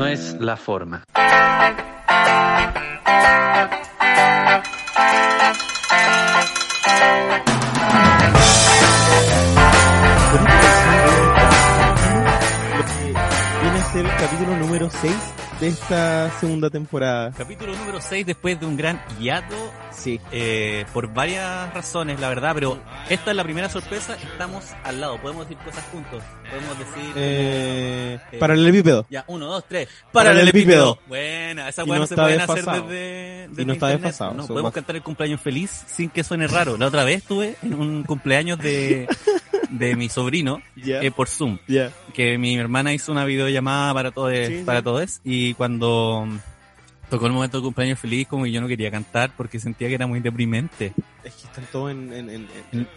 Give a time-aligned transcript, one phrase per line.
[0.00, 1.04] No es la forma.
[13.60, 17.32] Viene a ser el capítulo número 6 de esta segunda temporada.
[17.36, 19.54] Capítulo número 6 después de un gran hiato,
[19.92, 20.18] Sí.
[20.32, 22.78] eh, por varias razones, la verdad, pero
[23.10, 27.12] esta es la primera sorpresa, estamos al lado, podemos decir cosas juntos, podemos decir...
[27.16, 29.04] Eh, Eh, paralelepípedo.
[29.10, 29.88] Ya, uno, dos, tres.
[30.12, 30.98] Paralelepípedo.
[31.06, 34.96] Buena, esa weá no se pueden hacer desde, Y no está desfasado, No, podemos cantar
[34.96, 36.78] el cumpleaños feliz sin que suene raro.
[36.78, 39.06] La otra vez estuve en un cumpleaños de,
[39.70, 41.00] de mi sobrino Ya.
[41.02, 41.58] eh, por Zoom.
[41.68, 41.92] Ya.
[42.14, 44.84] que mi hermana hizo una videollamada para todos, Sí, para sí.
[44.84, 46.26] todos y cuando
[47.08, 49.94] tocó el momento de cumpleaños feliz como que yo no quería cantar porque sentía que
[49.94, 50.92] era muy deprimente.
[51.24, 52.12] Es que están todos en.
[52.12, 52.88] en, en, en-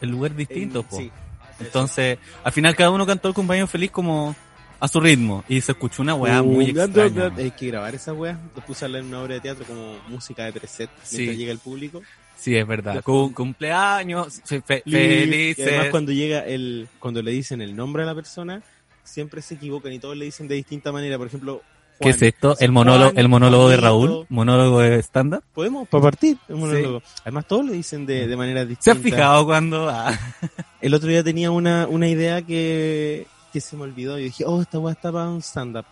[0.00, 0.98] en- lugar distinto, po.
[0.98, 1.10] sí.
[1.58, 4.36] Entonces, al final cada uno cantó el cumpleaños feliz como
[4.78, 7.32] a su ritmo y se escuchó una weá muy Uh, extraña.
[7.34, 8.38] Hay que grabar esa wea.
[8.54, 11.16] Lo puse a leer en una obra de teatro como música de preset Sí.
[11.16, 12.02] mientras llega el público.
[12.36, 13.02] Sí, es verdad.
[13.02, 18.06] Cum- cumpleaños fe- fe- Y además cuando llega el, cuando le dicen el nombre a
[18.06, 18.62] la persona,
[19.02, 21.16] siempre se equivocan y todos le dicen de distinta manera.
[21.18, 21.62] Por ejemplo,
[21.98, 22.54] ¿Qué es esto?
[22.60, 23.78] El monólogo, Juan, el monólogo de.
[23.78, 25.42] Raúl, monólogo de stand-up.
[25.54, 27.02] Podemos, para partir, monólogo.
[27.22, 28.98] Además todos le dicen de, de manera ¿Se distinta.
[28.98, 30.12] has fijado cuando ah,
[30.82, 34.18] El otro día tenía una, una idea que, que se me olvidó.
[34.18, 35.86] Y dije, oh, esta weá está para un stand-up.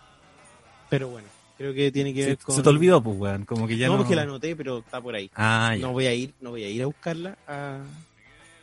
[0.91, 2.55] Pero bueno, creo que tiene que se, ver con...
[2.55, 3.45] se te olvidó, pues weón?
[3.45, 3.99] Como que ya no, no...
[3.99, 5.29] porque la anoté, pero está por ahí.
[5.35, 5.81] Ah, ya.
[5.81, 7.79] No voy a ir, no voy a ir a buscarla a-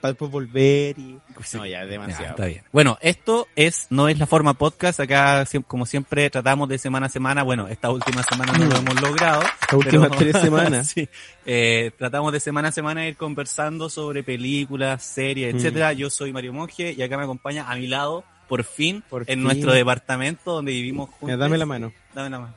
[0.00, 1.16] para después volver y...
[1.44, 1.56] Sí.
[1.56, 2.30] No, ya, Ya, demasiado.
[2.30, 2.64] está bien.
[2.72, 4.98] Bueno, esto es no es la forma podcast.
[4.98, 7.44] Acá, como siempre, tratamos de semana a semana.
[7.44, 9.42] Bueno, esta última semana no lo hemos logrado.
[9.42, 10.88] Las últimas tres semanas.
[10.92, 11.08] sí.
[11.46, 15.56] Eh, tratamos de semana a semana ir conversando sobre películas, series, Mm.
[15.58, 15.92] etcétera.
[15.92, 19.26] Yo soy Mario Monge y acá me acompaña a mi lado, por fin, Por en
[19.38, 19.42] fin.
[19.44, 21.38] nuestro departamento donde vivimos juntos.
[21.38, 21.92] Dame la mano.
[22.12, 22.54] Dame la mano.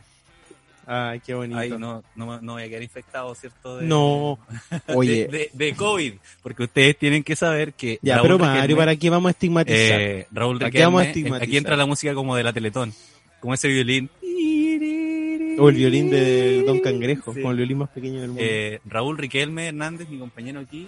[0.87, 1.59] Ay, qué bonito.
[1.59, 3.77] Ay, no, no, no voy a quedar infectado, ¿cierto?
[3.77, 4.37] De- No.
[4.95, 6.13] Oye, De, de, de COVID.
[6.43, 7.97] Porque ustedes tienen que saber que.
[8.01, 9.99] ya, Raúl pero Mario, Riquelme- ¿para qué vamos a estigmatizar?
[10.01, 11.47] eh, Raúl ¿Para qué vamos a Riquelme, estigmatizar?
[11.47, 12.93] aquí entra la música como de la Teletón,
[13.39, 14.09] como ese violín.
[15.57, 17.39] o el violín de Don Cangrejo, Sí.
[17.41, 18.43] como el violín más pequeño del mundo.
[18.45, 20.87] Eh, Raúl Riquelme Hernández, mi compañero aquí,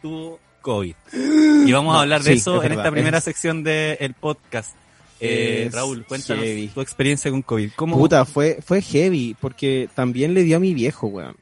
[0.00, 0.94] tuvo COVID.
[1.66, 4.14] Y vamos a hablar de Sí, eso es en verdad, esta primera es- sección del
[4.14, 4.74] podcast.
[5.20, 6.68] Eh, Raúl, cuéntanos heavy.
[6.68, 7.70] tu experiencia con COVID.
[7.76, 7.96] ¿Cómo?
[7.98, 11.36] Puta, fue, fue heavy, porque también le dio a mi viejo, weón.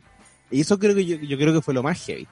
[0.51, 2.27] Y eso creo que yo, yo creo que fue lo más heavy.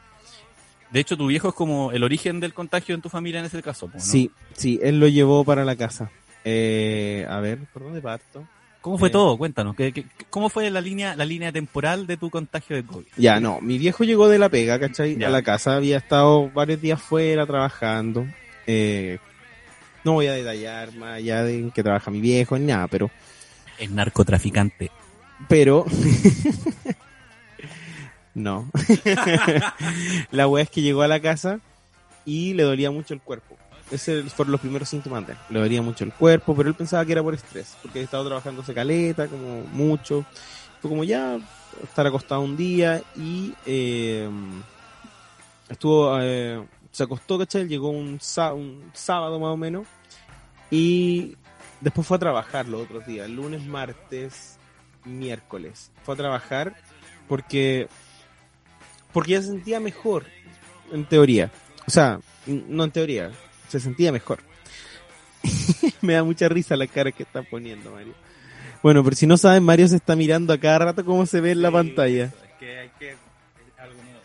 [0.90, 3.62] De hecho, tu viejo es como el origen del contagio en tu familia en ese
[3.62, 3.98] caso, ¿no?
[4.00, 6.10] Sí, sí, él lo llevó para la casa.
[6.44, 8.46] Eh, a ver, ¿por dónde parto?
[8.80, 9.36] ¿Cómo fue Eh, todo?
[9.38, 9.74] Cuéntanos.
[9.74, 13.06] ¿qué, qué- cómo fue la línea, la línea temporal de tu contagio de COVID?
[13.16, 15.16] Ya, no, mi viejo llegó de la pega, ¿cachai?
[15.16, 15.28] Ya.
[15.28, 18.26] A la casa, había estado varios días fuera trabajando.
[18.66, 19.18] Eh,
[20.04, 23.10] no voy a detallar más allá de en que trabaja mi viejo ni nada, pero,
[23.78, 24.90] El narcotraficante.
[25.48, 25.84] pero,
[28.34, 28.70] no.
[30.30, 31.60] la wea es que llegó a la casa
[32.24, 33.56] y le dolía mucho el cuerpo.
[33.90, 35.38] Ese fueron los primeros síntomas de él.
[35.50, 38.62] Le dolía mucho el cuerpo, pero él pensaba que era por estrés, porque estado trabajando
[38.62, 40.24] caleta, como mucho.
[40.80, 41.38] Fue como ya
[41.82, 44.28] estar acostado un día y eh,
[45.68, 46.62] estuvo, eh,
[46.94, 47.66] se acostó, ¿cachai?
[47.66, 49.84] Llegó un, un sábado más o menos
[50.70, 51.36] y
[51.80, 54.58] después fue a trabajar los otros días, lunes, martes,
[55.04, 55.90] miércoles.
[56.04, 56.76] Fue a trabajar
[57.26, 57.88] porque,
[59.12, 60.26] porque ya se sentía mejor,
[60.92, 61.50] en teoría.
[61.84, 63.32] O sea, no en teoría,
[63.68, 64.38] se sentía mejor.
[66.00, 68.14] Me da mucha risa la cara que está poniendo Mario.
[68.84, 71.50] Bueno, pero si no saben, Mario se está mirando a cada rato cómo se ve
[71.50, 72.26] en la pantalla.
[72.26, 73.16] Es que hay que...
[73.78, 74.20] Algo nuevo.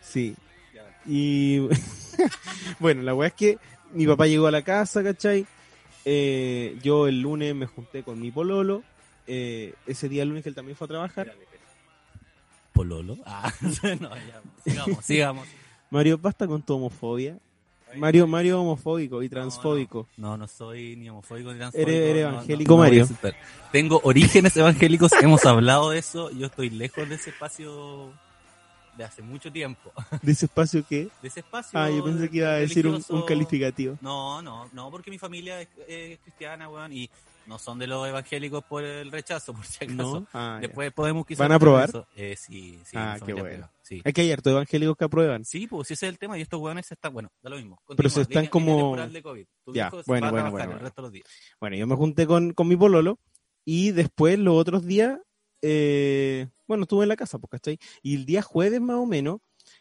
[0.00, 0.34] Sí.
[1.06, 1.68] Y
[2.78, 3.58] bueno, la weá es que
[3.92, 5.46] mi papá llegó a la casa, ¿cachai?
[6.04, 8.82] Eh, yo el lunes me junté con mi pololo.
[9.26, 11.34] Eh, ese día el lunes que él también fue a trabajar.
[12.72, 13.16] Pololo.
[13.26, 13.52] Ah,
[14.00, 14.40] no, ya.
[14.64, 15.48] Sigamos, sigamos.
[15.90, 17.38] Mario, basta con tu homofobia.
[17.96, 20.06] Mario, Mario homofóbico y transfóbico.
[20.18, 21.90] No, no soy ni homofóbico ni transfóbico.
[21.90, 23.08] Eres- eres no, no, evangélico, no Mario.
[23.72, 26.30] Tengo orígenes evangélicos, hemos hablado de eso.
[26.30, 28.12] Yo estoy lejos de ese espacio
[28.98, 29.92] de hace mucho tiempo.
[30.22, 31.08] ¿De ese espacio qué?
[31.22, 31.78] De ese espacio.
[31.78, 33.96] Ah, yo pensé que iba a decir un, calificativo.
[34.02, 37.08] No, no, no, porque mi familia es, es cristiana, weón, y
[37.46, 40.20] no son de los evangélicos por el rechazo, por si acaso.
[40.20, 40.26] ¿No?
[40.34, 40.66] Ah, ya.
[40.66, 41.38] Después podemos quizás...
[41.38, 41.88] ¿Van a probar?
[41.88, 42.06] eso.
[42.16, 42.96] Eh, sí, sí.
[42.98, 43.70] Ah, qué bueno.
[43.82, 44.02] Sí.
[44.04, 45.44] Es que hay hartos evangélicos que aprueban.
[45.46, 47.80] Sí, pues ese es el tema y estos weones están, bueno, da lo mismo.
[47.96, 49.46] Pero se Continúa, están línea- como- línea temporal de COVID.
[49.64, 50.78] Tu Ya, bueno, bueno, bueno, el bueno.
[50.82, 51.26] resto de los días.
[51.60, 53.18] Bueno, yo me junté con, con mi pololo
[53.64, 55.18] y después los otros días,
[55.62, 57.78] eh, bueno, estuve en la casa, pues, ¿cachai?
[58.02, 59.40] Y el día jueves más o menos,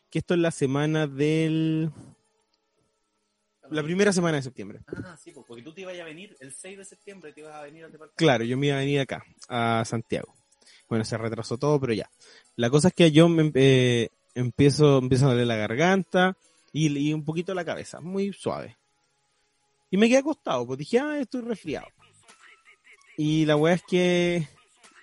[0.09, 1.91] que esto es la semana del...
[3.69, 4.79] La primera semana de septiembre.
[4.87, 7.53] Ah, sí, pues, porque tú te ibas a venir el 6 de septiembre, te ibas
[7.53, 8.17] a venir al departamento.
[8.17, 10.33] Claro, yo me iba a venir acá, a Santiago.
[10.87, 12.09] Bueno, se retrasó todo, pero ya.
[12.55, 16.37] La cosa es que yo me, eh, empiezo, empiezo a doler la garganta
[16.71, 18.77] y, y un poquito la cabeza, muy suave.
[19.91, 21.87] Y me quedé acostado, pues dije, ah, estoy resfriado.
[23.17, 24.47] Y la weá es que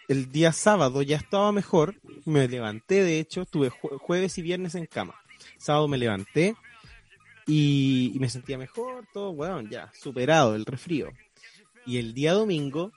[0.08, 4.74] el día sábado ya estaba mejor, me levanté, de hecho, estuve jue- jueves y viernes
[4.74, 5.14] en cama.
[5.58, 6.54] Sábado me levanté
[7.46, 11.10] y, me sentía mejor, todo, weón, ya, superado el resfrío.
[11.86, 12.92] Y el día domingo,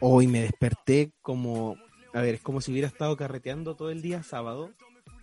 [0.00, 1.76] hoy me desperté como,
[2.12, 4.72] a ver, es como si hubiera estado carreteando todo el día sábado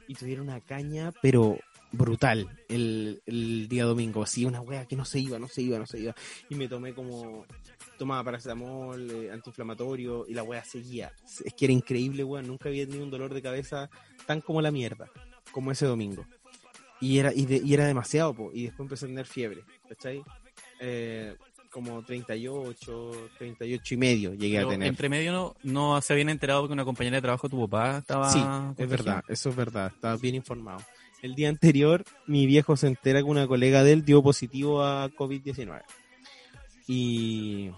[0.07, 1.57] y tuviera una caña, pero
[1.91, 5.77] brutal el, el día domingo, así una wea que no se iba, no se iba,
[5.77, 6.15] no se iba.
[6.49, 7.45] Y me tomé como,
[8.03, 11.11] tomaba paracetamol, eh, antiinflamatorio y la wea seguía.
[11.43, 13.89] Es que era increíble, weón, nunca había tenido un dolor de cabeza
[14.25, 15.09] tan como la mierda,
[15.51, 16.25] como ese domingo.
[17.01, 20.21] Y era, y, de- y era demasiado, po, y después empecé a tener fiebre, ¿cachai?
[20.79, 21.35] Eh,
[21.69, 24.87] como 38, 38 y medio llegué Pero a tener.
[24.87, 28.29] entre medio no, no se habían enterado porque una compañera de trabajo tu papá estaba.
[28.29, 28.39] Sí,
[28.77, 30.81] es verdad, eso es verdad, estaba bien informado.
[31.21, 35.09] El día anterior, mi viejo se entera que una colega de él dio positivo a
[35.09, 35.81] COVID-19.
[36.87, 37.71] Y.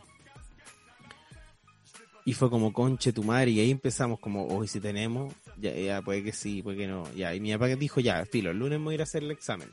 [2.27, 6.01] Y fue como, conche tu madre, y ahí empezamos como, hoy si tenemos, ya, ya,
[6.01, 8.79] puede que sí, puede que no, ya, y mi papá dijo, ya, filo, el lunes
[8.79, 9.69] me voy a ir a hacer el examen.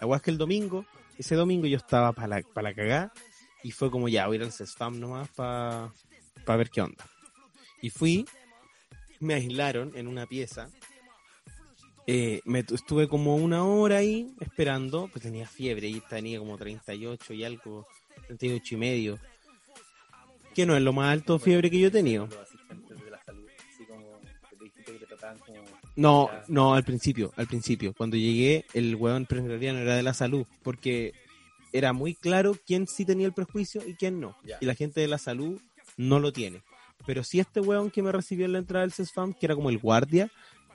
[0.00, 0.86] La weá es que el domingo,
[1.18, 3.12] ese domingo yo estaba para la, pa la
[3.64, 5.92] y fue como, ya, voy a ir al CESFAM nomás para
[6.46, 7.04] ver qué onda.
[7.82, 8.24] Y fui,
[9.18, 10.70] me aislaron en una pieza,
[12.06, 16.56] eh, me tu- estuve como una hora ahí esperando, pues tenía fiebre y tenía como
[16.56, 17.86] 38 y algo,
[18.28, 19.18] 38 y medio,
[20.58, 22.28] que no es lo más alto fiebre que yo he tenido.
[25.94, 27.94] No, no, al principio, al principio.
[27.96, 31.12] Cuando llegué, el hueón presbiteriano era de la salud, porque
[31.72, 34.36] era muy claro quién sí tenía el prejuicio y quién no.
[34.60, 35.60] Y la gente de la salud
[35.96, 36.64] no lo tiene.
[37.06, 39.70] Pero sí este hueón que me recibió en la entrada del CESFAM, que era como
[39.70, 40.28] el guardia,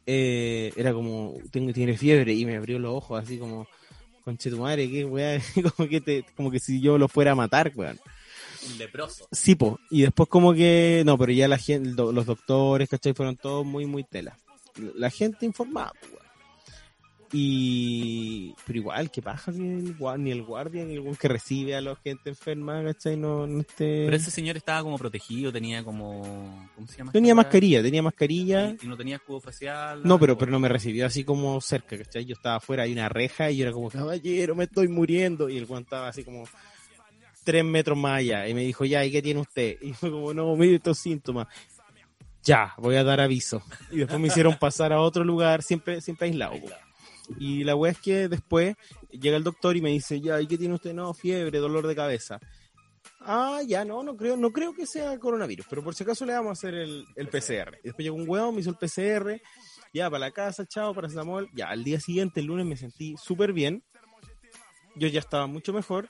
[0.06, 3.68] eh, era como, tengo, tiene fiebre, y me abrió los ojos así como,
[4.24, 5.03] conche tu madre, qué
[5.75, 8.00] como que, te, como que si yo lo fuera a matar, weón.
[8.71, 9.27] Un leproso.
[9.31, 9.80] Sí, po.
[9.89, 13.13] Y después como que, no, pero ya la gente, los doctores, ¿cachai?
[13.13, 14.38] Fueron todos muy, muy tela.
[14.95, 16.24] La gente informada, weón.
[17.36, 21.81] Y, pero igual, que paja que el ni el guardia, ni el que recibe a
[21.81, 23.18] la gente enferma, ¿cachai?
[23.18, 24.04] No, no esté...
[24.06, 26.69] Pero ese señor estaba como protegido, tenía como.
[26.75, 27.12] ¿Cómo se llama?
[27.12, 28.75] Tenía mascarilla, tenía mascarilla.
[28.80, 30.01] Y, no tenía escudo facial.
[30.04, 32.24] No, pero, pero no me recibió así como cerca, ¿cachai?
[32.25, 35.50] Yo estaba afuera, hay una reja y yo era como, caballero, me estoy muriendo.
[35.50, 36.44] Y el guan estaba así como
[37.43, 38.47] tres metros más allá.
[38.47, 39.77] Y me dijo, ya, ¿y qué tiene usted?
[39.81, 41.47] Y fue como, no, mire estos síntomas.
[42.43, 43.61] Ya, voy a dar aviso.
[43.91, 46.55] Y después me hicieron pasar a otro lugar, siempre, siempre aislado.
[47.39, 48.75] Y la wea es que después
[49.09, 50.93] llega el doctor y me dice, ya, ¿y qué tiene usted?
[50.93, 52.39] No, fiebre, dolor de cabeza.
[53.21, 56.33] Ah, ya, no, no creo, no creo que sea coronavirus, pero por si acaso le
[56.33, 57.77] vamos a hacer el, el PCR.
[57.81, 59.39] Y después llegó un hueón, me hizo el PCR,
[59.93, 61.50] ya, para la casa, chao, para Samuel.
[61.53, 63.83] Ya, al día siguiente, el lunes, me sentí súper bien.
[64.95, 66.09] Yo ya estaba mucho mejor.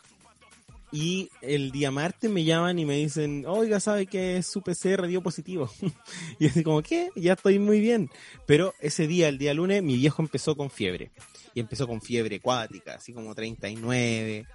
[0.93, 5.23] Y el día martes me llaman y me dicen, oiga, ¿sabe que su PCR dio
[5.23, 5.67] positivo?
[6.39, 7.09] y así como, ¿qué?
[7.15, 8.11] Ya estoy muy bien.
[8.45, 11.11] Pero ese día, el día lunes, mi viejo empezó con fiebre.
[11.55, 14.45] Y empezó con fiebre acuática, así como 39,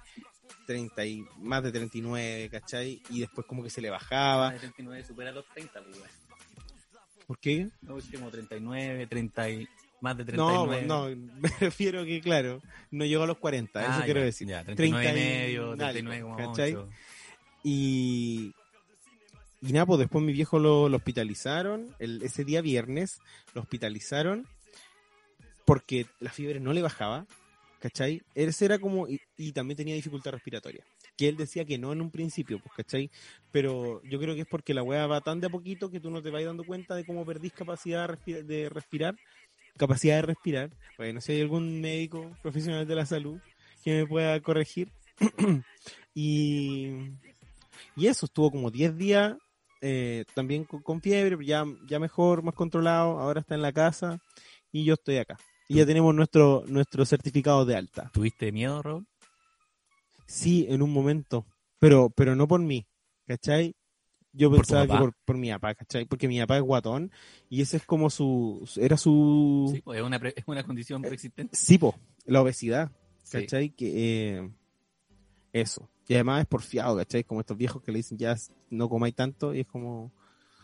[0.65, 3.01] 30 y, más de 39, ¿cachai?
[3.09, 4.45] Y después como que se le bajaba.
[4.45, 5.99] Más de 39 supera los 30, pues.
[7.27, 7.67] ¿Por qué?
[7.81, 9.67] No, es como 39, 30 y.
[10.01, 10.85] Más de No, 39.
[10.87, 11.09] no,
[11.41, 14.47] me refiero que, claro, no llegó a los 40, eso Ah, quiero decir.
[14.47, 16.37] Ya, 39 y 30 y medio, algo, 39,8.
[16.37, 16.77] ¿cachai?
[17.63, 18.53] Y,
[19.61, 23.19] y nada, pues después mi viejo lo, lo hospitalizaron, el, ese día viernes
[23.53, 24.47] lo hospitalizaron
[25.65, 27.27] porque la fiebre no le bajaba,
[27.79, 28.21] ¿cachai?
[28.33, 30.83] Ese era como, y, y también tenía dificultad respiratoria,
[31.17, 33.11] que él decía que no en un principio, pues, ¿cachai?
[33.51, 36.09] Pero yo creo que es porque la weá va tan de a poquito que tú
[36.09, 39.15] no te vas dando cuenta de cómo perdís capacidad de respirar,
[39.77, 40.69] capacidad de respirar.
[40.97, 43.39] Bueno, si hay algún médico profesional de la salud
[43.83, 44.91] que me pueda corregir.
[46.13, 46.89] y,
[47.95, 49.35] y eso, estuvo como 10 días,
[49.81, 54.19] eh, también con, con fiebre, ya, ya mejor, más controlado, ahora está en la casa
[54.71, 55.37] y yo estoy acá.
[55.67, 58.09] Y ya tenemos nuestro, nuestro certificado de alta.
[58.11, 59.07] ¿Tuviste miedo, Raúl?
[60.25, 61.45] Sí, en un momento.
[61.79, 62.87] Pero, pero no por mí,
[63.25, 63.75] ¿cachai?
[64.39, 66.05] Yo ¿Por tu pensaba que por, por mi papá, ¿cachai?
[66.05, 67.11] Porque mi papá es guatón
[67.49, 68.67] y ese es como su...
[68.77, 69.69] Era su...
[69.73, 71.55] Sí, pues, es una, pre- es una condición preexistente.
[71.55, 72.91] Sí, po, la obesidad,
[73.23, 73.41] Sí.
[73.41, 73.69] ¿cachai?
[73.71, 74.49] Que eh,
[75.53, 75.89] eso.
[76.07, 77.23] Y además es porfiado, ¿cachai?
[77.23, 78.35] Como estos viejos que le dicen ya
[78.69, 80.11] no comáis tanto y es como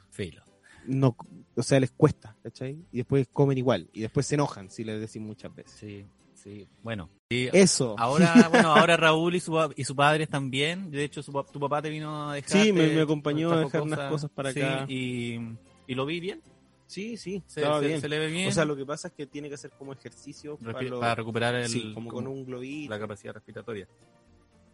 [0.10, 0.42] Filo.
[0.88, 1.16] no,
[1.56, 2.84] o sea, les cuesta, ¿cachai?
[2.92, 5.74] Y después comen igual y después se enojan si les decís muchas veces.
[5.80, 6.06] Sí,
[6.46, 6.68] sí.
[6.84, 7.10] Bueno.
[7.30, 7.96] y Eso.
[7.98, 10.92] ahora, bueno, ahora Raúl y su, y su padre también.
[10.92, 12.62] De hecho, su, tu papá te vino a dejar.
[12.64, 14.86] Sí, me- me acompañó a dejar unas cosas para Sí, acá.
[14.88, 15.40] Y,
[15.88, 16.42] y lo vi bien.
[16.88, 18.00] Sí, sí, Se, estaba se- bien.
[18.00, 18.48] se le ve bien.
[18.48, 21.00] O sea, lo que pasa es que tiene que hacer como ejercicio Respi- para, lo-
[21.00, 22.92] para recuperar el, sí, como con un globito.
[22.92, 23.88] la capacidad respiratoria.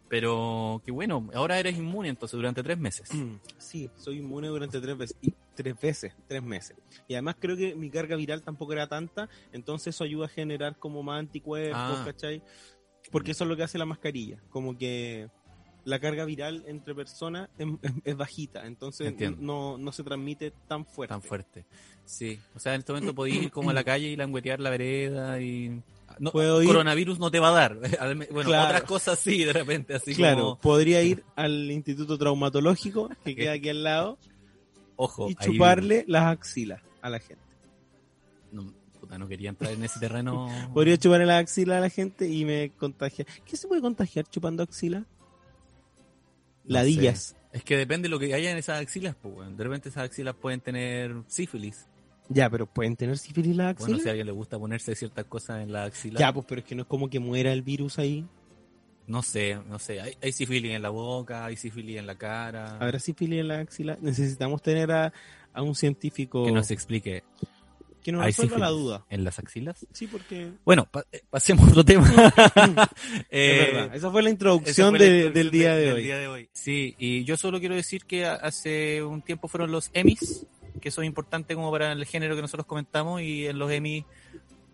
[0.08, 3.08] Pero qué bueno, ahora eres inmune entonces durante tres meses.
[3.58, 5.16] Sí, soy inmune durante tres veces.
[5.22, 6.76] Y tres veces, tres meses.
[7.08, 10.76] Y además creo que mi carga viral tampoco era tanta, entonces eso ayuda a generar
[10.78, 12.02] como más anticuerpos, Ah.
[12.04, 12.42] ¿cachai?
[13.10, 14.38] Porque eso es lo que hace la mascarilla.
[14.50, 15.28] Como que
[15.84, 17.48] la carga viral entre personas
[18.04, 21.12] es, bajita, entonces no, no se transmite tan fuerte.
[21.12, 21.64] Tan fuerte.
[22.04, 22.38] Sí.
[22.54, 25.40] O sea, en este momento podéis ir como a la calle y languetear la vereda
[25.40, 25.82] y...
[26.18, 27.78] No, Puedo ir- coronavirus no te va a dar.
[28.30, 28.66] Bueno, Claro.
[28.66, 30.58] otras cosas sí, de repente, así claro, como...
[30.58, 34.18] podría ir al instituto traumatológico que queda aquí al lado
[35.02, 37.42] Ojo, y ahí- chuparle las axilas a la gente.
[38.52, 40.48] No, puta, no quería entrar en ese terreno.
[40.74, 43.24] Podría chuparle las axilas a la gente y me contagia.
[43.44, 45.02] ¿Qué se puede contagiar chupando axilas?
[46.64, 47.34] No Ladillas.
[47.52, 49.56] Es que depende de lo que haya en esas axilas, pues.
[49.56, 51.86] De repente esas axilas pueden tener sífilis.
[52.28, 54.02] Ya, pero pueden tener sífilis las Bueno, axilas.
[54.02, 56.18] si a alguien le gusta ponerse ciertas cosas en la axila.
[56.20, 58.24] Ya, pues, pero es que no es como que muera el virus ahí.
[59.06, 60.00] No sé, no sé.
[60.00, 62.76] Hay, hay sífilis en la boca, hay sífilis en la cara.
[62.78, 63.98] ¿Habrá sífilis en la axila?
[64.00, 65.12] Necesitamos tener a,
[65.52, 67.24] a un científico Que nos explique.
[68.02, 69.04] que nos ¿Hay resuelva la duda.
[69.10, 69.86] en las axilas?
[69.92, 72.06] Sí, porque Bueno, pa- eh, pasemos a otro tema.
[73.30, 73.96] Eh, es verdad.
[73.96, 76.02] Esa fue la introducción, fue la de- introducción del día de, del hoy.
[76.04, 76.48] día de hoy.
[76.52, 80.46] Sí, y yo solo quiero decir que hace un tiempo fueron los Emmys,
[80.80, 84.04] que eso es importante como para el género que nosotros comentamos, y en los Emmys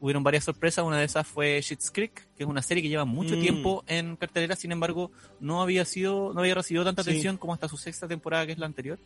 [0.00, 0.84] hubieron varias sorpresas.
[0.84, 3.40] Una de esas fue Schitt's Creek, que es una serie que lleva mucho Mm.
[3.40, 7.10] tiempo en cartelera, sin embargo, no había sido, no había recibido tanta Sí.
[7.10, 8.98] atención como hasta su sexta temporada, que es la anterior.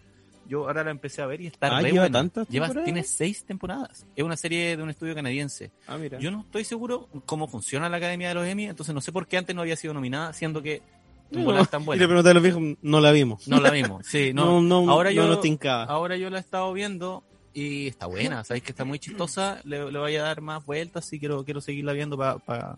[0.49, 2.19] Yo ahora la empecé a ver y está Ah, re ¿lleva buena.
[2.19, 4.07] tantas Lleva- tiene seis temporadas.
[4.17, 5.71] Es una serie de un estudio canadiense.
[5.87, 6.19] Ah, mira.
[6.19, 9.27] Yo no estoy seguro cómo funciona la Academia de los Emmy, entonces no sé por
[9.29, 10.83] qué antes no había sido nominada, siendo que
[11.31, 12.07] No, tan Y le buena.
[12.07, 13.49] pregunté a los viejos, no la vimos.
[13.49, 14.45] No la vimos, sí, no.
[14.61, 18.45] no, no, ahora no yo, nos ahora yo la he estado viendo y está buena,
[18.45, 21.61] sabéis que está muy chistosa, le, le voy a dar más vueltas y quiero, quiero
[21.61, 22.77] seguirla viendo para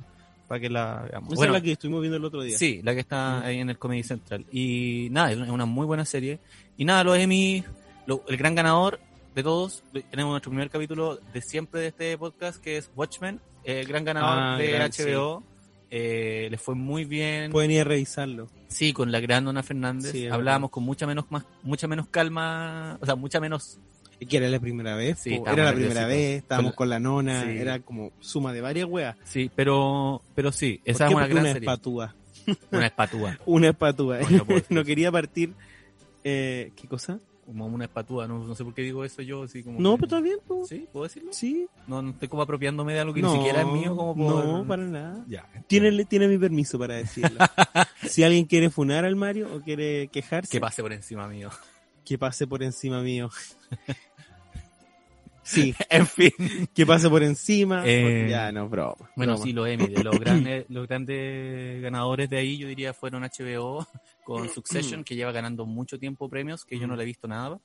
[0.61, 1.33] que la veamos.
[1.33, 2.57] Esa Bueno, es la que estuvimos viendo el otro día.
[2.59, 3.47] Sí, la que está Mm.
[3.47, 4.45] ahí en el Comedy Central.
[4.53, 6.39] Y nada, es una- muy buena serie.
[6.77, 7.65] Y nada, los Emmy,
[8.07, 9.01] lo- el gran ganador
[9.35, 13.87] de todos, tenemos nuestro primer capítulo de siempre de este podcast, que es Watchmen, el
[13.87, 15.43] gran ganador Ah, de gran, HBO.
[15.91, 17.51] Eh, le fue muy bien.
[17.53, 18.49] Pueden ir a revisarlo.
[18.69, 20.13] Sí, con la gran Dona Fernández.
[20.13, 23.79] Sí, Hablábamos con mucha menos, más, mucha menos calma, o sea, mucha menos...
[24.29, 25.19] Que era la primera vez.
[25.19, 27.51] Sí, era la primera vez, estábamos Con con la nona, Sí.
[27.59, 29.17] era como suma de varias weas.
[29.25, 31.69] Sí, pero, pero sí, ¿Por esa es una gran una serie.
[31.69, 32.15] espatúa.
[32.71, 33.39] Una espatúa.
[33.47, 34.19] Una espatúa.
[34.71, 35.53] No, quería partir.
[36.23, 37.19] Eh, ¿Qué cosa?
[37.45, 39.79] Como una espatúa, no, no sé por qué digo eso yo, así como...
[39.79, 40.65] No, que- pero está bien, po.
[40.67, 40.87] ¿Sí?
[40.91, 41.31] ¿Puedo decirlo?
[41.35, 41.67] Sí.
[41.87, 44.45] No, no estoy como apropiándome de algo que no, ni siquiera es mío, como por...
[44.47, 45.23] No, para nada.
[45.29, 45.47] Ya.
[45.67, 47.39] Tiene, tiene mi permiso para decirlo.
[48.09, 51.51] si alguien quiere funar al Mario o quiere quejarse, Que pase por encima mío.
[52.05, 53.31] Que pase por encima mío.
[55.43, 56.33] sí, en fin.
[56.75, 57.83] que pase por encima.
[57.87, 59.11] Eh, ya, no, broma.
[59.17, 59.45] Bueno, broma.
[59.45, 63.87] sí, los Emmy, de los grandes, los grandes ganadores de ahí, yo diría fueron HBO
[64.25, 67.61] con Succession, que lleva ganando mucho tiempo premios, que yo no le he visto nada.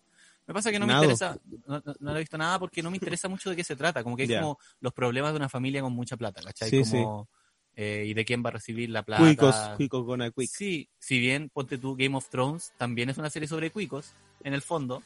[0.47, 0.99] Me pasa que no Nada.
[1.01, 3.55] me interesa, no, no- no le he visto nada porque no me interesa mucho de
[3.55, 6.41] qué se trata, como que es como los problemas de una familia con mucha plata,
[6.41, 6.69] ¿cachai?
[6.71, 7.29] Sí, como,
[7.75, 9.23] eh, y de quién va a recibir la plata.
[9.23, 10.49] Cuicos, cuicos con a quick.
[10.49, 14.53] Sí, si bien, ponte tú, Game of Thrones también es una serie sobre cuicos, en
[14.53, 15.01] el fondo,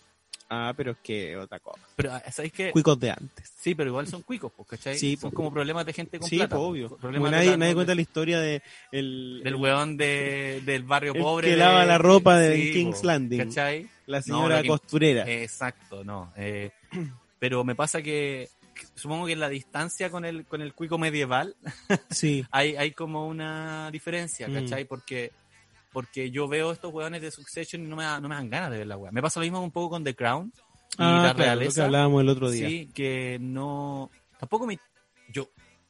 [0.49, 1.79] Ah, pero es que otra cosa.
[1.95, 2.71] pero ah, ¿sabéis qué?
[2.71, 3.51] Cuicos de antes.
[3.57, 4.97] Sí, pero igual son cuicos, pues, ¿cachai?
[4.99, 5.33] Sí, son pues.
[5.35, 6.55] como problemas de gente con Sí, plata.
[6.55, 6.97] pues, pues, obvio.
[6.97, 9.97] Problemas Como de nadie, la- nadie de- cuenta la historia de el, del el- weón
[9.97, 11.49] de, del barrio el pobre.
[11.49, 13.39] que lava la ropa de Sí, King's po, Landing.
[13.47, 13.87] ¿Cachai?
[14.05, 15.27] la No, señora lo que- costurera.
[15.31, 16.33] Exacto, no.
[16.37, 16.69] eh,
[17.39, 18.49] pero me pasa que
[18.95, 21.55] supongo que en la distancia con el, con el cuico medieval
[22.09, 22.45] sí.
[22.51, 24.53] hay, hay como una diferencia, Mm.
[24.53, 24.85] ¿cachai?
[24.85, 25.31] Porque,
[25.91, 28.71] porque yo veo estos weones de Succession y no me, da- no me dan ganas
[28.71, 29.11] de ver la weá.
[29.11, 31.43] Me pasa lo mismo un poco con The Crown y Ah, la claro, lo que
[31.43, 31.85] realeza.
[31.85, 32.67] hablábamos el otro día.
[32.67, 34.11] Sí, que no.
[34.39, 34.77] Tampoco me.
[35.31, 35.49] Yo,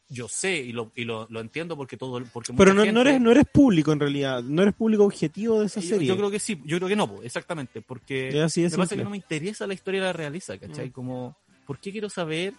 [0.10, 2.24] yo sé y lo, y lo, lo entiendo porque todo.
[2.32, 5.60] Porque Pero no, no, gente- eres, no eres público en realidad, no eres público objetivo
[5.60, 6.08] de esa yo, serie.
[6.08, 7.82] yo creo que sí, yo creo que no, exactamente.
[7.82, 10.88] Porque Es así me pasa que no me interesa la historia de la realeza, ¿cachai?
[10.90, 10.92] Mm.
[10.92, 11.36] Como,
[11.66, 12.54] ¿por qué quiero saber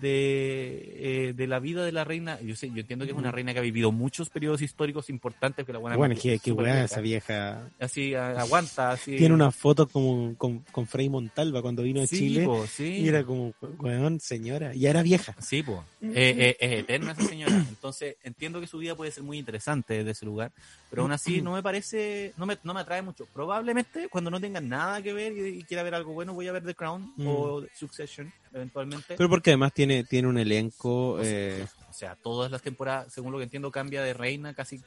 [0.00, 2.40] de, eh, de la vida de la reina.
[2.40, 5.64] Yo sé, yo entiendo que es una reina que ha vivido muchos periodos históricos importantes,
[5.66, 6.84] que la buena Bueno, weá vieja.
[6.84, 7.68] esa vieja.
[7.80, 9.16] Así a- aguanta, así.
[9.16, 12.44] Tiene una foto como con, con Frei Montalva cuando vino a sí, Chile.
[12.44, 12.84] po, sí.
[13.00, 14.74] Y era como, weón, señora.
[14.74, 15.34] Ya era vieja.
[15.40, 15.78] Sí, pues.
[16.00, 17.52] es eterna esa señora.
[17.68, 20.52] Entonces, entiendo que su vida puede ser muy interesante desde ese lugar,
[20.90, 23.26] pero aún así no me parece, no me, no me atrae mucho.
[23.32, 26.52] Probablemente cuando no tenga nada que ver y, y quiera ver algo bueno, voy a
[26.52, 27.26] ver The Crown Mm.
[27.26, 29.14] o Succession, eventualmente.
[29.16, 31.18] Pero porque además tiene, tiene un elenco.
[31.22, 34.80] eh, o sea, todas las temporadas, según lo que entiendo, cambia de reina casi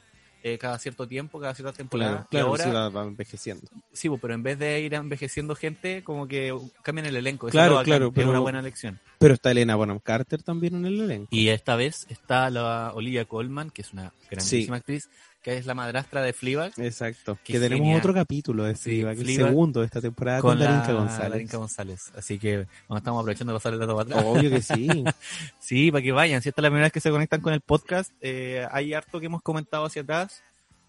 [0.48, 2.12] eh, cada cierto tiempo, cada cierta temporada.
[2.12, 3.68] claro, claro, ahora, sí va, va envejeciendo.
[3.92, 7.48] sí, pero en vez de ir envejeciendo gente, como que cambian el elenco.
[7.48, 9.00] Eso Claro, claro, Es una buena elección.
[9.18, 11.30] Pero está Elena Bonham Carter también en el elenco.
[11.32, 15.10] Y esta vez está la Olivia Colman, que es una grandísima actriz,
[15.46, 17.38] que es la madrastra de Fleabag, Exacto.
[17.44, 18.00] Que tenemos genial.
[18.00, 20.94] otro capítulo de Sí, Fleabag, el Fleabag segundo de esta temporada con, con la Darinka
[20.94, 21.30] González.
[21.30, 22.12] Darinka González.
[22.18, 24.26] Así que bueno, estamos aprovechando de pasar el dato para atrás.
[24.26, 25.04] Obvio que sí.
[25.60, 26.42] Sí, para que vayan.
[26.42, 29.20] Si esta es la primera vez que se conectan con el podcast, eh, hay harto
[29.20, 30.42] que hemos comentado hacia atrás.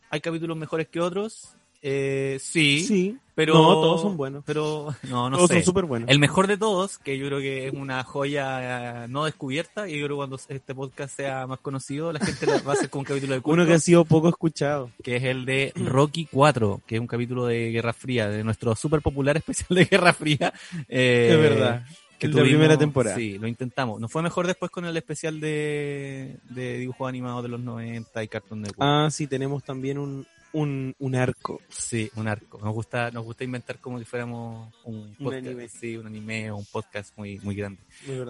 [0.09, 1.55] Hay capítulos mejores que otros.
[1.89, 3.17] Eh, sí, Sí.
[3.37, 4.43] pero No, todos son buenos.
[4.45, 5.55] Pero no, no Todos sé.
[5.59, 6.09] son súper buenos.
[6.11, 9.93] El mejor de todos, que yo creo que es una joya eh, no descubierta, y
[9.93, 12.91] yo creo que cuando este podcast sea más conocido, la gente la- va a hacer
[12.91, 14.91] con un capítulo de culto, Uno que ha sido poco escuchado.
[15.05, 18.75] que es el de Rocky 4, que es un capítulo de Guerra Fría, de nuestro
[18.75, 20.53] súper popular especial de Guerra Fría.
[20.89, 21.85] eh, es verdad.
[22.19, 23.15] que de la tuvimos- primera temporada.
[23.17, 24.01] Sí, lo intentamos.
[24.01, 28.29] Nos fue mejor después con el especial de, de dibujos animados de los 90 y
[28.29, 28.81] Cartoon Network.
[28.81, 30.27] Ah, sí, tenemos también un,
[30.61, 31.61] un, un arco.
[31.69, 32.59] Sí, un arco.
[32.63, 35.69] Nos gusta, nos gusta inventar como si fuéramos un podcast, anime.
[35.69, 37.81] sí, un anime o un podcast muy, muy grande.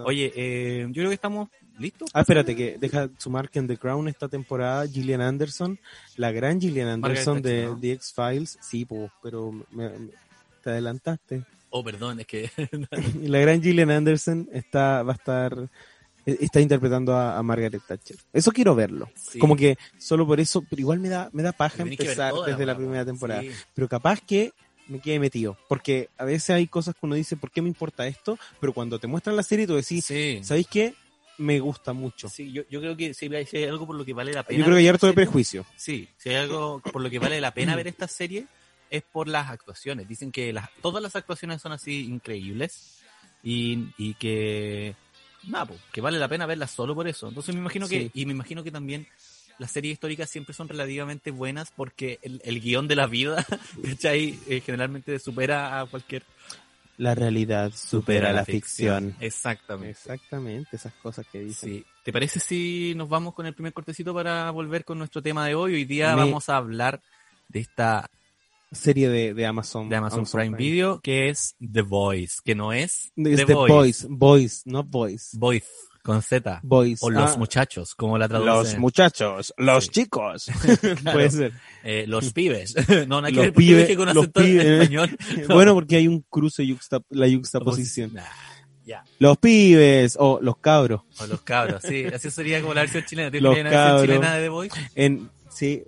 [0.05, 2.09] Oye, eh, yo creo que estamos listos.
[2.13, 5.79] Ah, espérate, que deja sumar que en The Crown esta temporada Gillian Anderson,
[6.15, 7.73] la gran Gillian Anderson de.
[7.79, 10.11] The X-Files, sí, po, pero me- me-
[10.63, 11.43] te adelantaste.
[11.69, 12.49] Oh, perdón, es que
[13.21, 15.69] la gran Gillian Anderson está, va a estar,
[16.27, 18.17] está interpretando a, a Margaret Thatcher.
[18.33, 19.09] Eso quiero verlo.
[19.15, 19.39] Sí.
[19.39, 22.65] Como que solo por eso, pero igual me da, me da paja empezar toda desde
[22.65, 23.11] la primera po.
[23.11, 23.41] temporada.
[23.41, 23.51] Sí.
[23.73, 24.51] Pero capaz que
[24.87, 25.57] me quede metido.
[25.67, 28.37] Porque a veces hay cosas que uno dice, ¿por qué me importa esto?
[28.59, 30.39] Pero cuando te muestran la serie, tú decís, Sí.
[30.43, 30.93] ¿sabéis qué?
[31.37, 32.29] Me gusta mucho.
[32.29, 34.57] Sí, yo, yo creo que si hay, algo por lo que vale la pena.
[34.59, 35.65] Yo creo que hay harto de prejuicio.
[35.75, 38.47] Sí, si hay algo por lo que vale la pena ver esta serie
[38.89, 40.07] es por las actuaciones.
[40.07, 42.97] Dicen que las, todas las actuaciones son así increíbles
[43.43, 44.95] y, y que
[45.47, 47.27] nada, que vale la pena verlas solo por eso.
[47.27, 48.11] Entonces me imagino que Sí.
[48.13, 49.07] y me imagino que también
[49.59, 53.45] las series históricas siempre son relativamente buenas porque el, el guion de la vida,
[53.83, 54.39] ¿cachai?
[54.47, 56.23] Eh, generalmente supera a cualquier
[56.97, 59.15] La realidad supera la ficción.
[59.19, 59.91] Exactamente.
[59.91, 61.69] Exactamente, esas cosas que dicen.
[61.69, 61.85] Sí.
[62.03, 65.55] ¿Te parece si nos vamos con el primer cortecito para volver con nuestro tema de
[65.55, 65.73] hoy?
[65.73, 67.01] Hoy día Me- vamos a hablar
[67.49, 68.09] de esta
[68.71, 69.87] Serie de, de Amazon.
[69.89, 74.07] de Amazon, Prime, Video que es The Voice, que no es Es The, The Voice,
[74.09, 75.29] Boys, no Boys.
[75.33, 75.67] Voice
[76.03, 76.99] con Z Boys.
[77.03, 78.53] o los Ah, muchachos, como la traducen.
[78.53, 79.89] los muchachos, los Sí.
[79.91, 80.45] chicos.
[81.01, 81.11] Claro.
[81.17, 81.53] Puede ser.
[81.83, 82.75] Eh, los pibes.
[83.07, 85.17] no, no hay que Los ver con los acento español.
[85.49, 88.13] bueno, porque hay un cruce, yuxta- la yuxtaposición.
[88.13, 88.23] Nah,
[88.85, 89.03] ya.
[89.19, 91.01] Los pibes o los cabros.
[91.19, 92.05] O los cabros, sí.
[92.05, 93.29] Así sería como la versión chilena.
[93.31, 94.79] ¿Tienes Los una versión chilena de The Voice?
[94.95, 95.83] En, sí,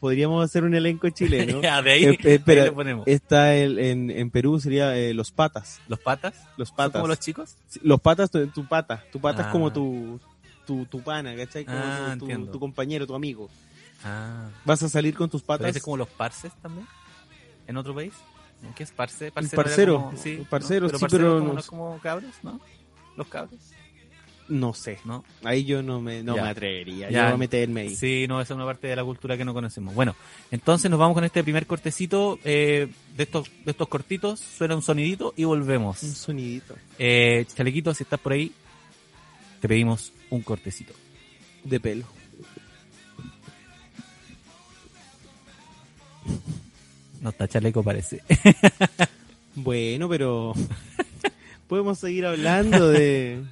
[0.00, 1.60] podríamos hacer un elenco chileno.
[1.62, 3.06] Ya, de ahí, Eh, eh, espera, ahí le ponemos.
[3.06, 5.80] Está el, en, en Perú sería eh, los patas.
[5.88, 6.34] ¿Los patas?
[6.56, 6.92] Los ¿Son patas.
[7.00, 7.56] como los chicos?
[7.82, 9.04] Los patas, tu, tu pata.
[9.12, 9.52] Tu pata es Ah.
[9.52, 10.20] como tu,
[10.66, 11.64] tu, tu pana, ¿cachai?
[11.64, 13.48] Como Ah, tu- tu, tu compañero, tu amigo.
[14.04, 14.48] Ah.
[14.64, 15.76] Vas a salir con tus ¿Pero patas.
[15.76, 16.86] es como los parces también?
[17.66, 18.12] ¿En otro país?
[18.74, 19.30] ¿Qué es parce?
[19.30, 19.62] Parcero.
[19.62, 22.58] parcero, como- sí, parcero, pero sí, parcero pero como, no como cabros, ¿no?
[23.16, 23.60] Los cabros,
[24.48, 24.98] No sé.
[25.04, 25.24] ¿no?
[25.42, 26.42] Ahí yo no me, no Ya.
[26.44, 27.10] me atrevería.
[27.10, 27.28] Ya.
[27.28, 27.94] Yo a meterme ahí.
[27.96, 29.94] Sí, no, esa es una parte de la cultura que no conocemos.
[29.94, 30.14] Bueno,
[30.50, 34.38] entonces nos vamos con este primer cortecito eh, de estos de estos cortitos.
[34.40, 36.02] Suena un sonidito y volvemos.
[36.02, 38.52] Un sonidito Eh, Chalequito, si estás por ahí,
[39.60, 40.92] te pedimos un cortecito.
[41.64, 42.04] de pelo.
[47.20, 48.22] No está chaleco, parece.
[49.58, 50.52] Bueno, pero
[51.66, 53.42] podemos seguir hablando de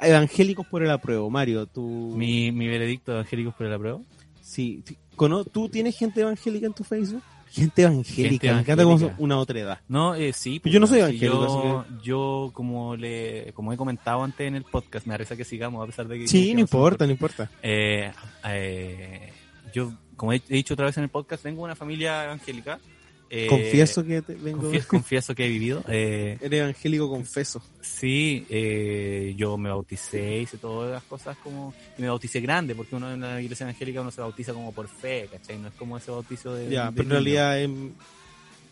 [0.00, 1.66] evangélicos por el apruebo, Mario.
[1.66, 4.00] Tú, mi, mi veredicto de evangélicos por la prueba.
[4.40, 4.82] sí,
[5.16, 7.22] cono- ¿tú tienes gente evangélica en tu Facebook?
[7.48, 9.80] Gente evangélica, Gente me encanta como una otra edad.
[9.88, 10.60] No, eh, sí.
[10.64, 14.56] Yo no soy sí, evangélico, Yo, así yo, como le como he comentado antes en
[14.56, 16.28] el podcast, me parece que sigamos a pesar de que...
[16.28, 17.50] Sí, que no importa, no importa.
[17.62, 18.10] Eh,
[18.46, 19.32] eh,
[19.72, 22.78] yo, como he, he dicho otra vez en el podcast, vengo de una familia evangélica.
[23.28, 24.70] Eh, Confieso que te vengo.
[24.70, 25.82] confie- confieso que he vivido.
[25.88, 27.60] Eh, Eres evangélico confeso.
[27.80, 31.74] sí, eh, yo me bauticé, hice todas las cosas como...
[31.98, 34.86] Y me bauticé grande, porque uno en la iglesia evangélica uno se bautiza como por
[34.88, 35.58] fe, ¿cachai?
[35.58, 36.70] No es como ese bautizo de...
[36.70, 37.90] Ya, de pero en realidad No.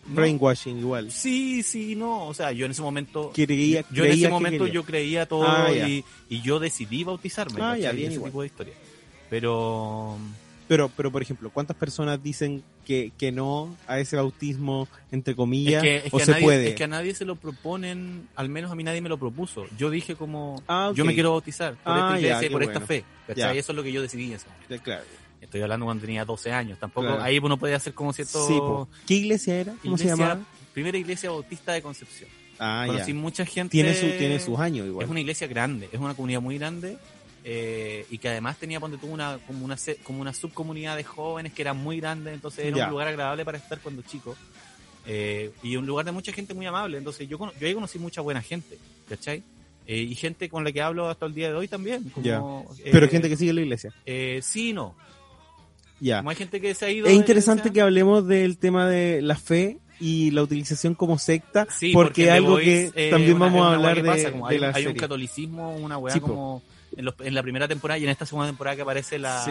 [0.06, 1.10] Brainwashing igual.
[1.10, 2.26] Sí, sí, no.
[2.28, 3.32] O sea, yo en ese momento.
[3.34, 3.44] Yo
[4.04, 7.58] en ese momento yo creía todo Ah, y, y yo decidí bautizarme.
[7.62, 8.30] Ah, ya, bien ese igual.
[8.30, 8.74] tipo de historia.
[9.30, 10.18] Pero.
[10.68, 15.82] Pero, pero por ejemplo, ¿cuántas personas dicen que, que no a ese bautismo, entre comillas,
[15.82, 16.68] Es que, es o que se nadie, puede?
[16.68, 19.64] es que a nadie se lo proponen, al menos a mí nadie me lo propuso.
[19.78, 22.50] Yo dije como, Ah, yo me quiero bautizar por Ah, esta ya, iglesia y qué
[22.52, 22.72] por bueno.
[22.72, 23.04] esta fe.
[23.26, 23.54] ¿cachai?
[23.54, 23.60] Ya.
[23.60, 24.66] Eso es lo que yo decidí en ese momento.
[24.76, 25.02] Ya, claro.
[25.40, 26.78] Estoy hablando cuando tenía 12 años.
[26.78, 27.22] Tampoco, Claro.
[27.22, 28.46] ahí uno podía hacer como cierto...
[28.46, 28.88] Sí, po.
[29.06, 29.74] ¿Qué iglesia era?
[29.82, 30.40] ¿Cómo se llamaba?
[30.72, 32.28] Primera iglesia bautista de Concepción.
[32.58, 33.18] Ah, Conocí ya.
[33.18, 33.70] mucha gente...
[33.72, 35.04] Tiene, su, tiene sus años igual.
[35.04, 36.96] Es una iglesia grande, es una comunidad muy grande
[37.44, 41.52] eh, y que además tenía, ponte tú, una, como, una, como una subcomunidad de jóvenes
[41.52, 44.36] que era muy grande, entonces era un lugar agradable para estar cuando chico.
[45.06, 48.22] Eh, y un lugar de mucha gente muy amable, entonces yo, yo ahí conocí mucha
[48.22, 48.78] buena gente,
[49.08, 49.42] ¿cachai?
[49.86, 52.04] Eh, y gente con la que hablo hasta el día de hoy también.
[52.04, 53.92] Como, eh, Pero gente que sigue la iglesia.
[54.06, 54.94] eh, sí, y no.
[56.00, 56.18] Ya.
[56.18, 57.06] Como hay gente que se ha ido...
[57.06, 61.92] Es interesante que hablemos del tema de la fe y la utilización como secta, Sí,
[61.92, 64.72] porque, The algo que eh, también vamos a hablar de, pasa, como de hay, la
[64.74, 66.62] hay un catolicismo, una weá Sí, como
[66.96, 69.50] en, los- en la primera temporada y en esta segunda temporada que aparece la, Sí.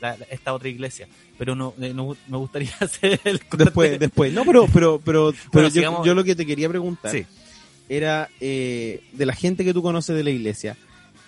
[0.00, 1.08] la- la- esta otra iglesia.
[1.38, 3.40] Pero no, eh, no- me gustaría hacer el.
[3.56, 4.32] Después, después.
[4.32, 6.06] No, pero, pero, pero, pero yo, sigamos.
[6.06, 7.24] yo lo que te quería preguntar Sí.
[7.88, 10.76] era eh, de la gente que tú conoces de la iglesia,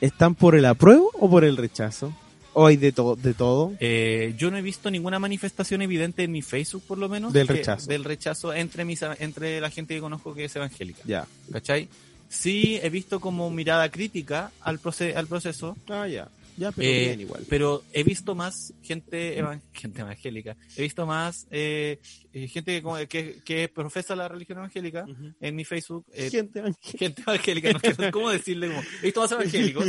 [0.00, 2.14] ¿están por el apruebo o por el rechazo?
[2.56, 3.72] ¿O hay de, todo de todo?
[3.80, 7.48] Eh, yo no he visto ninguna manifestación evidente en mi Facebook, por lo menos, Del
[7.48, 7.88] que- rechazo.
[7.88, 11.00] del rechazo entre, mis, entre la gente que conozco que es evangélica.
[11.04, 11.26] Ya.
[11.52, 11.88] ¿Cachai?
[12.34, 16.28] Sí, he visto como mirada crítica al, proce- al proceso, Ah, ya.
[16.56, 17.44] Ya, pero Eh, bien igual.
[17.48, 21.98] pero he visto más gente, evan- gente evangélica, he visto más eh,
[22.32, 25.04] eh, gente que, que, que profesa la religión evangélica
[25.40, 26.06] en mi Facebook.
[26.12, 26.98] eh, gente evangélica.
[26.98, 29.84] gente evangélica, no cómo decirle, como, he visto más evangélicos.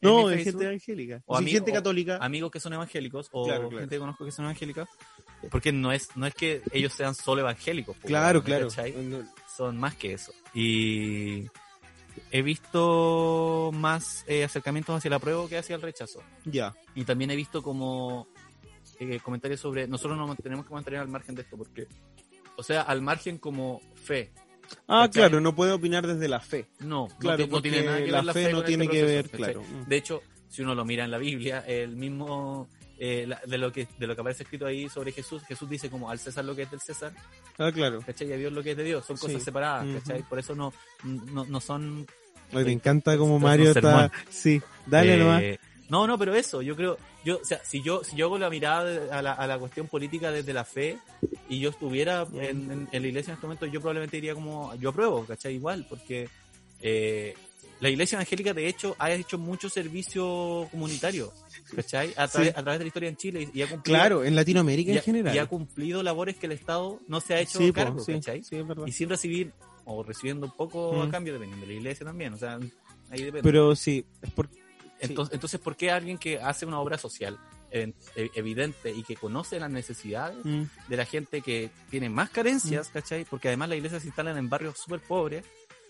[0.00, 1.22] No, es gente evangélica.
[1.26, 2.18] O Sí, ami- gente o católica.
[2.20, 3.78] Amigos que son evangélicos o Claro, claro.
[3.82, 4.88] gente que conozco que son evangélicas.
[5.52, 7.96] Porque no es, no es que ellos sean solo evangélicos.
[7.98, 8.68] claro, ¿me claro.
[9.04, 9.24] No,
[9.56, 10.32] Son más que eso.
[10.52, 11.46] Y
[12.30, 16.20] he visto más eh, acercamientos hacia la prueba que hacia el rechazo.
[16.44, 16.74] Ya.
[16.94, 18.28] Y también he visto como
[19.00, 21.86] eh, comentarios sobre nosotros nos tenemos que mantener al margen de esto porque
[22.56, 24.32] o sea al margen como fe
[24.86, 25.22] Ah, ¿Cachai?
[25.22, 26.66] claro, no puede opinar desde la fe.
[26.80, 28.84] no Claro, no, ti- no tiene nada que la ver la fe no con tiene
[28.84, 29.38] este que ver, ¿cachai?
[29.54, 29.62] claro.
[29.86, 33.70] De hecho si uno lo mira en la Biblia el mismo eh, la- de lo
[33.72, 36.54] que de lo que aparece escrito ahí sobre Jesús Jesús dice como al César lo
[36.56, 37.12] que es del César
[37.58, 38.00] Ah, claro.
[38.04, 38.28] ¿cachai?
[38.28, 39.26] y a Dios lo que es de Dios son Sí.
[39.26, 39.86] cosas separadas.
[40.00, 40.22] ¿cachai?
[40.22, 40.72] por eso no
[41.04, 42.06] no, no son
[42.50, 42.72] Ay, me Sí.
[42.72, 44.10] encanta como Mario está.
[44.30, 45.42] Sí, dale Eh, nomás.
[45.90, 48.50] No, no, pero eso, yo creo, yo, o sea, si yo, si yo hago la
[48.50, 50.98] mirada a la, a la cuestión política desde la fe
[51.48, 54.74] y yo estuviera en, en- en la iglesia en este momento, yo probablemente diría como,
[54.76, 55.54] yo apruebo, ¿cachai?
[55.54, 56.28] Igual, porque
[56.82, 57.34] eh,
[57.80, 61.32] la iglesia evangélica de hecho ha hecho mucho servicio comunitario,
[61.74, 62.12] ¿cachai?
[62.16, 64.90] A, través, a través de la historia en Chile y, ha cumplido, Claro, en Latinoamérica
[64.90, 65.34] y en ha- general.
[65.34, 68.12] y ha cumplido labores que el Estado no se ha hecho sí, po, cargo, sí,
[68.14, 68.42] ¿cachai?
[68.42, 68.86] sí, es verdad.
[68.86, 69.52] Y sin recibir,
[69.84, 71.10] o recibiendo un poco a Mm.
[71.10, 72.58] cambio, dependiendo de la iglesia también, o sea,
[73.10, 73.42] ahí depende.
[73.42, 74.48] Pero sí, es por...
[75.00, 77.38] Entonces, entonces, ¿por qué alguien que hace una obra social
[77.70, 77.92] eh,
[78.34, 83.24] evidente y que conoce las necesidades Mm, de la gente que tiene más carencias, ¿cachai?
[83.26, 85.44] Porque además las iglesias se instalan en barrios súper pobres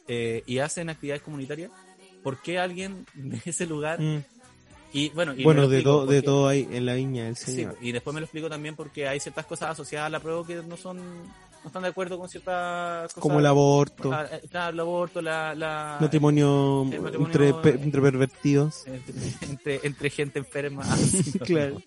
[0.09, 1.71] eh, y hacen actividades comunitarias.
[2.23, 4.01] ¿Por qué alguien de ese lugar?
[4.01, 4.25] mm.
[4.91, 7.93] Y bueno, y Bueno, de, todo de todo hay en la viña del Sí, y
[7.93, 10.79] después me lo explico también porque hay ciertas cosas asociadas a la prueba que no
[10.79, 13.21] son no están de acuerdo con ciertas cosas.
[13.23, 18.01] como el aborto, Ah, eh, claro, el aborto, la, la matrimonio, el matrimonio- entre, entre
[18.01, 18.87] pervertidos.
[18.87, 19.15] entre,
[19.51, 20.83] entre, entre gente enferma.
[21.39, 21.83] no, Claro.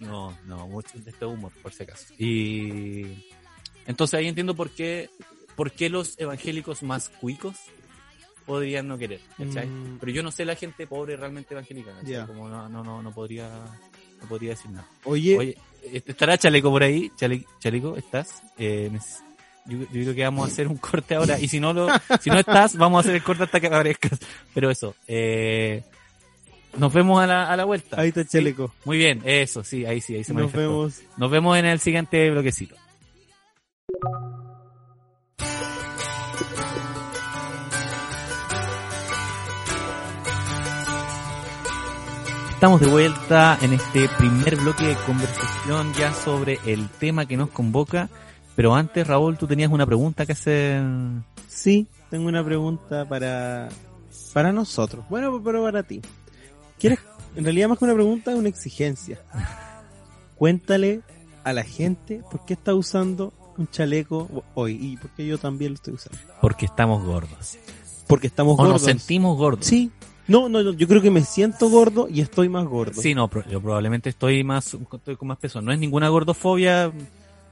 [0.00, 2.06] No, no, mucho de este humor, por si acaso.
[2.18, 3.24] Y
[3.86, 5.10] entonces ahí entiendo por qué,
[5.56, 7.56] por qué los evangélicos más cuicos
[8.46, 9.66] podrían no querer, ¿cachai?
[9.66, 9.98] Mm.
[10.00, 11.92] Pero yo no sé la gente pobre realmente evangélica.
[12.26, 13.48] Como no, no, no, no podría,
[14.20, 14.86] no podría decir nada.
[15.04, 15.56] Oye, Oye,
[15.92, 17.10] ¿estará Chaleco por ahí?
[17.16, 18.42] Chale- Chaleco, ¿estás?
[18.58, 18.90] Eh,
[19.66, 21.38] yo, yo creo que vamos a hacer un corte ahora.
[21.40, 21.88] Y si no lo,
[22.20, 24.18] si no estás, vamos a hacer el corte hasta que aparezcas.
[24.52, 25.82] Pero eso, eh,
[26.76, 27.98] nos vemos a la, a la vuelta.
[27.98, 28.28] ahí está ¿Sí?
[28.32, 28.74] Chaleco.
[28.84, 30.68] Muy bien, eso, sí, ahí sí, ahí se Nos manifestó.
[30.68, 31.00] vemos.
[31.16, 32.76] Nos vemos en el siguiente bloquecito.
[42.64, 47.50] Estamos de vuelta en este primer bloque de conversación ya sobre el tema que nos
[47.50, 48.08] convoca.
[48.56, 50.82] Pero antes, Raúl, tú tenías una pregunta que hacer.
[51.46, 53.68] Sí, tengo una pregunta para
[54.32, 55.04] para nosotros.
[55.10, 56.00] Bueno, pero para ti.
[56.78, 57.00] ¿Quieres?
[57.36, 59.20] En realidad más que una pregunta es una exigencia.
[60.34, 61.02] Cuéntale
[61.44, 65.72] a la gente por qué está usando un chaleco hoy y por qué yo también
[65.72, 66.18] lo estoy usando.
[66.40, 67.58] Porque estamos gordos.
[68.06, 68.86] Porque estamos O nos gordos.
[68.86, 69.66] sentimos gordos.
[69.66, 69.92] Sí.
[70.26, 73.00] No, no, no, yo creo que me siento gordo y estoy más gordo.
[73.00, 75.60] Sí, no, yo probablemente estoy más, estoy con más peso.
[75.60, 76.92] No es ninguna gordofobia,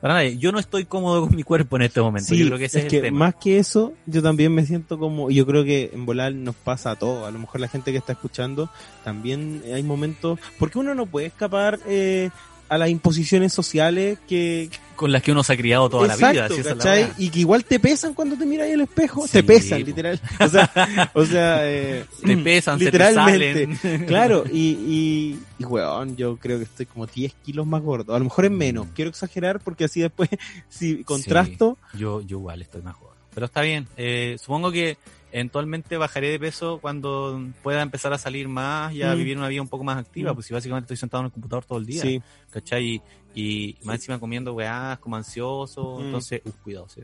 [0.01, 0.39] Para nadie.
[0.39, 2.29] Yo no estoy cómodo con mi cuerpo en este momento.
[2.29, 3.19] Sí, yo creo que ese es, es el que tema.
[3.27, 6.93] más que eso, yo también me siento como, yo creo que en volar nos pasa
[6.93, 8.69] a todos, a lo mejor la gente que está escuchando,
[9.05, 12.31] también hay momentos, porque uno no puede escapar eh,
[12.73, 14.71] a las imposiciones sociales que...
[14.97, 16.49] Con las que uno se ha criado toda la vida.
[16.49, 19.85] Si la y que igual te pesan cuando te miras al espejo, Sí, te pesan,
[19.85, 20.19] literal.
[20.41, 23.77] O sea, o sea eh, Te pesan, se te literalmente.
[23.77, 24.07] salen.
[24.07, 28.15] Claro, y, y, y weón, yo creo que estoy como 10 kilos más gordo.
[28.15, 28.87] A lo mejor es menos.
[28.95, 30.31] Quiero exagerar porque así después,
[30.71, 33.11] si contrasto, Yo, yo igual estoy mejor.
[33.35, 33.87] Pero está bien.
[33.99, 34.97] Eh, supongo que
[35.33, 39.19] eventualmente bajaré de peso cuando pueda empezar a salir más y a Mm.
[39.19, 40.33] vivir una vida un poco más activa.
[40.33, 40.35] Mm.
[40.35, 42.03] pues si básicamente estoy sentado en el computador todo el día.
[42.03, 42.23] sí.
[42.51, 43.03] ¿Cachai?
[43.35, 45.99] Y, y más encima comiendo weás, como ansioso.
[45.99, 46.05] Mm.
[46.05, 47.01] Entonces, uh, cuidado, sí.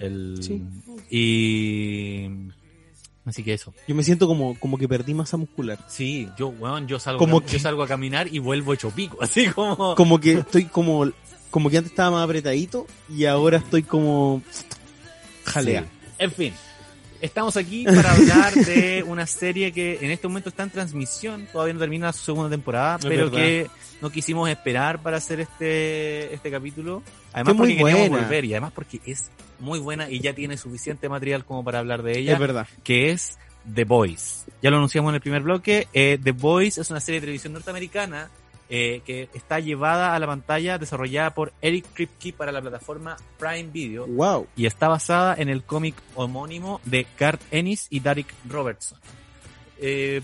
[0.00, 0.62] El, Sí.
[1.10, 2.28] Y.
[3.24, 3.72] Así que eso.
[3.88, 5.78] Yo me siento como, como que perdí masa muscular.
[5.88, 9.16] Sí, yo, weón, yo salgo, Como yo que- salgo a caminar y vuelvo hecho pico.
[9.22, 9.94] Así como.
[9.94, 11.10] Como que estoy como,
[11.50, 14.42] como que antes estaba más apretadito y ahora estoy como
[15.44, 15.82] jalea.
[15.82, 15.88] Sí.
[16.18, 16.52] En fin,
[17.24, 21.74] estamos aquí para hablar de una serie que en este momento está en transmisión, todavía
[21.74, 23.38] no termina su segunda temporada, Es pero verdad.
[23.38, 27.02] que no quisimos esperar para hacer este, este capítulo.
[27.32, 28.24] Además porque queríamos buena.
[28.24, 32.02] volver y además porque es muy buena y ya tiene suficiente material como para hablar
[32.02, 32.66] de ella, Es verdad.
[32.82, 33.38] que es
[33.72, 34.44] The Boys.
[34.62, 35.88] Ya lo anunciamos en el primer bloque.
[35.92, 38.28] eh, The Boys es una serie de televisión norteamericana
[38.70, 43.64] eh, que está llevada a la pantalla, desarrollada por Eric Kripke para la plataforma Prime
[43.72, 44.46] Video Wow.
[44.56, 48.98] y está basada en el cómic homónimo de Garth Ennis y Derek Robertson.
[49.78, 50.22] Eh,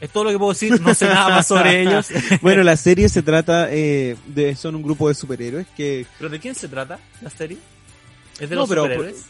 [0.00, 2.08] es todo lo que puedo decir, no sé nada más sobre ellos.
[2.42, 6.38] Bueno, la serie se trata eh, de, son un grupo de superhéroes que, ¿Pero de
[6.40, 7.58] quién se trata la serie?
[8.38, 9.24] ¿Es de No, los pero- superhéroes?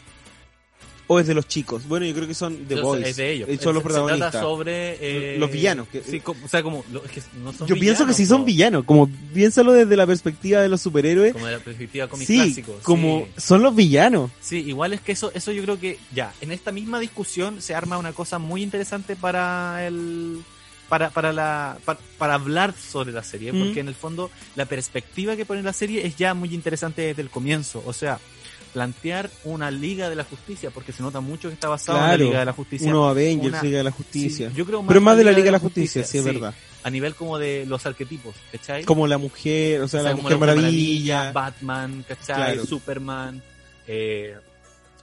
[1.09, 1.87] O es de los chicos.
[1.87, 3.05] Bueno, yo creo que son The Boys.
[3.07, 3.49] Es de ellos.
[3.49, 4.31] Eh, Son los Se- Se protagonistas.
[4.31, 4.97] trata sobre...
[5.35, 6.83] eh, Los villanos, que- sí, o sea, como...
[6.91, 10.05] lo- es que no son Yo pienso que sí son villanos, como piénsalo desde la
[10.05, 11.33] perspectiva de los superhéroes.
[11.33, 12.79] Como de la perspectiva cómic Sí, clásico.
[12.83, 13.41] como sí.
[13.41, 14.31] son los villanos.
[14.41, 17.73] Sí, igual es que eso, eso yo creo que ya, en esta misma discusión se
[17.73, 20.41] arma una cosa muy interesante para el
[20.89, 23.59] para, para la para, para hablar sobre la serie, Mm.
[23.63, 27.21] porque en el fondo la perspectiva que pone la serie es ya muy interesante desde
[27.21, 28.19] el comienzo, o sea,
[28.67, 32.17] plantear una Liga de la Justicia, porque se nota mucho que está basado en la
[32.17, 32.89] Liga de la Justicia.
[32.89, 34.51] Unos Avengers, una- Liga de la Sí, Justicia.
[34.55, 36.53] yo creo Pero más de la Liga de la Justicia, sí, es verdad.
[36.83, 38.85] A nivel como de los arquetipos, ¿cachai?
[38.85, 42.35] Como la mujer, o sea, O sea, la Mujer Maravilla, Batman, ¿cachai?
[42.53, 42.65] Claro.
[42.65, 43.41] Superman,
[43.87, 44.35] eh,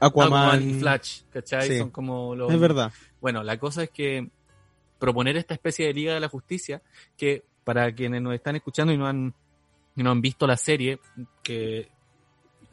[0.00, 0.32] Aquaman.
[0.50, 1.68] Aquaman y Flash, ¿cachai?
[1.68, 1.78] Sí.
[1.78, 2.52] Son como los...
[2.52, 2.92] Es verdad.
[3.20, 4.28] Bueno, la cosa es que
[4.98, 6.80] proponer esta especie de Liga de la Justicia,
[7.16, 9.34] que para quienes nos están escuchando y no han,
[9.96, 10.98] y no han visto la serie,
[11.42, 11.88] que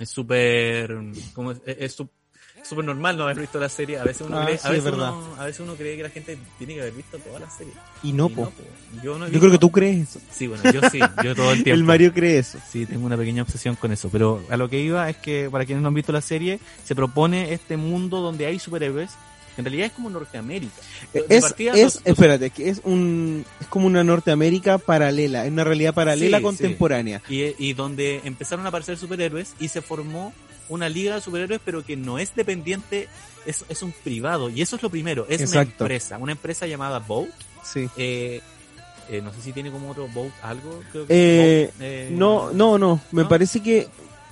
[0.01, 0.97] es súper,
[1.65, 4.71] es, súper normal no haber visto la serie, a veces uno Ah, cree, sí, a
[4.71, 7.49] veces uno, a veces uno cree que la gente tiene que haber visto toda la
[7.49, 7.73] serie.
[8.03, 8.45] Y no, Y po.
[8.45, 8.63] po.
[9.03, 10.19] Yo no Yo creo que tú crees eso.
[10.31, 11.77] Sí, bueno, yo sí, yo todo el tiempo.
[11.77, 12.59] El Mario cree eso.
[12.69, 14.09] Sí, tengo una pequeña obsesión con eso.
[14.11, 16.95] Pero a lo que iba es que, para quienes no han visto la serie, se
[16.95, 19.11] propone este mundo donde hay superhéroes.
[19.63, 20.73] Que En realidad es como Norteamérica.
[21.13, 25.51] De- de Es, es, los- espérate, que es un, es como una Norteamérica paralela, es
[25.51, 27.21] una realidad paralela Sí, contemporánea.
[27.29, 30.33] y, y donde empezaron a aparecer superhéroes y se formó
[30.69, 33.09] una liga de superhéroes, pero que no es dependiente,
[33.45, 34.49] es, es un privado.
[34.49, 37.29] Y eso es lo primero, es una empresa, una empresa llamada Boat.
[37.63, 37.89] Sí.
[37.97, 38.41] Eh,
[39.09, 40.81] eh, no sé si tiene como otro Boat algo.
[40.91, 43.27] Creo que Eh, Boat, eh, No, no, no, me ¿no?
[43.29, 43.87] parece que,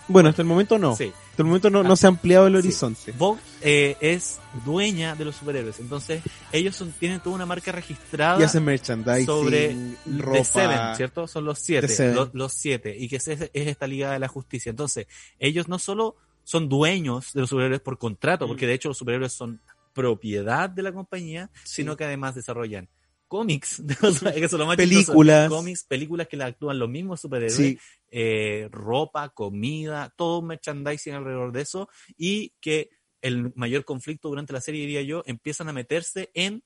[0.08, 0.96] bueno, hasta el momento no.
[0.96, 1.12] Sí.
[1.41, 2.58] El momento no, no se ha ampliado el Sí.
[2.60, 3.12] horizonte.
[3.13, 5.80] Vogue eh, es dueña de los superhéroes.
[5.80, 6.21] Entonces,
[6.52, 9.75] ellos son, tienen toda una marca registrada Y hacen merchandising, sobre
[10.17, 10.38] ropa.
[10.38, 11.28] The Seven, ¿cierto?
[11.28, 12.13] Son los siete.
[12.13, 12.95] Los, los siete.
[12.97, 14.69] Y que es, es esta Liga de la Justicia.
[14.69, 15.08] Entonces,
[15.39, 18.69] ellos no solo son dueños de los superhéroes por contrato, porque Mm.
[18.69, 19.62] de hecho los superhéroes son
[19.93, 22.88] propiedad de la compañía, sino que además desarrollan
[23.30, 25.06] cómics, o sea, eso es lo más chistoso.
[25.13, 25.48] Películas.
[25.50, 27.78] cómics, películas que la actúan los mismos superhéroes, Sí,
[28.12, 31.88] eh, ropa, comida, todo un merchandising alrededor de eso
[32.18, 32.89] y que
[33.22, 36.62] el mayor conflicto durante la serie, diría yo, empiezan a meterse en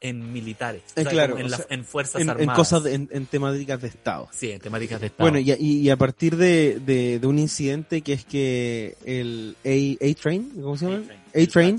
[0.00, 2.56] en militares, o Eh, sea, claro, en, o las- sea, en fuerzas en, en armadas.
[2.56, 4.26] cosas, de- en, en temáticas de Estado.
[4.32, 5.28] Sí, en temáticas de Estado.
[5.30, 8.96] Bueno, y a, y- y a partir de, de, de un incidente que es que
[9.04, 11.04] el A- A-Train, ¿cómo se llama?
[11.34, 11.78] A-Train,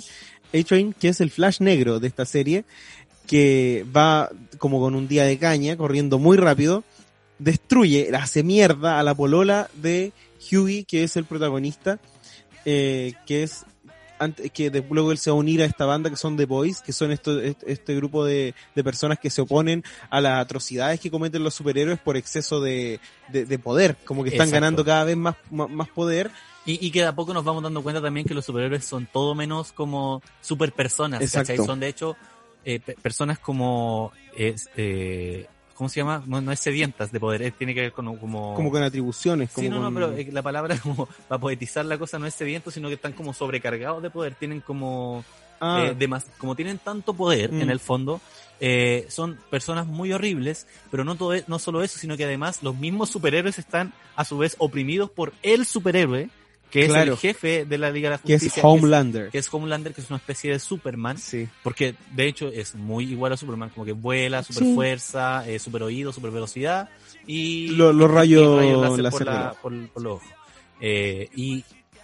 [0.54, 2.66] A-Train, que es el flash negro de esta serie,
[3.28, 6.84] que va como con un día de caña, corriendo muy rápido,
[7.40, 10.12] destruye, hace mierda a la polola de
[10.52, 12.00] Hughie, que es el protagonista,
[12.66, 13.66] eh, que es
[14.20, 16.46] ante- que de- luego él se va a unir a esta banda que son The
[16.46, 20.40] Boys, que son esto, este, este grupo de, de personas que se oponen a las
[20.42, 24.56] atrocidades que cometen los superhéroes por exceso de, de, de poder, como que están Exacto.
[24.66, 26.32] ganando cada vez más, más, más poder.
[26.66, 29.06] Y, y que de a poco nos vamos dando cuenta también que los superhéroes son
[29.06, 31.24] todo menos como super personas.
[31.66, 32.18] Son de hecho
[32.68, 36.22] eh, pe- personas como eh, ¿cómo se llama?
[36.26, 38.56] No, no es sedientas de poder, tiene que ver con como...
[38.56, 39.52] Como con atribuciones.
[39.52, 42.34] Como Sí, no, no, pero eh, la palabra como para poetizar la cosa no es
[42.34, 45.24] sediento, sino que están como sobrecargados de poder, tienen como
[45.60, 47.62] Ah, eh, demas- como tienen tanto poder Mm.
[47.62, 48.22] en el fondo,
[48.60, 52.76] eh, son personas muy horribles, pero no, todo, no solo eso, sino que además los
[52.76, 56.30] mismos superhéroes están a su vez oprimidos por el superhéroe,
[56.72, 58.60] que es el jefe de la Liga de la que Justicia.
[58.60, 59.30] es Homelander.
[59.30, 61.48] Que es, Homelander, que es una especie de Superman, Sí.
[61.64, 64.76] porque de hecho es muy igual a Superman, como que vuela, super Sí.
[64.76, 66.90] fuerza, eh, super oído, super velocidad
[67.26, 68.62] y Lo- los rayos
[69.02, 70.28] láser por, la- por- por los ojos.
[70.80, 71.64] Eh, y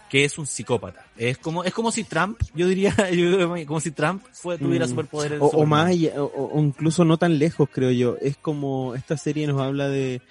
[0.10, 1.08] que es un psicópata.
[1.17, 2.95] Es como, es como si Trump, yo diría,
[3.67, 4.89] como si Trump fue, tuviera Mm.
[4.89, 5.39] superpoderes.
[5.39, 8.15] de O, o más o, o incluso no tan lejos, creo yo.
[8.21, 10.21] Es como esta serie nos habla de,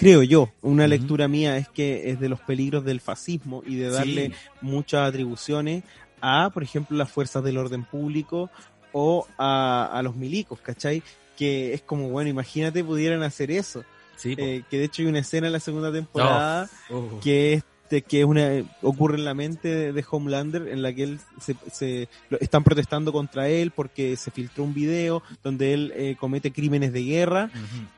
[0.00, 3.90] creo yo, una lectura mía es que es de los peligros del fascismo y de
[3.90, 4.34] darle Sí.
[4.62, 5.84] muchas atribuciones
[6.22, 8.50] a, por ejemplo, las fuerzas del orden público
[8.92, 11.02] o a, a los milicos, ¿cachai?
[11.36, 13.84] Que es como, bueno, imagínate pudieran hacer eso.
[14.16, 14.34] Sí.
[14.36, 17.20] Eh, que de hecho hay una escena en la segunda temporada Uh.
[17.20, 21.02] que este que es una ocurre en la mente de, de Homelander en la que
[21.02, 26.52] él se, están protestando contra él porque se filtró un video donde él eh, comete
[26.52, 27.50] crímenes de guerra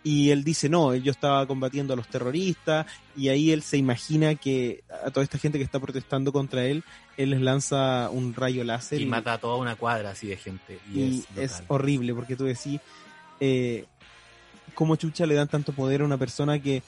[0.03, 4.35] y él dice no yo estaba combatiendo a los terroristas y ahí él se imagina
[4.35, 6.83] que a toda esta gente que está protestando contra él
[7.19, 10.79] él les lanza un rayo láser Y mata a toda una cuadra así de gente.
[10.95, 12.81] Y, y es, horrible porque tú decís
[13.39, 13.85] eh,
[14.75, 16.83] cómo chucha le dan tanto poder a una persona que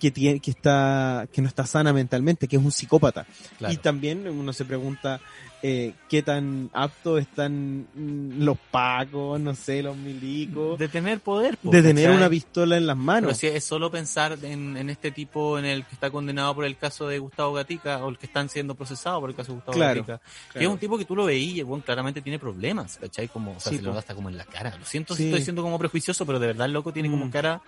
[0.00, 3.26] que tiene que está que no está sana mentalmente que es un psicópata
[3.58, 3.72] Claro.
[3.72, 5.20] y también uno se pregunta
[5.66, 11.56] eh, qué tan aptos están mm, los pacos no sé los milicos de tener poder.
[11.56, 14.90] po, de tener una pistola en las Pero manos si es solo pensar en, en
[14.90, 18.18] este tipo en el que está condenado por el caso de Gustavo Gatica o el
[18.18, 20.68] que están siendo procesados por el caso de Gustavo Claro, Gatica, que Claro.
[20.68, 23.28] es un tipo que tú lo veías weón claramente tiene problemas, ¿cachai?
[23.28, 24.76] Como, o sea, Sí, se lo da hasta como en la cara.
[24.78, 27.30] Lo siento si estoy siendo como prejuicioso, pero de verdad el loco tiene como Mm.
[27.30, 27.62] cara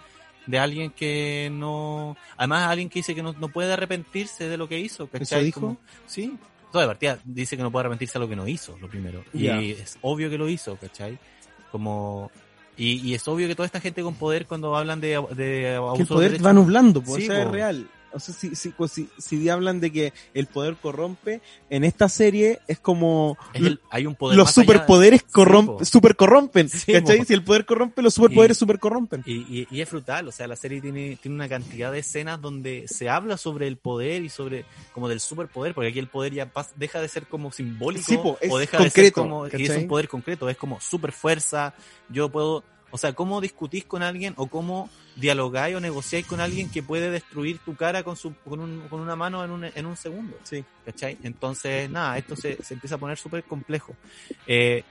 [0.47, 2.17] de alguien que no...
[2.37, 5.23] Además, alguien que dice que no, no puede arrepentirse de lo que hizo, ¿cachai?
[5.39, 5.61] ¿Eso dijo?
[5.61, 6.37] Como- sí.
[6.73, 9.25] Toda de partida dice que no puede arrepentirse de lo que no hizo, lo primero.
[9.33, 11.19] Y es obvio que lo hizo, ¿cachai?
[11.71, 12.31] Como...
[12.79, 15.95] Y, y es obvio que toda esta gente con poder cuando hablan de, de abuso
[15.97, 17.51] que el de poder derechos- va nublando, pues, Sí, po.
[17.51, 17.89] real.
[18.17, 22.09] O sea, si, si, pues, si, si hablan de que el poder corrompe, en esta
[22.09, 26.93] serie es como es el- hay un poder los allá- superpoderes corrompen, super corrompen, Sí,
[26.93, 27.19] ¿cachai?
[27.19, 27.25] po.
[27.27, 29.23] Si el poder corrompe, los superpoderes super corrompen.
[29.27, 32.41] Y, y, y es brutal, o sea, la serie tiene, tiene una cantidad de escenas
[32.41, 36.33] donde se habla sobre el poder y sobre como del superpoder, porque aquí el poder
[36.33, 39.63] ya pas- deja de ser como simbólico Sí, po, o deja de ser como, y
[39.65, 41.75] es un poder concreto, es como super fuerza,
[42.09, 42.65] yo puedo,
[42.97, 47.11] o sea, cómo discutís con alguien o cómo dialogáis o negociáis con alguien que puede
[47.11, 50.37] destruir tu cara con, su, con, un- con una mano en un, en un segundo.
[50.43, 50.65] Sí.
[50.85, 51.19] ¿cachai?
[51.23, 53.95] Entonces, nada, esto se, se empieza a poner súper complejo.
[54.47, 54.83] Eh,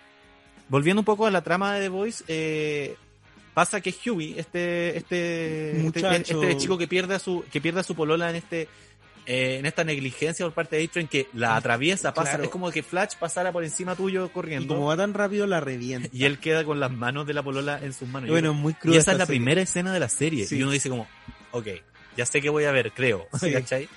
[0.69, 2.95] volviendo un poco a la trama de The Voice, eh,
[3.53, 7.83] pasa que Huey, este, este, este, este chico que pierde a su, que pierde a
[7.83, 8.67] su polola en este,
[9.25, 12.43] eh, en esta negligencia por parte de A-Train que la atraviesa, pasa, Claro.
[12.43, 14.73] es como que Flash pasara por encima tuyo Y corriendo.
[14.75, 16.09] como va tan rápido, la revienta.
[16.11, 18.29] Y él queda con las manos de la polola en sus manos.
[18.29, 18.97] bueno, muy y cruda.
[18.99, 19.39] esa es la serie.
[19.39, 20.45] primera escena de la serie.
[20.45, 20.57] Sí.
[20.57, 21.07] Y uno dice como,
[21.51, 21.67] ok,
[22.17, 23.27] ya sé que voy a ver, creo.
[23.39, 23.51] Sí.
[23.51, 23.89] ¿Cachai?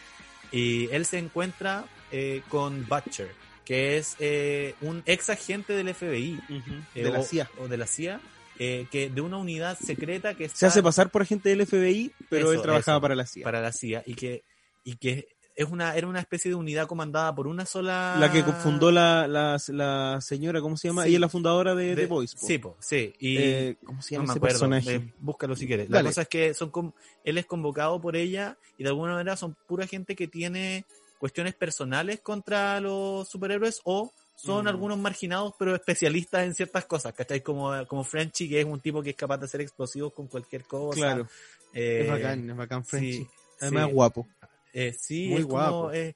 [0.50, 3.28] Y él se encuentra eh, con Butcher,
[3.64, 6.40] que es eh, un ex agente del FBI.
[6.48, 7.50] Ujú, eh, de la o- CIA.
[7.58, 8.20] O de la CIA.
[8.60, 12.12] eh, que de una unidad secreta que está Se hace pasar por agente del FBI,
[12.28, 13.02] pero Eso, él trabajaba eso.
[13.02, 13.44] para la CIA.
[13.44, 14.42] para la CIA y que,
[14.90, 18.16] y que es una, era una especie de unidad comandada por una sola...
[18.20, 21.02] La que fundó la, la, la señora, ¿cómo se llama?
[21.02, 21.08] Sí.
[21.08, 22.36] Ella es la fundadora de, de- The Voice.
[22.38, 22.46] po.
[22.46, 23.12] Sí, po, sí.
[23.18, 24.94] Y, Eh, ¿Cómo se no llama me ese acuerdo, personaje?
[24.94, 25.88] eh, búscalo si quieres.
[25.88, 26.04] Dale.
[26.04, 26.92] La cosa es que son com-
[27.24, 30.84] él es convocado por ella y de alguna manera son pura gente que tiene
[31.18, 34.68] cuestiones personales contra los superhéroes o son Mm.
[34.68, 37.42] algunos marginados pero especialistas en ciertas cosas, ¿cachai?
[37.42, 40.62] Como, como Frenchy, que es un tipo que es capaz de hacer explosivos con cualquier
[40.64, 40.94] cosa.
[41.00, 41.28] Claro,
[41.74, 43.12] Eh, es bacán, es bacán Frenchy.
[43.14, 43.28] sí,
[43.60, 43.88] Además sí.
[43.88, 44.28] es guapo.
[44.72, 45.92] Eh, sí, Muy es como, guapo.
[45.92, 46.14] eh,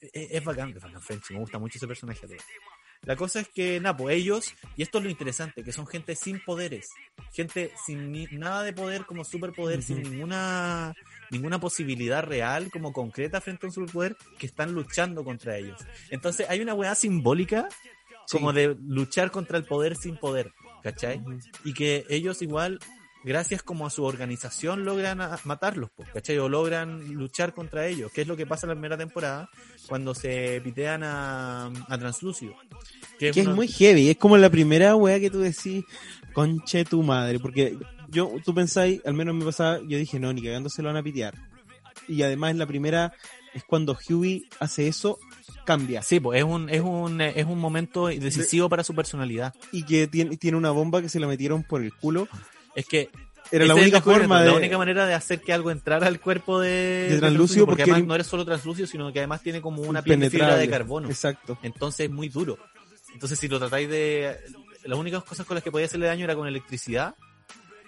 [0.00, 2.26] eh, es bacán, es bacán Frenchy, me gusta mucho ese personaje.
[2.26, 2.36] tío.
[3.02, 6.14] La cosa es que, nada, pues ellos, y esto es lo interesante, que son gente
[6.14, 6.90] sin poderes,
[7.32, 10.94] gente sin ni- nada de poder como superpoder, sin ninguna
[11.30, 15.78] ninguna posibilidad real como concreta frente a un superpoder, que están luchando contra ellos.
[16.10, 17.68] Entonces hay una weá simbólica
[18.28, 18.56] como Sí.
[18.56, 21.22] de luchar contra el poder sin poder, ¿cachai?
[21.64, 22.80] y que ellos igual
[23.24, 26.38] gracias como a su organización logran matarlos, ¿cachai?
[26.38, 29.50] O logran luchar contra ellos, que es lo que pasa en la primera temporada
[29.88, 32.54] cuando se pitean a, a Translucio.
[33.18, 35.84] Que es uno- muy heavy, es como la primera weá que tú decís,
[36.32, 37.76] conche tu madre, porque
[38.08, 40.96] yo, tú pensáis, al menos me pasaba, yo dije, no, ni cagando se lo van
[40.96, 41.34] a pitear.
[42.08, 43.12] Y además la primera
[43.54, 45.18] es cuando Huey hace eso,
[45.64, 46.02] cambia.
[46.02, 49.54] Sí, pues es un, es un, es un momento decisivo para su personalidad.
[49.70, 52.26] Y que tiene, tiene una bomba que se la metieron por el culo.
[52.74, 53.10] Es que
[53.50, 54.46] Era la única forma de...
[54.50, 57.82] La única manera de hacer que algo entrara al cuerpo de, De translúcido, porque, porque
[57.90, 60.56] además era- no eres solo translúcido, sino que además tiene como una piel de fibra
[60.56, 61.08] de carbono.
[61.08, 61.58] Exacto.
[61.62, 62.58] Entonces es muy duro.
[63.12, 64.36] Entonces si lo tratáis de...
[64.84, 67.14] Las únicas cosas con las que podía hacerle daño era con electricidad.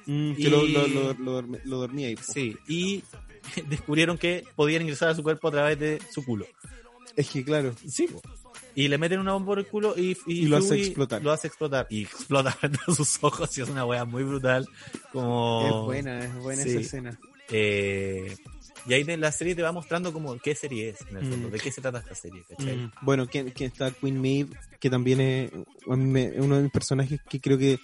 [0.07, 2.17] Mm, que Y- lo, lo, lo, lo dorm- lo dormía ahí.
[2.21, 2.57] Sí.
[2.69, 3.03] Y
[3.69, 6.47] descubrieron que podían ingresar a su cuerpo a través de su culo.
[7.17, 7.75] Es que claro.
[7.87, 8.09] Sí.
[8.75, 11.23] Y le meten una bomba por el culo y, Y lo hace explotar.
[11.23, 11.87] Lo hace explotar.
[11.91, 14.67] Y explota frente a sus ojos y es una wea muy brutal.
[15.13, 15.67] Como...
[15.67, 16.71] Es buena, es buena Sí.
[16.71, 17.19] esa escena.
[17.51, 18.35] Eh,
[18.87, 21.49] y ahí de la serie te va mostrando como qué serie es, en el fondo,
[21.49, 21.51] Mm.
[21.53, 22.77] de qué se trata esta serie, ¿cachai?
[22.77, 24.49] Mm, Bueno, que, que está Queen Maeve,
[24.81, 25.51] que también es
[25.87, 27.79] uno de mis personajes que creo que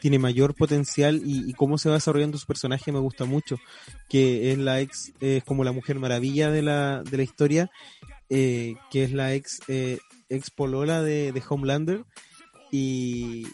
[0.00, 3.56] tiene mayor potencial y, y cómo se va desarrollando su personaje me gusta mucho,
[4.08, 7.70] que es la ex, es como la mujer maravilla de la, de la historia,
[8.28, 9.98] eh, que es la ex, eh,
[10.34, 12.04] ex polola de, de Homelander
[12.70, 13.46] y,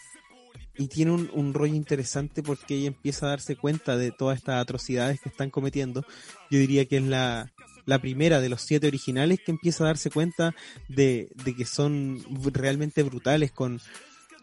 [0.77, 4.61] y tiene un, un rollo interesante porque ella empieza a darse cuenta de todas estas
[4.61, 6.05] atrocidades que están cometiendo.
[6.51, 7.53] Yo diría que es la,
[7.85, 10.55] la primera de los siete originales que empieza a darse cuenta
[10.89, 12.23] de, de que son
[12.53, 13.81] realmente brutales con...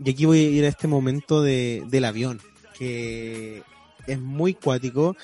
[0.03, 2.41] Y aquí voy a ir a este momento de, del avión,
[2.77, 3.63] que
[4.07, 5.15] es muy cuático.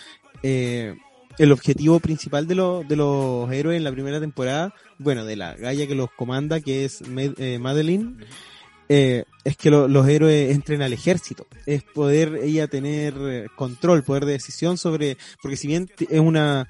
[0.44, 0.96] Eh,
[1.38, 5.56] el objetivo principal de, los de los héroes en la primera temporada, bueno, de la
[5.56, 8.18] galla que los comanda, que es eh, Madeline,
[8.90, 11.48] eh, es que lo- los héroes entren al ejército.
[11.66, 16.68] Es poder ella tener eh, control, poder de decisión sobre, porque si bien es una,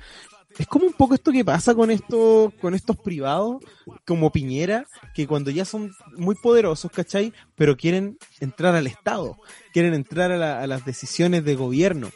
[0.58, 3.64] es como un poco esto que pasa con estos, con estos privados,
[4.06, 4.86] como Piñera,
[5.16, 7.34] que cuando ya son muy poderosos, ¿cachai?
[7.56, 9.38] Pero quieren entrar al Estado,
[9.74, 12.12] quieren entrar a, la- a las decisiones de gobierno.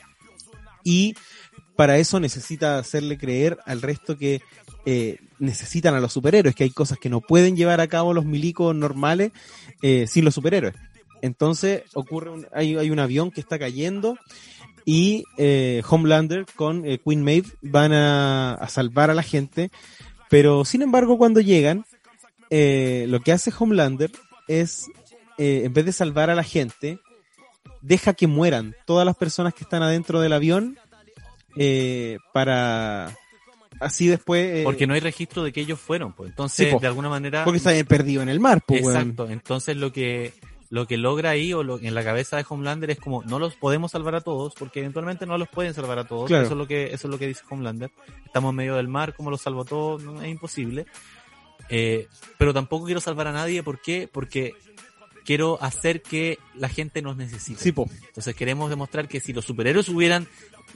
[0.84, 1.16] Y
[1.76, 4.42] para eso necesita hacerle creer al resto que
[4.86, 8.26] eh, necesitan a los superhéroes, que hay cosas que no pueden llevar a cabo los
[8.26, 9.32] milicos normales
[9.82, 10.76] eh, sin los superhéroes.
[11.22, 14.18] Entonces ocurre un, hay, hay un avión que está cayendo
[14.86, 19.72] y eh, Homelander con eh, Queen Maeve van a, a salvar a la gente,
[20.30, 21.86] pero sin embargo cuando llegan,
[22.52, 24.12] eh, lo que hace Homelander
[24.48, 24.86] es,
[25.40, 27.00] en vez de salvar a la gente,
[27.82, 30.78] deja que mueran todas las personas que están adentro del avión
[31.56, 33.16] eh, para
[33.80, 34.60] así después...
[34.60, 36.30] eh, Porque no hay registro de que ellos fueron, pues.
[36.30, 36.80] Entonces, Sí, po.
[36.80, 37.44] de alguna manera...
[37.44, 38.98] porque está perdido en el mar, pues, weón.
[38.98, 39.30] Exacto.
[39.30, 40.34] Entonces lo que
[40.72, 43.56] lo que logra ahí o lo, en la cabeza de Homelander es como no los
[43.56, 46.28] podemos salvar a todos porque eventualmente no los pueden salvar a todos.
[46.28, 46.44] Claro.
[46.46, 47.92] Eso es lo que eso es lo que dice Homelander.
[48.26, 50.04] Estamos en medio del mar, ¿cómo los salvo a todos?
[50.04, 50.86] No, es imposible.
[51.70, 54.10] Eh, pero tampoco quiero salvar a nadie, ¿por qué?
[54.12, 54.54] Porque
[55.26, 57.60] quiero hacer que la gente nos necesite.
[57.62, 57.90] Sí, po.
[58.08, 60.28] Entonces queremos demostrar que si los superhéroes hubieran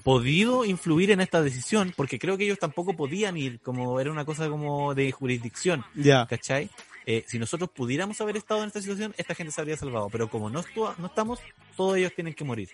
[0.04, 4.26] podido influir en esta decisión, porque creo que ellos tampoco podían ir, como era una
[4.26, 6.26] cosa como de jurisdicción, Ya.
[6.28, 6.70] ¿cachai?
[7.12, 10.30] Eh, si nosotros pudiéramos haber estado en esta situación, esta gente se habría salvado, pero
[10.30, 10.64] como no,
[11.00, 11.40] no estamos,
[11.76, 12.70] todos ellos tienen que morir.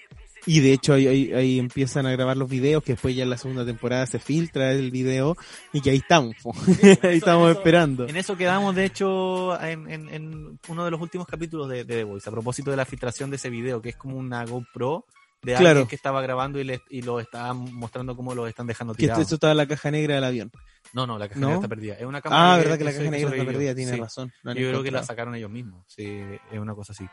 [0.46, 3.30] Y de hecho ahí, ahí, ahí empiezan a grabar los videos, que después ya en
[3.30, 5.38] la segunda temporada se filtra el video
[5.72, 6.36] y que ahí estamos,
[7.02, 8.08] ahí estamos esperando.
[8.10, 11.96] En eso quedamos, de hecho, en, en- en uno de los últimos capítulos de, de
[11.96, 15.06] The Voice, a propósito de la filtración de ese video, que es como una GoPro
[15.44, 15.70] de Claro.
[15.70, 19.04] alguien que estaba grabando y, le, y lo estaba mostrando cómo lo están dejando Que
[19.04, 19.22] tirado.
[19.22, 20.52] esto, esto estaba en la caja negra del avión.
[20.94, 21.48] No, no, la caja ¿No?
[21.48, 21.94] negra está perdida.
[21.96, 24.00] Es una cámara Ah, verdad que la caja negra está perdida, tiene Sí.
[24.00, 24.32] razón.
[24.44, 25.84] no Yo creo que la sacaron ellos mismos.
[25.88, 26.06] Sí,
[26.52, 27.06] es una cosa así.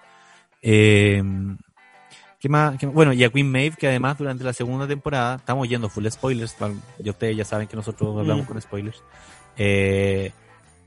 [0.61, 1.23] Eh,
[2.39, 2.79] ¿qué más?
[2.79, 2.95] qué más?
[2.95, 6.57] Bueno, y a Queen Maeve, que además durante la segunda temporada, estamos yendo full spoilers,
[6.99, 8.49] ya ustedes ya saben que nosotros hablamos Mm.
[8.49, 9.03] con spoilers.
[9.57, 10.33] Eh,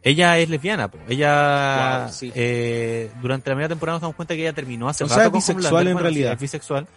[0.02, 0.98] ella es lesbiana, po.
[1.08, 2.32] ella Wow, sí.
[2.36, 5.26] eh, durante la primera temporada nos damos cuenta que ella terminó hace O rato sea,
[5.26, 5.88] es con bisexual Homelander.
[5.90, 6.34] en Bueno, sí, realidad.
[6.34, 6.88] es bisexual.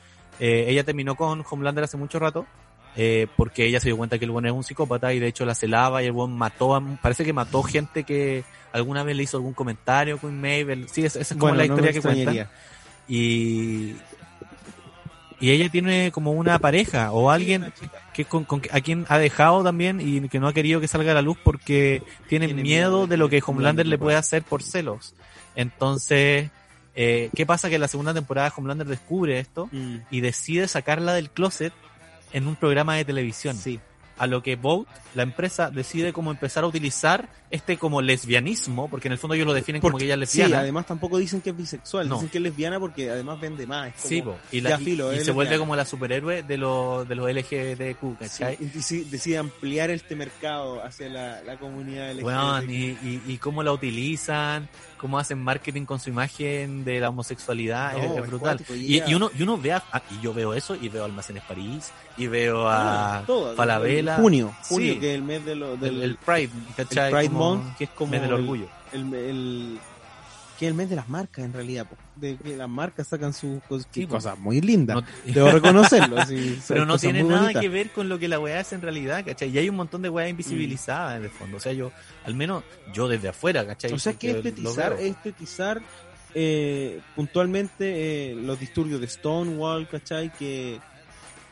[0.40, 2.46] Eh, ella terminó con Homelander hace mucho rato.
[3.00, 5.46] Eh, porque ella se dio cuenta que el buen es un psicópata y de hecho
[5.46, 8.42] la celaba y el buen mató a, parece que mató gente que
[8.72, 11.58] alguna vez le hizo algún comentario con Maeve, el- sí, esa esa es como Bueno,
[11.58, 12.50] la historia que extrañaría.
[13.06, 13.94] Y,
[15.40, 17.72] y ella tiene como una pareja o alguien
[18.12, 21.12] que con, con- a quien ha dejado también y que no ha querido que salga
[21.12, 23.96] a la luz porque tiene, Tiene miedo miedo de lo que de que Homelander le
[23.98, 25.14] puede hacer por celos.
[25.54, 26.50] Entonces,
[26.96, 27.68] eh, ¿qué pasa?
[27.68, 31.72] Que en la segunda temporada Homelander descubre esto Mm, y decide sacarla del closet
[32.32, 33.56] en un programa de televisión.
[33.56, 33.80] sí.
[34.20, 39.06] A lo que Vogue, la empresa, decide como empezar a utilizar este como lesbianismo, porque
[39.06, 40.62] en el fondo ellos lo definen como que ella es sí, lesbiana.
[40.62, 42.16] además tampoco dicen que es bisexual, No.
[42.16, 43.92] dicen que es lesbiana porque además vende más.
[43.94, 44.36] como- Sí, po.
[44.50, 47.30] y, la, y- filo, y es se vuelve como la superhéroe de los de los
[47.30, 48.58] LGBTQ, Sí, ¿cachai?
[48.60, 52.24] y sí, decide ampliar este mercado hacia la, la comunidad LGBT.
[52.26, 54.68] Weón, y, y, y cómo la utilizan,
[54.98, 58.38] cómo hacen marketing con su imagen de la homosexualidad, No, es, es brutal.
[58.58, 60.88] cuático, Y, y y uno, y uno ve a- ah, y yo veo eso, y
[60.88, 63.22] veo Almacenes París, y veo a Ah,
[63.56, 64.16] Falabella.
[64.16, 64.74] Junio, Sí.
[64.74, 67.06] junio, que es el mes de lo- del el, el Pride, ¿cachai?
[67.06, 68.66] el Pride Como Month, que es como mes del el- orgullo.
[68.92, 69.78] el, el-
[70.58, 73.32] que es el mes de las marcas en realidad, po, de que las marcas sacan
[73.32, 74.96] sus cos- Sí, cosas muy lindas.
[74.96, 76.26] No- Debo reconocerlo.
[76.26, 77.62] sí, pero no tiene nada bonitas.
[77.62, 79.50] que ver con lo que la weá es en realidad, ¿cachai?
[79.50, 81.58] Y hay un montón de weá invisibilizadas en el fondo.
[81.58, 81.92] O sea, yo,
[82.24, 83.92] al menos yo desde afuera, ¿cachai?
[83.92, 85.80] O sea, que estetizar, estetizar
[86.34, 90.32] eh, puntualmente eh, los disturbios de Stonewall, ¿cachai?
[90.32, 90.80] Que,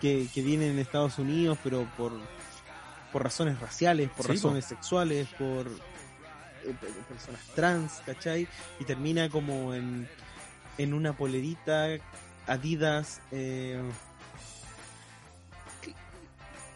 [0.01, 2.13] que, que vienen en Estados Unidos, pero por,
[3.13, 5.67] por razones raciales, por Sí, razones sexuales, por
[6.73, 8.47] personas trans, ¿cachai?
[8.81, 10.09] Y termina como en,
[10.79, 11.89] en una polerita
[12.47, 13.21] Adidas.
[13.33, 13.81] eh,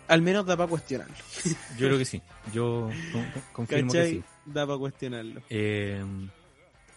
[0.09, 1.15] al menos da para cuestionarlo.
[1.79, 2.21] Yo creo que sí.
[2.53, 4.23] Yo con- con- confirmo que sí.
[4.45, 5.41] Da para cuestionarlo.
[5.51, 6.03] Eh,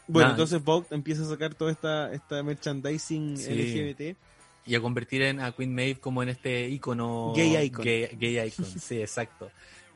[0.08, 3.52] Bueno, entonces Vogue empieza a sacar toda esta, esta merchandising Sí.
[3.52, 4.18] LGBT.
[4.66, 7.84] y a convertir en, a Queen Maeve como en este icono Gay icon.
[7.86, 9.52] gay, gay icon, sí exacto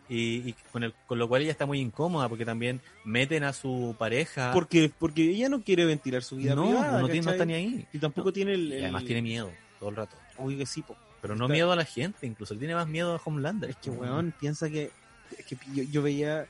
[0.09, 3.51] y, y con, el, con lo cual ella está muy incómoda porque también meten a
[3.53, 7.01] su pareja Porque, porque ella no quiere ventilar su vida no, privada.
[7.01, 8.33] no, tiene, no está ni ahí Y tampoco No.
[8.33, 8.73] tiene el.
[8.73, 10.95] y además tiene miedo todo el rato Uy, que sí, po.
[11.21, 13.75] pero no Está- miedo a la gente incluso él tiene más miedo a Homelander Es
[13.77, 14.91] que, weón, piensa que.
[15.37, 16.45] Es que yo, yo veía.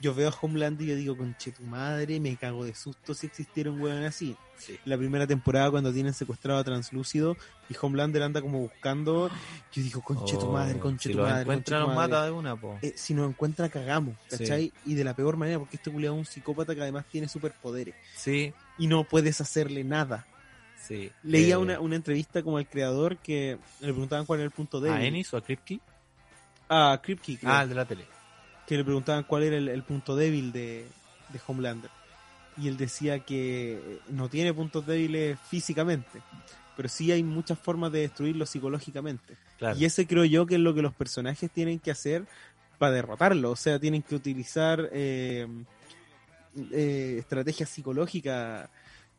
[0.00, 3.26] Yo veo a Homeland y yo digo, conche tu madre, me cago de susto si
[3.26, 4.34] existiera un weón así.
[4.56, 4.78] Sí.
[4.84, 7.36] La primera temporada cuando tienen secuestrado a Translúcido
[7.68, 9.28] y Homelander anda como buscando.
[9.72, 11.42] Yo digo, conche tu Oh, madre, conche si tu madre.
[11.42, 12.12] encuentra conche tu los madre".
[12.12, 14.72] mata de una po Eh, si nos encuentra, cagamos, ¿cachai?
[14.86, 17.94] Y de la peor manera, porque este culiado es un psicópata que además tiene superpoderes.
[18.16, 20.26] sí Y no puedes hacerle nada.
[20.82, 24.50] sí Leía Eh, una, una entrevista como al creador que le preguntaban cuál era el
[24.52, 24.96] punto débil.
[24.98, 25.78] a Ennis o a Kripke
[26.70, 28.04] Ah, Kripke, creo, ah el de la tele
[28.70, 30.86] que le preguntaban cuál era el, el punto débil de,
[31.32, 31.90] de Homelander.
[32.56, 36.22] Y él decía que no tiene puntos débiles físicamente,
[36.76, 39.36] pero sí hay muchas formas de destruirlo psicológicamente.
[39.58, 42.26] claro Y ese creo yo que es lo que los personajes tienen que hacer
[42.78, 43.50] para derrotarlo.
[43.50, 45.48] O sea, tienen que utilizar eh,
[46.70, 48.70] eh, estrategias psicológicas.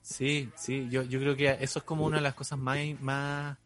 [0.02, 3.58] Sí, sí, yo, yo creo que eso es como una de las cosas más, más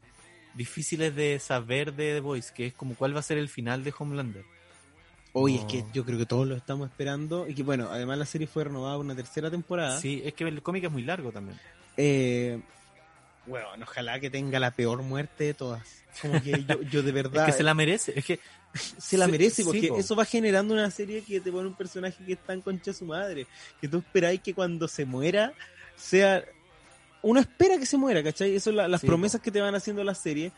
[0.56, 3.84] difíciles de saber de The Voice, que es como cuál va a ser el final
[3.84, 4.55] de Homelander.
[5.38, 7.46] Hoy es que yo creo que todos lo estamos esperando.
[7.48, 10.00] Y que bueno, además la serie fue renovada una tercera temporada.
[10.00, 11.60] Sí, es que el cómic es muy largo también.
[11.98, 12.62] Eh,
[13.46, 15.84] bueno, ojalá que tenga la peor muerte de todas.
[16.22, 18.40] Como que yo, yo de Es verdad que se la merece, es que
[18.74, 19.98] se la merece sí, porque po.
[19.98, 23.06] eso va generando una serie que te pone un personaje que es tan concha su
[23.06, 23.46] madre.
[23.82, 25.54] Que tú esperáis que cuando se muera
[25.98, 26.44] sea.
[27.22, 28.56] Uno espera que se muera, ¿cachai?
[28.56, 30.54] Eso es la- las Sí, promesas que te van haciendo las series.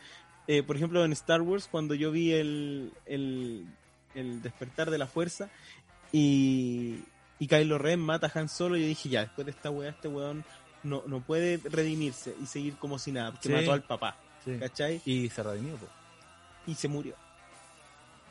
[0.46, 3.66] Eh, por ejemplo, en Star Wars, cuando yo vi el, el,
[4.14, 5.48] el despertar de la fuerza
[6.12, 7.00] y,
[7.38, 10.08] y Kylo Ren mata a Han Solo, yo dije, ya, después de esta weá, este
[10.08, 10.44] weón
[10.82, 13.54] no, no puede redimirse y seguir como si nada, porque Sí.
[13.54, 14.56] mató al papá, Sí.
[14.58, 15.00] ¿cachai?
[15.04, 15.86] Y se redimió, po.
[16.66, 17.14] Y se murió.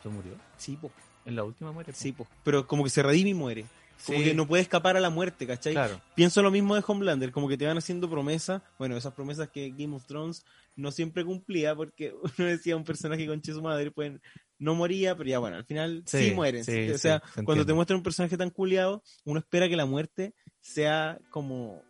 [0.04, 0.34] se murió.
[0.58, 0.92] Sí, po.
[1.26, 1.92] En la última muerte.
[1.92, 1.98] po.
[1.98, 2.28] Sí, po.
[2.44, 3.66] Pero como que se redime y muere.
[4.06, 5.74] Como Sí, que no puede escapar a la muerte, ¿cachai?
[5.74, 6.00] Claro.
[6.14, 9.72] Pienso lo mismo de Homelander, como que te van haciendo promesas, bueno, esas promesas que
[9.72, 14.14] Game of Thrones no siempre cumplía, porque uno decía un personaje con su madre, pues
[14.60, 16.64] no moría, pero ya bueno, al final sí, Sí, mueren.
[16.64, 19.86] sí, o sea, se cuando te muestran un personaje tan culiado, uno espera que la
[19.86, 21.82] muerte sea como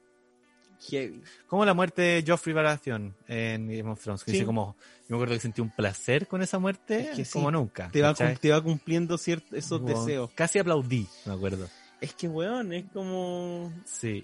[0.90, 1.22] heavy.
[1.48, 4.24] Como la muerte de Joffrey Baratheon en Game of Thrones.
[4.24, 4.38] Que Sí.
[4.38, 7.32] dice como, yo me acuerdo que sentí un placer con esa muerte, Es que sí.
[7.34, 7.90] como nunca.
[7.92, 10.30] Te va, te va cumpliendo ciertos esos Como- deseos.
[10.36, 11.68] Casi aplaudí, me acuerdo.
[12.00, 13.74] Es que, weón, es como...
[13.86, 14.24] Sí.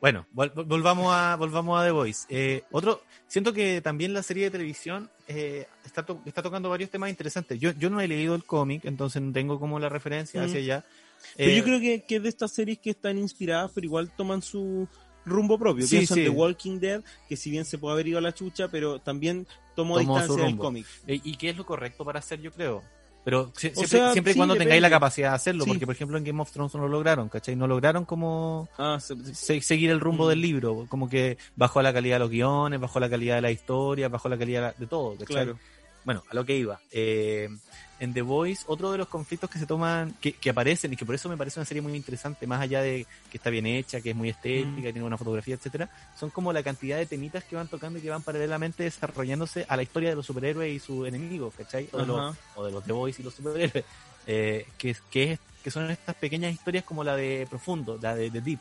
[0.00, 2.26] Bueno, vol- vol- volvamos a volvamos a The Voice.
[2.28, 6.90] Eh, otro, siento que también la serie de televisión eh, está, to- está tocando varios
[6.90, 7.58] temas interesantes.
[7.60, 10.44] Yo, yo no he leído el cómic, entonces no tengo como la referencia Mm.
[10.44, 10.84] hacia allá.
[11.36, 14.10] Pero Eh, yo creo que, que es de estas series que están inspiradas, pero igual
[14.16, 14.88] toman su
[15.24, 15.86] rumbo propio.
[15.86, 16.20] Sí, Pienso sí.
[16.20, 19.00] en The Walking Dead, que si bien se puede haber ido a la chucha, pero
[19.00, 20.86] también tomó, Tomó distancia del cómic.
[21.06, 22.82] eh, ¿Y qué es lo correcto para hacer, yo creo?
[23.28, 24.70] Pero si- siempre, sea, siempre y sí, cuando depende.
[24.70, 25.70] tengáis la capacidad de hacerlo, Sí.
[25.70, 27.56] porque por ejemplo en Game of Thrones no lo lograron, ¿cachai?
[27.56, 30.28] No lograron como Ah, se- se- se- seguir el rumbo Mm.
[30.30, 33.50] del libro, como que bajó la calidad de los guiones, bajó la calidad de la
[33.50, 35.26] historia, bajó la calidad de todo, ¿cachai?
[35.26, 35.58] claro.
[36.04, 36.80] Bueno, a lo que iba.
[36.90, 37.48] Eh,
[38.00, 41.04] en The Voice, otro de los conflictos que se toman, que, que aparecen y que
[41.04, 44.00] por eso me parece una serie muy interesante, más allá de que está bien hecha,
[44.00, 44.82] que es muy estética, Mm.
[44.82, 48.02] que tiene una fotografía, etcétera, son como la cantidad de temitas que van tocando y
[48.02, 51.88] que van paralelamente desarrollándose a la historia de los superhéroes y sus enemigos, ¿cachai?
[51.92, 53.84] O de, los, o de los The Voice y los superhéroes.
[54.30, 58.30] Eh, que, que, es, que son estas pequeñas historias como la de Profundo, la de
[58.30, 58.60] Deep.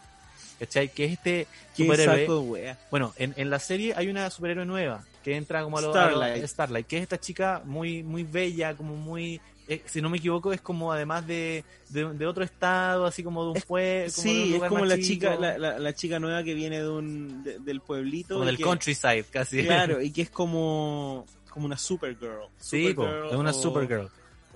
[0.60, 0.90] ¿Cachai?
[0.90, 2.22] Que es este superhéroe.
[2.22, 2.78] saco.
[2.90, 6.38] Bueno, en, en la serie hay una superhéroe nueva que entra como a lo, Starlight.
[6.38, 10.10] a lo- Starlight, que es esta chica muy muy bella, como muy, eh, si no
[10.10, 14.10] me equivoco, es como además de, de, de otro estado, así como de un pueblo.
[14.10, 17.60] Sí, es como la chica, la, la- la chica nueva que viene de un de-
[17.60, 18.36] del pueblito.
[18.36, 19.64] como del que- countryside, casi.
[19.64, 22.48] Claro, y que es como, como una Supergirl.
[22.58, 24.10] Sí, Supergirl es una o- Supergirl.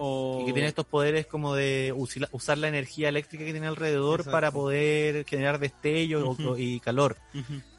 [0.03, 0.39] O...
[0.41, 1.93] Y que tiene estos poderes como de
[2.31, 4.31] usar la energía eléctrica que tiene alrededor Exacto.
[4.31, 6.57] para poder generar destellos o- Ujú.
[6.57, 7.17] y calor.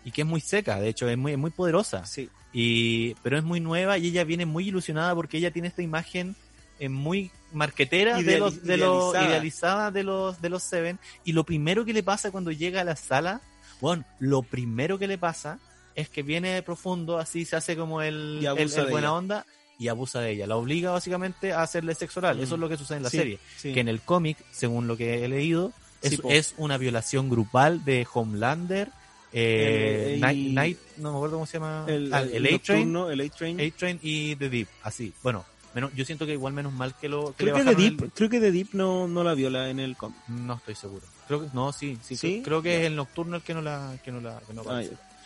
[0.05, 2.07] Y que es muy seca, de hecho, es muy, poderosa.
[2.07, 2.29] Sí.
[2.53, 6.37] Y, pero es muy nueva y ella viene muy ilusionada porque ella tiene esta imagen
[6.79, 9.29] eh, muy marquetera de los, de los idealizada.
[9.29, 10.99] idealizada de los de los Seven.
[11.25, 13.41] Y lo primero que le pasa cuando llega a la sala,
[13.81, 15.59] bueno, lo primero que le pasa
[15.97, 19.13] es que viene profundo, así se hace como el, el, el de buena ella.
[19.13, 19.47] onda
[19.83, 20.47] y abusa de ella.
[20.47, 22.39] La obliga básicamente a hacerle sexo oral.
[22.39, 22.43] Mm.
[22.43, 23.39] Eso es lo que sucede en la Sí, serie.
[23.57, 23.73] sí.
[23.75, 25.73] Que en el cómic, según lo que he leído,
[26.03, 28.91] es, Sí, es una violación grupal de Homelander.
[29.33, 31.85] Eh, El- Night, no me acuerdo cómo se llama.
[31.89, 33.99] El, Ah, el el A-Train, A-Train.
[34.03, 35.13] Y The Deep, así.
[35.23, 37.83] Bueno, menos, yo siento que igual menos mal que lo que Creo le que, The
[37.83, 40.19] Deep, creo que The Deep no, no la viola en el cómic.
[40.29, 41.05] no estoy seguro.
[41.27, 42.29] Creo que no, sí, sí, ¿Sí?
[42.35, 44.63] Creo, creo que es el nocturno el que no la que no la que no
[44.69, 44.83] Ah.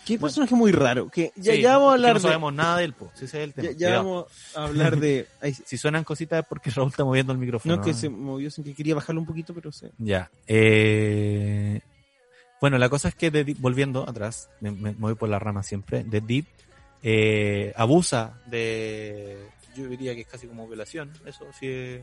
[0.06, 0.26] Qué Bueno.
[0.28, 1.08] personaje muy raro.
[1.10, 2.22] Que ya, Sí, ya vamos a hablar no de.
[2.22, 3.70] sabemos nada del po, sí, ese es el tema.
[3.76, 5.26] Ya, vamos a hablar de.
[5.42, 7.76] ay, Si suenan cositas es porque Raúl está moviendo el micrófono.
[7.76, 9.90] no, que se movió sin que quería bajarlo un poquito, pero se.
[9.98, 10.30] Ya.
[10.46, 11.80] Eh...
[12.60, 15.62] Bueno, la cosa es que The Deep, volviendo atrás, me, me voy por la rama
[15.62, 16.46] siempre, The Deep
[17.02, 19.36] eh, abusa de...
[19.76, 22.00] Yo diría que es casi como violación, eso sí es...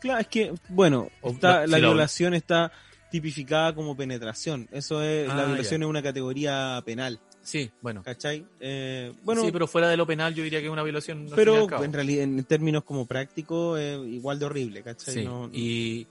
[0.00, 2.72] Claro, es que, bueno, está, la- sí, la- violación está
[3.10, 4.68] tipificada como penetración.
[4.72, 5.86] Eso es, Ah, la violación ya.
[5.86, 8.02] es una categoría penal, Sí, bueno.
[8.02, 8.44] ¿cachai?
[8.60, 11.26] Eh, bueno, sí, pero fuera de lo penal yo diría que es una violación.
[11.28, 15.14] y pero en realidad, en términos como prácticos, es igual de horrible, ¿cachai?
[15.14, 16.06] Sí, No- y,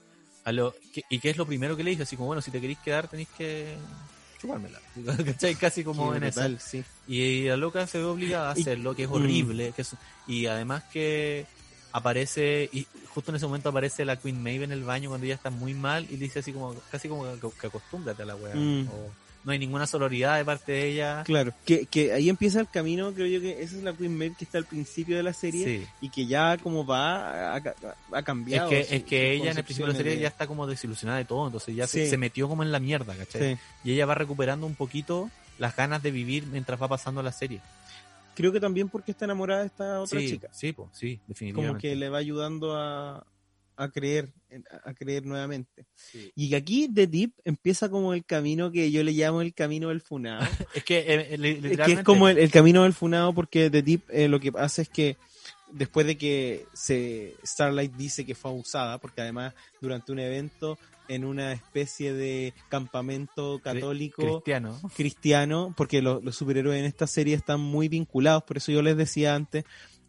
[0.46, 2.04] a lo, que- ¿y qué es lo primero que le dije?
[2.04, 3.76] Así como, bueno, si te queréis quedar tenéis que
[4.42, 4.80] chupármela.
[5.26, 5.56] ¿Cachai?
[5.56, 6.42] Casi como sí, en eso.
[6.60, 6.84] sí.
[7.08, 9.14] Y la loca se ve obligada a Y- hacerlo, que es Mm.
[9.14, 9.74] horrible.
[9.76, 9.96] Que es-
[10.28, 11.46] y además que
[11.98, 15.36] aparece, y justo en ese momento aparece la Queen Maeve en el baño cuando ella
[15.36, 18.56] está muy mal y dice así como, casi como que, que acostúmbrate a la weá.
[18.56, 18.88] Mm.
[18.90, 21.24] O no hay ninguna sororidad de parte de ella.
[21.24, 24.36] Claro, que, que ahí empieza el camino, creo yo que esa es la Queen Maeve
[24.38, 25.88] que está al principio de la serie Sí.
[26.02, 28.70] y que ya como va, ha, ha Es cambiado.
[28.70, 31.26] que, es que ella en el principio de la serie ya está como desilusionada de
[31.26, 33.56] todo, entonces ya se, metió como en la mierda, ¿cachai?
[33.56, 33.62] Sí.
[33.86, 35.30] Y ella va recuperando un poquito
[35.60, 37.62] las ganas de vivir mientras va pasando la serie.
[38.38, 40.48] Creo que también porque está enamorada de esta otra sí, chica.
[40.54, 41.68] Sí, po, sí, definitivamente.
[41.70, 43.26] como que le va ayudando a,
[43.76, 44.32] a creer
[44.86, 46.32] a creer nuevamente Sí.
[46.36, 49.90] y que aquí The Deep empieza como el camino que yo le llamo el camino
[49.90, 51.94] del funado Es que, eh, eh, que literalmente...
[51.94, 54.90] es como el, el camino del funado porque The Deep eh, lo que hace es
[54.90, 55.18] que
[55.72, 60.78] después de que se Starlight dice que fue abusada porque además durante un evento
[61.10, 64.80] en una especie de campamento católico cristiano.
[64.96, 68.98] cristiano, porque lo- los superhéroes en esta serie están muy vinculados, por eso yo les
[68.98, 69.64] decía antes,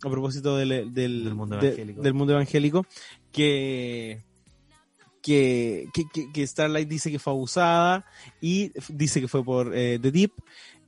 [0.05, 2.03] a propósito del, del, Del mundo de- evangélico.
[2.03, 2.87] del mundo evangélico,
[3.33, 4.23] que,
[5.23, 5.89] que,
[6.33, 8.05] que, Starlight dice que fue abusada
[8.41, 10.33] y dice que fue por eh, The Deep.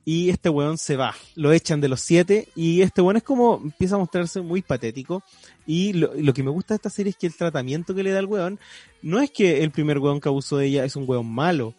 [0.03, 3.61] Y este weón se va, lo echan de los siete y este weón es como,
[3.63, 5.21] empieza a mostrarse muy patético
[5.67, 8.11] y lo, lo que me gusta de esta serie es que el tratamiento que le
[8.11, 8.59] da al weón
[9.01, 11.73] no es que el primer weón que abusó de ella es un weón malo,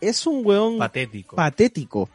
[0.00, 1.36] es un weón Patético.
[1.36, 2.08] patético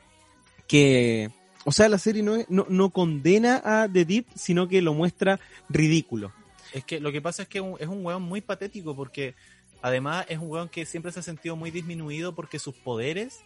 [0.68, 1.30] que
[1.66, 4.94] o sea la serie no, es- no, no condena a The Deep sino que lo
[4.94, 6.32] muestra ridículo
[6.74, 9.36] Es que lo que pasa es que es un weón muy patético porque
[9.82, 13.42] además es un weón que siempre se ha sentido muy disminuido porque sus poderes,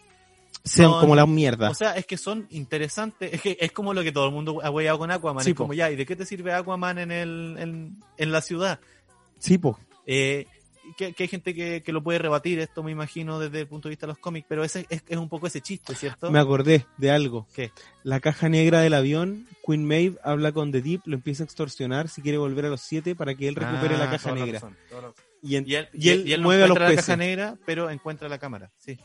[0.64, 3.32] sean No, como la mierda o sea, es que son interesantes.
[3.34, 5.44] Es que es como lo que todo el mundo ha hueado con Aquaman.
[5.44, 8.40] Sí, es como ya, ¿y de qué te sirve Aquaman en, el, en, en la
[8.40, 8.80] ciudad?
[9.38, 10.46] sí po Eh,
[10.96, 13.88] que, que hay gente que, que lo puede rebatir, esto me imagino desde el punto
[13.88, 16.30] de vista de los cómics, pero ese es, es un poco ese chiste, ¿cierto?
[16.30, 17.72] me acordé de algo ¿Qué?
[18.04, 22.08] la caja negra del avión Queen Maeve habla con The Deep lo empieza a extorsionar
[22.08, 24.52] si quiere volver a los siete para que él recupere Ah, la caja negra la
[24.52, 24.76] razón.
[25.42, 27.16] y, en- Y él, y él y él no mueve a los la peces caja
[27.16, 28.70] negra, pero encuentra la cámara.
[28.78, 28.96] Sí.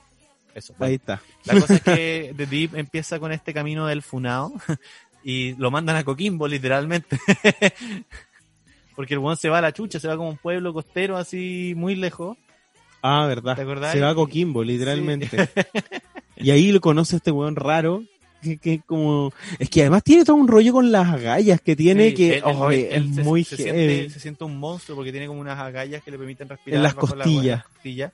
[0.53, 0.73] Eso.
[0.79, 4.53] ahí está La cosa es que The Deep empieza con este camino del funao
[5.23, 7.17] y lo mandan a Coquimbo, literalmente.
[8.95, 11.73] Porque el weón se va a la chucha, se va como un pueblo costero así
[11.75, 12.37] muy lejos.
[13.01, 13.93] ah verdad ¿Te acordás?
[13.93, 15.49] se va a Coquimbo literalmente
[16.35, 18.03] y ahí lo conoce este weón raro
[18.41, 22.09] que, que como es que además tiene todo un rollo con las agallas que tiene
[22.09, 24.95] Sí, que él- él- oh, él- es él muy se, siente, se siente un monstruo
[24.97, 27.43] porque tiene como unas agallas que le permiten respirar En las bajo la- costillas.
[27.45, 28.11] en las costillas.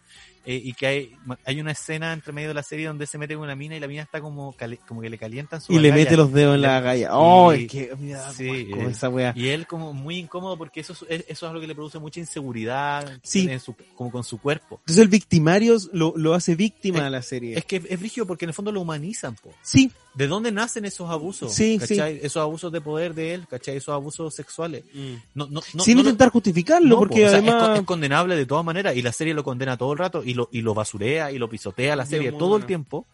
[0.50, 3.34] Eh, y que hay, hay una escena entre medio de la serie donde se mete
[3.36, 4.56] con una mina y la mina está como,
[4.88, 7.10] como que le calientan su y le mete los dedos en la agalla.
[7.12, 9.34] Oh, y- es que da sí, eh, esa wea.
[9.36, 12.22] Y él como muy incómodo porque eso es, eso es algo que le produce mucha
[12.22, 13.46] inseguridad Sí.
[13.50, 14.78] en su- como con su cuerpo.
[14.84, 17.58] Entonces el victimario lo, lo hace víctima Es- a la serie.
[17.58, 19.54] Es que es brígido porque en el fondo lo humanizan, po.
[19.62, 21.54] sí, ¿De dónde nacen esos abusos?
[21.54, 22.20] Sí, ¿Cachai?
[22.24, 23.78] Esos abusos de poder de él, ¿cachai?
[23.78, 24.84] Esos abusos sexuales.
[25.36, 27.68] No, no, no, sin no lo- intentar justificarlo, no, po, porque o sea, es, además...
[27.68, 30.34] con- es condenable de todas maneras y la serie lo condena todo el rato y
[30.34, 33.06] lo, y lo basurea y lo pisotea la serie todo el tiempo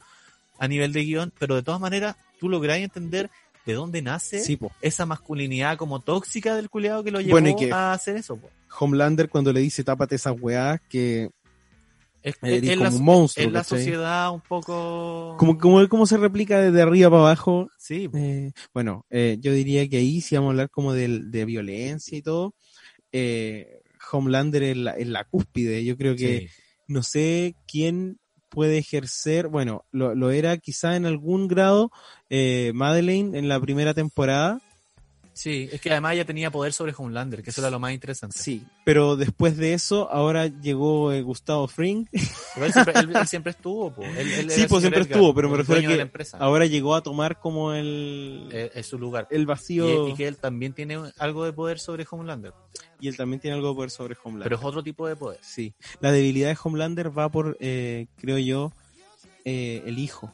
[0.59, 3.29] a nivel de guion, pero de todas maneras tú lográs entender
[3.65, 7.55] de dónde nace Sí, esa masculinidad como tóxica del culiado que lo llevó Bueno, y
[7.57, 8.37] que- a hacer eso.
[8.37, 8.49] po.
[8.79, 11.29] Homelander cuando le dice tápate esas weás que
[12.23, 13.79] Es, Eres es como la, un monstruo, es la ¿cachai?
[13.79, 15.35] sociedad un poco...
[15.37, 17.69] como, como, como se replica desde arriba para abajo.
[17.77, 18.09] Sí.
[18.13, 22.17] Eh, bueno, eh, yo diría que ahí si vamos a hablar como del- de, violencia
[22.17, 22.55] y todo,
[23.11, 25.83] eh, Homelander es la, cúspide.
[25.83, 26.47] Yo creo que Sí.
[26.87, 28.19] no sé quién
[28.49, 31.91] puede ejercer, bueno, lo, lo era quizá en algún grado
[32.29, 34.61] eh, Madeleine en la primera temporada,
[35.35, 38.37] Sí, es que además ella tenía poder sobre Homelander, que eso era lo más interesante.
[38.37, 42.05] sí, pero después de eso ahora llegó eh, Gustavo Fring,
[42.53, 44.03] Pero él siempre, él- él siempre estuvo, po.
[44.03, 46.37] Él- Sí, pues, siempre Edgar, estuvo, pero me refiero a que la empresa.
[46.37, 49.27] ahora llegó a tomar como el, Eh, es su lugar.
[49.31, 52.53] el Y, vacío y que él también tiene algo de poder sobre Homelander.
[52.99, 54.45] y él también tiene algo de poder sobre Homelander.
[54.45, 55.39] Pero es otro tipo de poder.
[55.41, 58.71] Sí, la debilidad de Homelander va por, eh, creo yo,
[59.45, 60.31] eh, el hijo.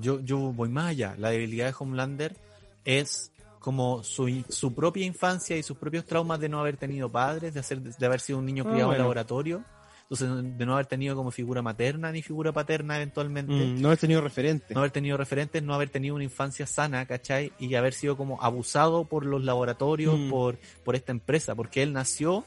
[0.00, 1.14] Yo, yo voy más allá.
[1.18, 2.36] La debilidad de Homelander
[2.84, 3.32] es
[3.66, 7.58] como su, su propia infancia y sus propios traumas de no haber tenido padres, de,
[7.58, 9.02] hacer, de haber sido un niño Ah, criado en bueno.
[9.02, 9.64] laboratorio.
[10.08, 13.52] Entonces, de no haber tenido como figura materna ni figura paterna eventualmente.
[13.52, 14.72] Mm, no haber tenido referente.
[14.72, 17.52] no haber tenido referentes, no haber tenido una infancia sana, ¿cachai?
[17.58, 20.30] Y haber sido como abusado por los laboratorios, Mm.
[20.30, 22.44] por, por esta empresa, porque él nació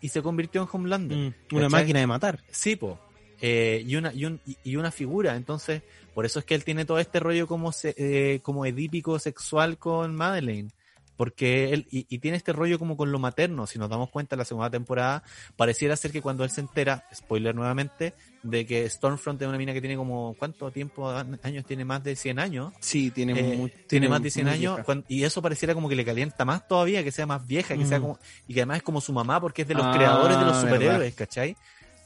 [0.00, 1.18] y se convirtió en Homelander.
[1.18, 2.44] Mm, una máquina de matar.
[2.52, 3.00] Sí, po.
[3.40, 5.82] Eh, y, una, y, un- y- una figura, entonces,
[6.14, 9.78] por eso es que él tiene todo este rollo como, se- eh, como edípico sexual
[9.78, 10.68] con Madeleine.
[11.16, 14.36] Porque él, y, y tiene este rollo como con lo materno, si nos damos cuenta
[14.36, 15.22] en la segunda temporada,
[15.54, 19.74] pareciera ser que cuando él se entera, spoiler nuevamente, de que Stormfront es una mina
[19.74, 21.10] que tiene como, ¿cuánto tiempo,
[21.42, 21.66] años?
[21.66, 22.72] Tiene más de 100 años.
[22.80, 25.94] Sí, tiene, Eh, mu- tiene más de 100 muy años y eso pareciera como que
[25.96, 28.02] le calienta más todavía, que sea más vieja, que sea Mm.
[28.02, 28.18] como,
[28.48, 30.56] y que además es como su mamá porque es de los Ah, creadores de los
[30.56, 30.70] verdad.
[30.70, 31.54] superhéroes, ¿cachai?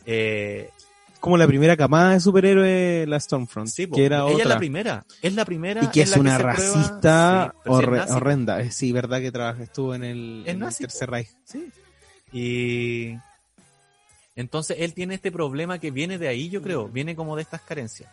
[0.06, 0.68] Eh,
[1.24, 3.68] Como la primera camada de superhéroes, la Stormfront.
[3.68, 4.58] sí, que era ella es la otra.
[4.58, 5.82] primera, es la primera.
[5.82, 8.60] Y que es una racista sí horre- horrenda.
[8.60, 11.10] Eh, Sí, verdad que trabaja, estuvo en el, en el Tercer.
[11.10, 11.30] Reich.
[11.44, 11.70] Sí.
[12.32, 13.16] Y
[14.36, 17.60] entonces él tiene este problema que viene de ahí, yo creo, viene como de estas
[17.62, 18.10] carencias.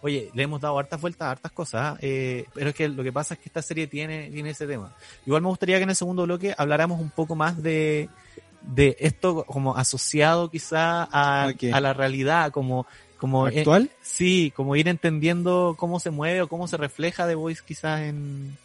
[0.00, 3.12] Oye, le hemos dado hartas vueltas a hartas cosas, eh, pero es que lo que
[3.12, 4.94] pasa es que esta serie tiene, tiene ese tema.
[5.26, 8.08] Igual me gustaría que en el segundo bloque habláramos un poco más de,
[8.62, 12.86] de esto como asociado quizá a, ¿A la realidad, como,
[13.18, 13.90] como eh, ¿Actual?
[14.02, 18.56] sí, como ir entendiendo cómo se mueve o cómo se refleja The Voice quizás en,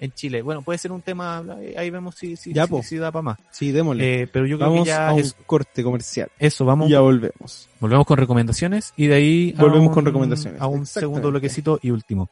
[0.00, 0.42] en Chile.
[0.42, 1.44] Bueno, puede ser un tema,
[1.76, 3.38] ahí vemos si, si, Ya, si- da para más.
[3.50, 4.22] Sí, démosle.
[4.22, 6.28] Eh, pero yo creo Vamos que ya a un es- corte comercial.
[6.38, 6.88] eso, vamos.
[6.88, 7.68] Ya volvemos.
[7.80, 10.60] Volvemos con recomendaciones y de ahí Volvemos un- con recomendaciones.
[10.60, 12.28] A un segundo bloquecito y último.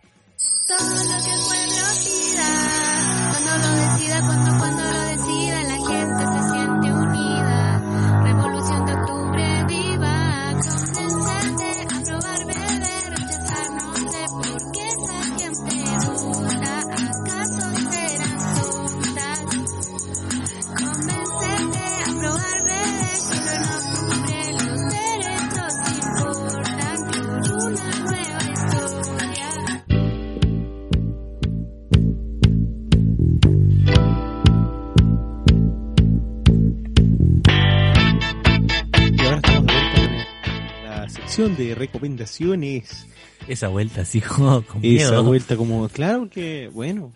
[41.57, 43.07] De recomendaciones.
[43.49, 47.13] Esa vuelta, sí, con Esa vuelta como, claro que, bueno,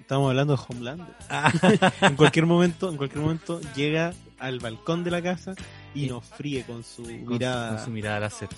[0.00, 1.06] estamos hablando de Homelander.
[2.02, 5.54] en cualquier momento, en cualquier momento llega al balcón de la casa
[5.94, 8.48] y nos fríe con su Con, mirada, con su mirada láser.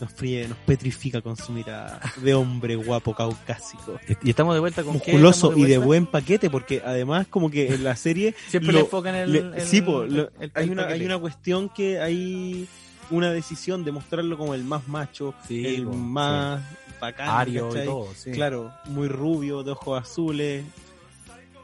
[0.00, 3.98] nos fríe, nos petrifica con su mirada de hombre guapo caucásico.
[4.22, 5.12] Y estamos de vuelta con qué?
[5.12, 8.78] musculoso ¿Estamos y de buen paquete porque además como que en la serie Siempre lo-
[8.80, 12.00] le enfocan el, le- el- sí po, lo- el- hay una hay una cuestión que
[12.00, 12.66] hay
[13.10, 16.62] una decisión de mostrarlo como el más macho Sí, el po, más
[17.00, 18.32] bacán Ario y todo, sí.
[18.32, 20.64] claro muy rubio de ojos azules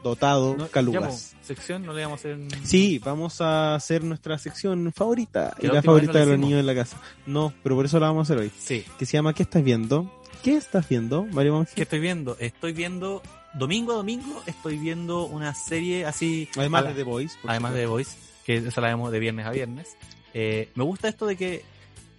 [0.03, 2.37] dotado No, ya, calugas po, sección, no le vamos a hacer.
[2.63, 6.63] Sí, vamos a hacer nuestra sección favorita y la favorita no de los niños de
[6.63, 6.97] la casa.
[7.25, 8.51] No, pero por eso la vamos a hacer hoy.
[8.57, 8.85] Sí.
[8.99, 10.11] Que se llama ¿Qué estás viendo?
[10.43, 11.71] ¿Qué estás viendo, Mario Monge?
[11.75, 12.37] ¿Qué estoy viendo?
[12.39, 13.23] Estoy viendo.
[13.55, 16.49] Domingo a domingo estoy viendo una serie así.
[16.57, 17.37] Además la- de The Voice.
[17.47, 17.85] además de The.
[17.87, 19.97] Voice, que esa la vemos de viernes a viernes.
[20.37, 21.63] Eh, me gusta esto de que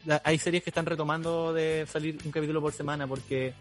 [0.07, 3.53] la- hay series que están retomando de salir un capítulo por semana porque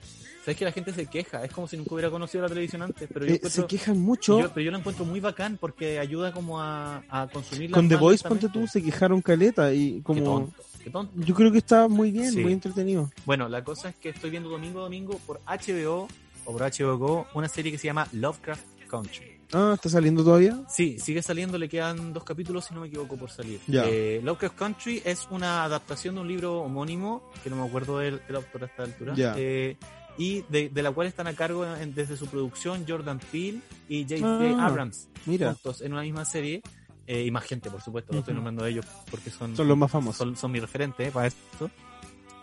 [0.45, 3.09] sabes que la gente se queja, es como si nunca hubiera conocido la televisión antes,
[3.13, 4.39] pero yo, Eh, se quejan mucho.
[4.39, 7.97] yo- pero yo la encuentro muy bacán porque ayuda como a, a consumir Con The
[7.97, 10.23] Voice, ponte tú, se quejaron caleta y Qué como...
[10.23, 10.53] tonto,
[10.83, 11.11] qué tonto.
[11.17, 12.39] Yo creo que está muy bien, Sí.
[12.39, 13.11] muy entretenido.
[13.25, 16.07] Bueno, la cosa es que estoy viendo domingo a domingo por HBO
[16.45, 19.34] o por HBO Go una serie que se llama Lovecraft Country.
[19.53, 20.63] Ah, ¿está saliendo todavía?
[20.69, 23.59] Sí, sigue saliendo, le quedan dos capítulos, si no me equivoco, por salir.
[23.67, 23.85] Ya.
[23.87, 28.21] Eh, Lovecraft Country es una adaptación de un libro homónimo, que no me acuerdo del,
[28.27, 29.33] del autor a esta altura, Ya.
[29.37, 29.77] eh,
[30.17, 34.03] y de, de la cual están a cargo en- desde su producción Jordan Peele y
[34.03, 34.55] J.J.
[34.61, 36.61] Ah, Abrams, Mira, juntos en una misma serie.
[37.07, 38.37] Eh, y más gente, por supuesto, no estoy Ujú.
[38.37, 40.17] nombrando a ellos porque son, son los más famosos.
[40.17, 41.69] son, son mi referente eh, para esto.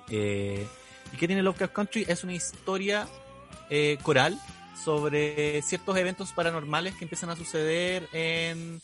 [0.08, 0.64] Eh,
[1.12, 2.04] ¿Y qué tiene Lovecraft Country?
[2.06, 3.08] Es una historia
[3.70, 4.38] eh, coral
[4.76, 8.80] sobre ciertos eventos paranormales que empiezan a suceder en,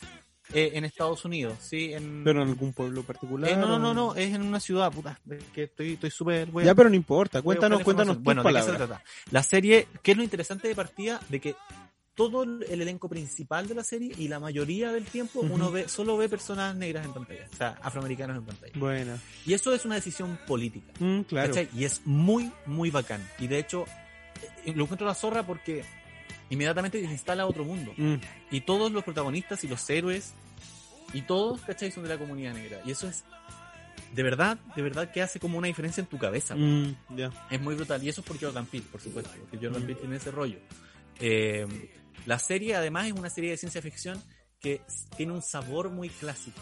[0.53, 1.93] eh, en Estados Unidos, ¿sí?
[1.93, 3.51] En, Pero en algún pueblo particular.
[3.51, 5.19] eh, no, no, no, no, es en una ciudad, puta,
[5.55, 6.51] que estoy estoy súper...
[6.65, 7.43] Ya, pero no importa.
[7.43, 8.89] Cuéntanos, cuéntanos tus Bueno, ¿de qué se palabras.
[8.89, 9.05] trata?
[9.31, 11.21] La serie, ¿qué es lo interesante de partida?
[11.29, 11.55] De que
[12.15, 16.17] todo el elenco principal de la serie y la mayoría del tiempo uno ve solo
[16.17, 18.73] ve personas negras en pantalla, o sea, afroamericanos en pantalla.
[18.77, 19.19] Buena.
[19.47, 20.93] Y eso es una decisión política.
[20.99, 21.49] Mm, claro.
[21.49, 21.69] ¿cachai?
[21.77, 23.25] Y es muy, muy bacán.
[23.39, 23.85] Y de hecho,
[24.75, 25.85] lo encuentro la zorra porque
[26.51, 27.93] inmediatamente se instala otro mundo.
[27.97, 28.15] Mm,
[28.51, 30.33] Y todos los protagonistas y los héroes
[31.13, 31.91] y todos, ¿cachai?
[31.91, 32.81] Son de la comunidad negra.
[32.85, 33.25] Y eso es,
[34.15, 36.55] de verdad, de verdad que hace como una diferencia en tu cabeza.
[36.55, 37.31] mm, ya.
[37.51, 38.03] Es muy brutal.
[38.03, 39.31] Y eso es por Jordan Peele, por supuesto.
[39.41, 39.87] Porque Jordan Mm.
[39.87, 40.59] Peele tiene ese rollo.
[41.21, 41.67] Eh,
[42.27, 44.23] la serie, además, es una serie de ciencia ficción
[44.61, 44.81] que
[45.17, 46.61] tiene un sabor muy clásico.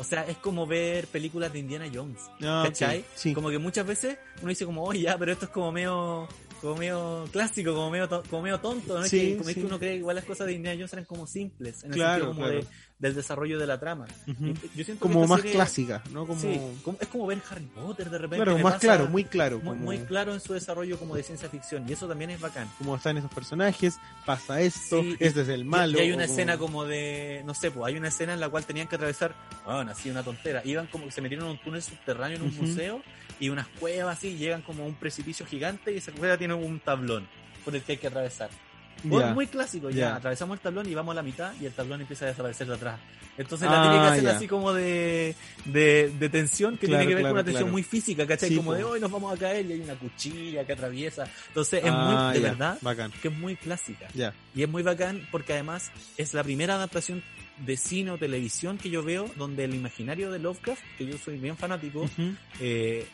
[0.00, 2.20] O sea, es como ver películas de Indiana Jones.
[2.42, 2.62] Ah.
[2.66, 3.04] ¿Cachai?
[3.16, 3.34] Sí.
[3.34, 6.28] Como que muchas veces uno dice como, oye, ya, pero esto es como medio,
[6.60, 9.04] como medio clásico, como medio, como medio tonto, ¿no?
[9.04, 9.60] Es que, como es sí.
[9.60, 11.96] que uno cree que igual las cosas de Indiana Jones eran como simples, en el
[11.96, 12.60] Claro, sentido como claro.
[12.60, 12.66] de,
[12.98, 14.06] del desarrollo de la trama.
[14.26, 14.46] Ujú.
[14.46, 16.26] Y yo siento que Como más serie- clásica, ¿no?
[16.26, 16.40] Como...
[16.40, 18.44] Sí, como- es como ver Harry Potter de repente.
[18.44, 19.56] Claro, más pasa claro, muy claro.
[19.58, 22.40] muy, como, muy claro en su desarrollo como de ciencia ficción, y eso también es
[22.40, 22.68] bacán.
[22.78, 23.96] como están esos personajes,
[24.26, 25.96] pasa esto, este es el malo.
[25.98, 28.48] y hay una como- escena como de, no sé, pues hay una escena en la
[28.48, 29.34] cual tenían que atravesar,
[29.64, 32.56] bueno, así una tontera, iban como que se metieron en un túnel subterráneo en un
[32.56, 33.00] museo
[33.40, 36.80] y unas cuevas así, llegan como a un precipicio gigante y esa cueva tiene un
[36.80, 37.26] tablón
[37.64, 38.50] por el que hay que atravesar.
[39.04, 39.32] Ya.
[39.32, 39.96] muy clásico, ya.
[39.96, 40.16] Ya.
[40.16, 42.74] Atravesamos el tablón y vamos a la mitad y el tablón empieza a desaparecer de
[42.74, 42.98] atrás.
[43.36, 44.30] Entonces Ah, la tiene que hacer ya.
[44.36, 45.36] así como de,
[45.66, 47.72] de, de tensión que Claro, tiene que ver claro, con una tensión claro.
[47.72, 48.48] muy física, ¿cachai?
[48.48, 48.76] Sí, como po.
[48.76, 51.28] de hoy nos vamos a caer y hay una cuchilla que atraviesa.
[51.46, 53.12] Entonces es Ah, muy, de verdad, Bacán.
[53.22, 54.08] que es muy clásica.
[54.14, 54.34] Ya.
[54.56, 57.22] Y es muy bacán porque además es la primera adaptación
[57.64, 61.38] de cine o televisión que yo veo donde el imaginario de Lovecraft, que yo soy
[61.38, 62.34] bien fanático, Ujú.
[62.58, 63.06] eh,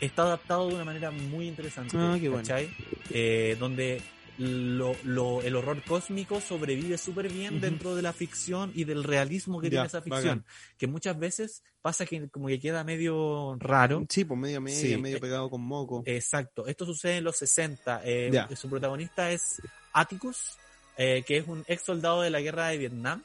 [0.00, 1.96] está adaptado de una manera muy interesante.
[1.98, 2.42] Ah, qué bueno.
[2.42, 2.68] ¿cachai?
[3.10, 4.00] Eh, donde
[4.38, 9.60] lo, lo- el horror cósmico sobrevive súper bien dentro de la ficción y del realismo
[9.60, 10.44] que Ya, tiene esa ficción.
[10.76, 14.04] Que muchas veces pasa que como que queda medio raro.
[14.10, 14.96] Sí, pues medio medio, Sí.
[14.98, 16.02] medio pegado con moco.
[16.04, 16.66] Exacto.
[16.66, 18.02] Esto sucede en los 60.
[18.04, 18.30] Eh.
[18.56, 19.62] Su protagonista es
[19.94, 20.58] Atticus,
[20.98, 23.22] eh, que es un ex soldado de la guerra de Vietnam.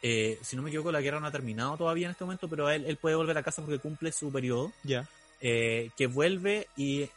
[0.00, 2.70] Eh, si no me equivoco, la guerra no ha terminado todavía en este momento, pero
[2.70, 4.72] él, él puede volver a casa porque cumple su periodo.
[4.84, 5.08] Ya.
[5.40, 7.08] Eh, que vuelve y,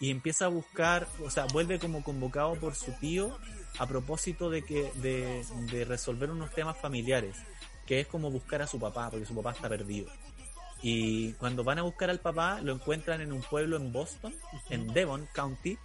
[0.00, 3.36] y empieza a buscar, o sea, vuelve como convocado por su tío
[3.78, 7.36] a propósito de que de, de resolver unos temas familiares,
[7.86, 10.08] que es como buscar a su papá, porque su papá está perdido.
[10.82, 14.34] Y cuando van a buscar al papá, lo encuentran en un pueblo en Boston,
[14.70, 15.78] en Devon County,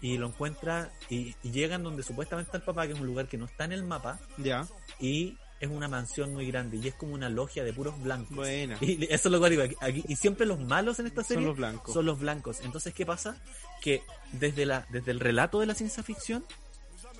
[0.00, 3.28] y lo encuentran y, y llegan donde supuestamente está el papá, que es un lugar
[3.28, 4.66] que no está en el mapa, Ya.
[4.98, 8.36] y es una mansión muy grande, y es como una logia de puros blancos.
[8.36, 8.76] Buena.
[8.80, 11.28] Y eso es lo que digo aquí, aquí- y siempre los malos en esta Son
[11.28, 11.94] serie los blancos.
[11.94, 12.60] son los blancos.
[12.62, 13.36] Entonces, ¿qué pasa?
[13.80, 14.02] Que
[14.32, 16.44] desde, la, desde el relato de la ciencia ficción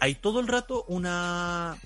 [0.01, 1.77] hay todo el rato una,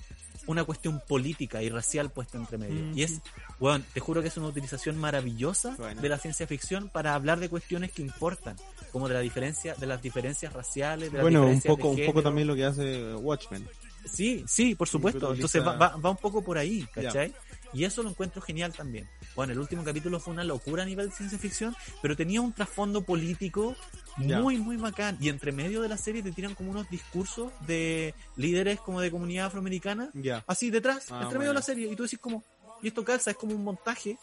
[0.47, 2.91] una cuestión política y racial puesta entre medio.
[2.95, 3.21] Y es,
[3.59, 6.01] bueno, te juro que es una utilización maravillosa Bueno.
[6.01, 8.57] de la ciencia ficción para hablar de cuestiones que importan,
[8.91, 12.01] como de la diferencia, de las diferencias raciales, de las Bueno, un diferencias poco, de
[12.01, 13.65] un poco también lo que hace Watchmen.
[14.05, 15.33] Sí, sí, por supuesto.
[15.33, 17.33] Entonces va, va, va un poco por ahí, ¿cachai?
[17.73, 19.07] Y eso lo encuentro genial también.
[19.35, 22.51] Bueno, el último capítulo fue una locura a nivel de ciencia ficción, pero tenía un
[22.51, 23.75] trasfondo político
[24.17, 25.17] muy, muy bacán.
[25.21, 29.09] Y entre medio de la serie te tiran como unos discursos de líderes como de
[29.09, 30.43] comunidad afroamericana, Ya.
[30.47, 31.89] así detrás, Ah, entre medio de la serie.
[31.89, 32.43] Y tú decís como,
[32.81, 34.17] y esto calza, es como un montaje,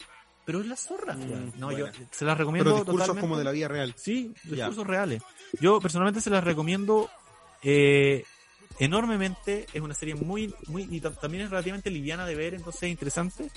[0.45, 1.15] pero es la zorra.
[1.15, 3.21] Mm, no, yo se las recomiendo Pero discursos totalmente.
[3.21, 3.95] como de la vida real.
[3.97, 5.23] Sí, discursos reales.
[5.59, 7.09] Yo personalmente se las recomiendo
[7.63, 8.23] eh,
[8.79, 9.65] enormemente.
[9.73, 12.89] Es una serie muy, muy, y ta- también es relativamente liviana de ver, entonces es
[12.89, 13.49] interesante.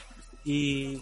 [0.44, 1.00] Y,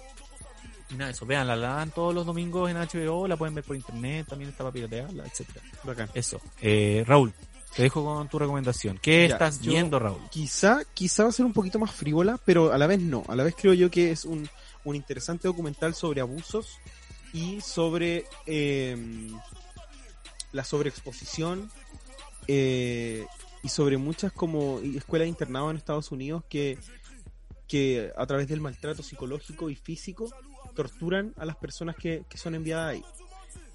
[0.91, 3.77] y nada, eso, vean, la dan todos los domingos en HBO, la pueden ver por
[3.77, 5.61] internet, también está para piratearla, etcétera.
[5.85, 6.11] Bacán.
[6.15, 6.41] Eso.
[6.61, 7.33] Eh, Raúl,
[7.75, 8.99] te dejo con tu recomendación.
[9.01, 10.21] ¿Qué Ya, estás viendo, Raúl?
[10.31, 13.25] Quizá, quizá va a ser un poquito más frívola, pero a la vez no.
[13.29, 14.49] A la vez creo yo que es un,
[14.85, 16.79] un interesante documental sobre abusos
[17.33, 19.29] y sobre eh,
[20.53, 21.71] la sobreexposición
[22.49, 23.25] eh,
[23.63, 26.79] y sobre muchas como escuelas de internado en Estados Unidos que,
[27.69, 30.33] que a través del maltrato psicológico y físico
[30.75, 33.05] torturan a las personas que, que son enviadas ahí.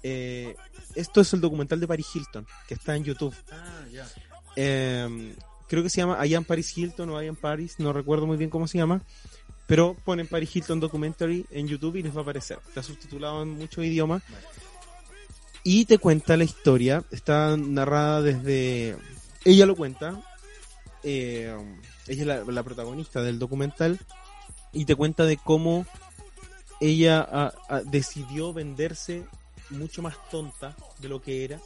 [0.02, 0.54] Eh,
[0.94, 3.34] esto es el documental de Paris Hilton, que está en YouTube.
[3.50, 3.84] Ah.
[4.54, 5.34] Eh,
[5.68, 8.36] creo que se llama I am Paris Hilton o I am Paris, no recuerdo muy
[8.36, 9.02] bien cómo se llama,
[9.66, 12.58] pero ponen Paris Hilton Documentary en YouTube y les va a aparecer.
[12.68, 14.22] Está subtitulado en muchos idiomas.
[15.64, 18.96] Y te cuenta la historia, está narrada desde...
[19.46, 20.20] Ella lo cuenta,
[21.04, 21.56] eh,
[22.08, 24.00] ella es la, protagonista del documental,
[24.72, 25.86] y te cuenta de cómo
[26.80, 29.24] ella ah, ah, decidió venderse
[29.70, 31.60] mucho más tonta de lo que era,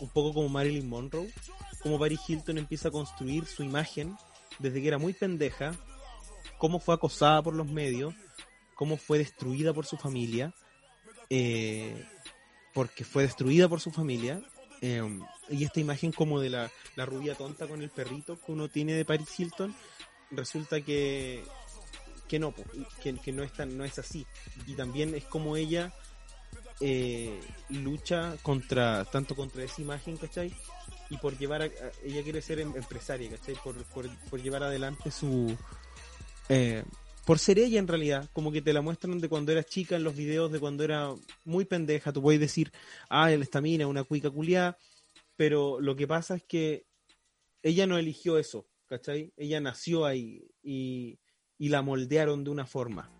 [0.00, 1.32] un poco como Marilyn Monroe,
[1.84, 4.16] como Paris Hilton empieza a construir su imagen
[4.58, 5.72] desde que era muy pendeja,
[6.58, 8.12] cómo fue acosada por los medios,
[8.74, 10.52] cómo fue destruida por su familia,
[11.30, 12.04] eh,
[12.72, 14.42] porque fue destruida por su familia,
[14.86, 15.02] eh,
[15.48, 18.92] y esta imagen como de la, la rubia tonta con el perrito que uno tiene
[18.94, 19.74] de Paris Hilton,
[20.30, 21.42] resulta que,
[22.28, 22.54] que no,
[23.02, 24.26] que, que no, es tan- no es así.
[24.66, 25.92] Y también es como ella
[26.80, 30.52] eh, lucha contra, tanto contra esa imagen, ¿cachai?
[31.10, 31.70] Y por llevar a-
[32.02, 33.54] ella quiere ser em- empresaria, ¿cachai?
[33.62, 35.56] Por, por, por llevar adelante su...
[36.48, 36.84] eh,
[37.24, 40.04] por ser ella en realidad, como que te la muestran de cuando era chica en
[40.04, 41.14] los videos, de cuando era
[41.44, 42.70] muy pendeja, tú puedes decir,
[43.08, 44.78] ah, el estamina, una cuica culiada,
[45.36, 46.86] pero lo que pasa es que
[47.62, 49.32] ella no eligió eso, ¿cachai?
[49.36, 51.18] Ella nació ahí y,
[51.58, 53.10] y la moldearon de una forma.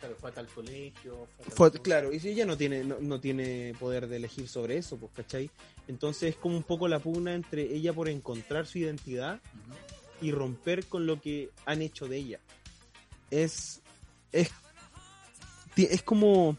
[0.00, 1.26] Claro, fue a tal colegio.
[1.48, 4.98] Fue- claro, y si ella no tiene, no, no tiene poder de elegir sobre eso,
[4.98, 5.50] pues, ¿cachai?
[5.88, 9.40] Entonces es como un poco la pugna entre ella por encontrar su identidad
[10.20, 12.40] y romper con lo que han hecho de ella.
[13.30, 13.82] Es,
[14.32, 14.50] es,
[15.76, 16.56] es como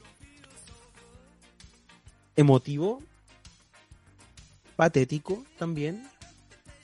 [2.36, 3.02] emotivo,
[4.76, 6.08] patético también,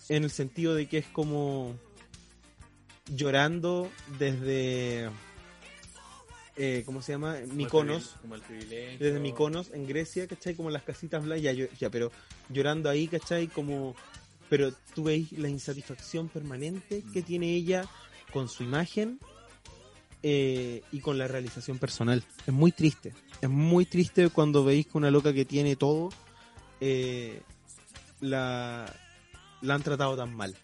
[0.09, 1.75] en el sentido de que es como
[3.07, 5.09] llorando desde,
[6.55, 7.37] eh, ¿cómo se llama?
[7.51, 8.97] Miconos Como el privilegio.
[8.99, 10.55] desde Mykonos en Grecia, ¿cachai?
[10.55, 12.11] Como las casitas blancas, ya, ya, pero
[12.49, 13.47] llorando ahí, ¿cachai?
[13.47, 13.95] Como,
[14.49, 17.85] pero tú veis la insatisfacción permanente que tiene ella
[18.31, 19.19] con su imagen
[20.23, 22.23] eh, y con la realización personal.
[22.47, 26.09] Es muy triste, es muy triste cuando veis que una loca que tiene todo
[26.79, 27.41] eh,
[28.21, 28.85] la,
[29.61, 30.55] la han tratado tan mal.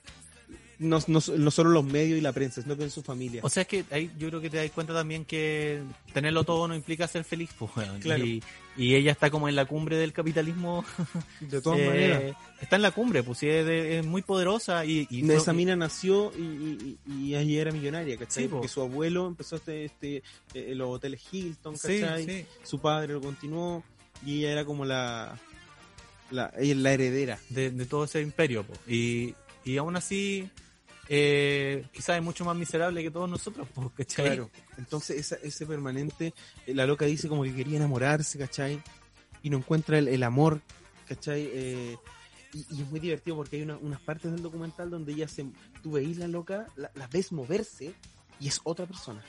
[0.79, 3.41] No, no, no solo los medios y la prensa, sino que en su familia.
[3.43, 5.83] O sea, es que ahí yo creo que te das cuenta también que
[6.13, 7.71] tenerlo todo no implica ser feliz, pues.
[7.99, 8.25] Claro.
[8.25, 8.41] Y,
[8.79, 10.83] y ella está como en la cumbre del capitalismo.
[11.41, 12.23] de todas eh, maneras.
[12.61, 15.05] Está en la cumbre, pues, sí, es, de- es muy poderosa y...
[15.09, 18.43] y esa mina nació y, y, y- era millonaria, ¿cachai?
[18.43, 18.55] Sí, po.
[18.55, 20.23] Porque su abuelo empezó este, este
[20.53, 22.25] eh, los hoteles Hilton, ¿cachai?
[22.25, 22.45] sí.
[22.63, 23.83] Su padre lo continuó
[24.25, 25.37] y ella era como la
[26.31, 27.39] la, la heredera.
[27.49, 28.63] de, de todo ese imperio.
[28.63, 28.73] po.
[28.87, 30.49] Y, y aún así,
[31.09, 34.25] eh, quizás es mucho más miserable que todos nosotros, ¿cachai?
[34.27, 34.49] Claro.
[34.77, 36.33] Entonces esa, ese permanente,
[36.67, 38.81] eh, la loca dice como que quería enamorarse, ¿cachai?
[39.41, 40.61] Y no encuentra el, el amor,
[41.07, 41.49] ¿cachai?
[41.51, 41.97] Eh,
[42.53, 45.45] y, y es muy divertido porque hay una- unas partes del documental donde ella se,
[45.83, 47.93] tú veis la loca, la, ves moverse
[48.39, 49.23] y es otra persona.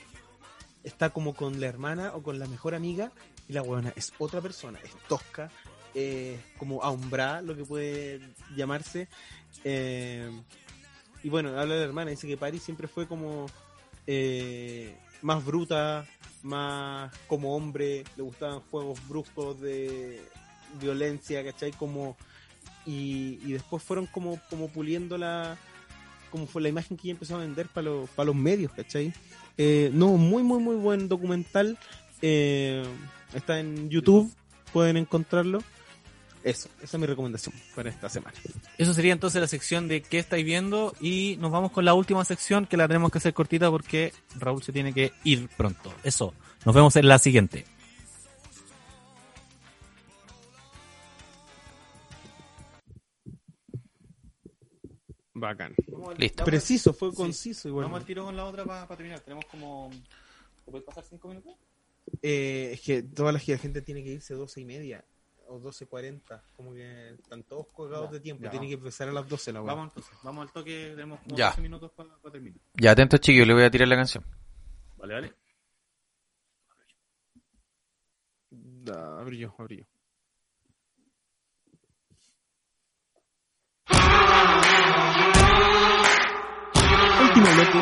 [0.84, 3.12] Está como con la hermana o con la mejor amiga
[3.48, 5.50] y la buena es otra persona, es tosca,
[5.94, 8.20] eh, como ahumbrada, lo que puede
[8.56, 9.08] llamarse.
[9.64, 10.30] Eh,
[11.22, 13.46] y bueno, habla de la hermana, dice que Paris siempre fue como
[14.06, 16.06] eh, más bruta,
[16.42, 20.22] más como hombre, le gustaban juegos bruscos de
[20.80, 21.72] violencia, ¿cachai?
[21.72, 22.16] Como,
[22.86, 25.58] y, después fueron como, como puliendo la,
[26.30, 29.12] como fue la imagen que ella empezó a vender para los, para los medios, ¿cachai?
[29.58, 31.78] Eh, no, muy, muy, muy buen documental.
[32.22, 32.82] eh,
[33.34, 34.32] está en YouTube,
[34.72, 35.62] pueden encontrarlo.
[36.42, 38.36] Eso, esa es mi recomendación para esta semana.
[38.78, 42.24] Eso sería entonces la sección de qué estáis viendo y nos vamos con la última
[42.24, 45.92] sección que la tenemos que hacer cortita porque Raúl se tiene que ir pronto.
[46.02, 46.32] Eso,
[46.64, 47.66] nos vemos en la siguiente.
[55.34, 55.74] Bacán.
[56.18, 56.44] Listo.
[56.44, 57.16] Preciso, fue Sí.
[57.16, 57.84] conciso igual.
[57.84, 59.20] Vamos al tiro con la otra para terminar.
[59.20, 59.90] Tenemos como...
[60.64, 61.54] ¿Puedes pasar cinco minutos?
[62.22, 65.04] Eh, es que toda la gente tiene que irse 12 y media
[65.50, 66.40] o 12.40.
[66.56, 68.48] Como que están todos colgados Ya, de tiempo.
[68.48, 69.74] Tiene que empezar a las 12 la weá.
[69.74, 71.48] Vamos entonces, vamos al toque, tenemos como Ya.
[71.50, 72.60] 12 minutos para terminar.
[72.74, 74.24] Ya, atentos chiquillos, le voy a tirar la canción.
[74.96, 75.34] Vale, vale.
[78.50, 79.84] Da, abrí yo, abrí yo.
[87.22, 87.78] Último bloque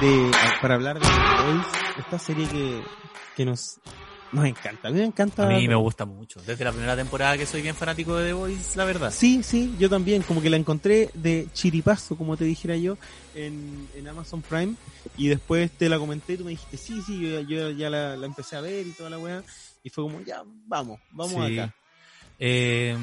[0.00, 0.30] de,
[0.60, 1.66] para hablar de Boys,
[1.98, 2.82] esta serie que,
[3.34, 3.80] que nos,
[4.32, 4.88] nos encanta.
[4.88, 5.44] A mí me encanta.
[5.44, 6.40] A mí me gusta mucho.
[6.46, 9.10] Desde la primera temporada que soy bien fanático de The Voice, la verdad.
[9.10, 12.96] Sí, sí, yo también, como que la encontré de chiripazo, como te dijera yo,
[13.34, 14.74] en, en Amazon Prime,
[15.16, 18.16] y después te la comenté y tú me dijiste, sí, sí, yo, yo ya la,
[18.16, 19.42] la empecé a ver y toda la weá,
[19.82, 21.58] y fue como, ya, vamos, vamos Sí.
[21.58, 21.74] acá.
[22.38, 22.96] Eh,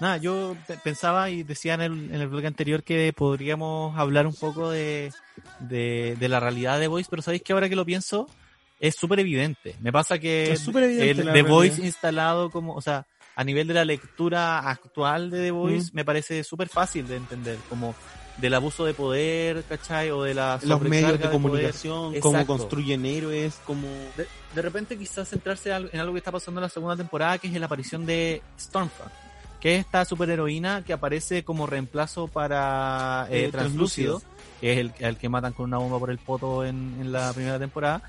[0.00, 4.26] nada, yo pe- pensaba y decía en el, en el blog anterior que podríamos hablar
[4.26, 5.12] un poco de,
[5.60, 8.28] de, de la realidad de Voice, pero sabéis que ahora que lo pienso,
[8.88, 9.76] es súper evidente.
[9.80, 11.48] Me pasa que Es el The realidad.
[11.48, 13.06] Voice instalado como, o sea,
[13.36, 15.96] a nivel de la lectura actual de The Voice, Mm.
[15.96, 17.94] me parece súper fácil de entender, como
[18.36, 20.10] del abuso de poder, ¿cachai?
[20.10, 23.86] O de la Los medios de comunicación, cómo construyen héroes, cómo...
[24.16, 27.46] De, de repente quizás centrarse en algo que está pasando en la segunda temporada, que
[27.48, 29.12] es la aparición de Stormfront,
[29.60, 34.58] que es esta superheroína que aparece como reemplazo para eh, Eh, Translúcido, Translúcido.
[34.60, 37.32] que es el, el que matan con una bomba por el poto en, en la
[37.32, 38.02] primera temporada,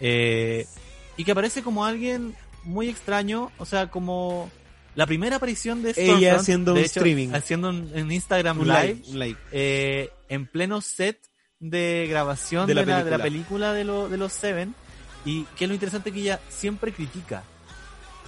[0.00, 0.66] eh,
[1.16, 2.34] y que aparece como alguien
[2.64, 4.50] muy extraño, o sea, como
[4.94, 7.28] la primera aparición de Stormfront, Ella haciendo de un hecho, streaming.
[7.34, 9.36] haciendo un, un Instagram Un live, live, un live.
[9.52, 11.18] eh, en pleno set
[11.60, 13.72] de grabación De de la la, de la película.
[13.72, 14.74] de, lo- de los Seven.
[15.24, 17.42] Y que es lo interesante que ella siempre critica.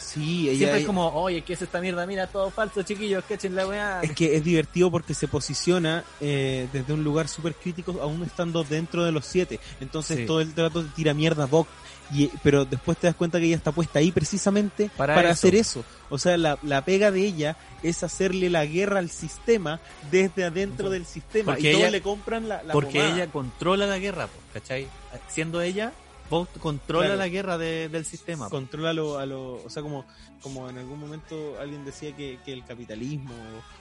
[0.01, 2.07] Sí, ella, Siempre es como, oye, ¿qué es esta mierda?
[2.07, 4.01] Mira, todo falso, chiquillos, que echen la weá.
[4.03, 8.65] Es que es divertido porque se posiciona eh, desde un lugar súper crítico, aún estando
[8.65, 9.61] dentro de los siete.
[9.81, 10.27] Entonces Sí.
[10.27, 11.69] todo el trato tira mierda Doc.
[12.13, 15.47] Y, pero después te das cuenta que ella está puesta ahí precisamente Para para, eso.
[15.47, 15.85] hacer eso.
[16.09, 19.79] O sea, la, la pega de ella es hacerle la guerra al sistema
[20.11, 21.53] desde adentro del sistema.
[21.53, 23.15] Porque y todos ella- le compran la, la porque pomada.
[23.15, 24.89] ella controla la guerra, ¿cachai?
[25.29, 25.93] Siendo ella,
[26.31, 27.19] vos controla Claro.
[27.19, 28.49] la guerra de- del sistema.
[28.49, 30.07] controla lo, a lo, o sea, como,
[30.41, 33.35] como en algún momento alguien decía que, que el capitalismo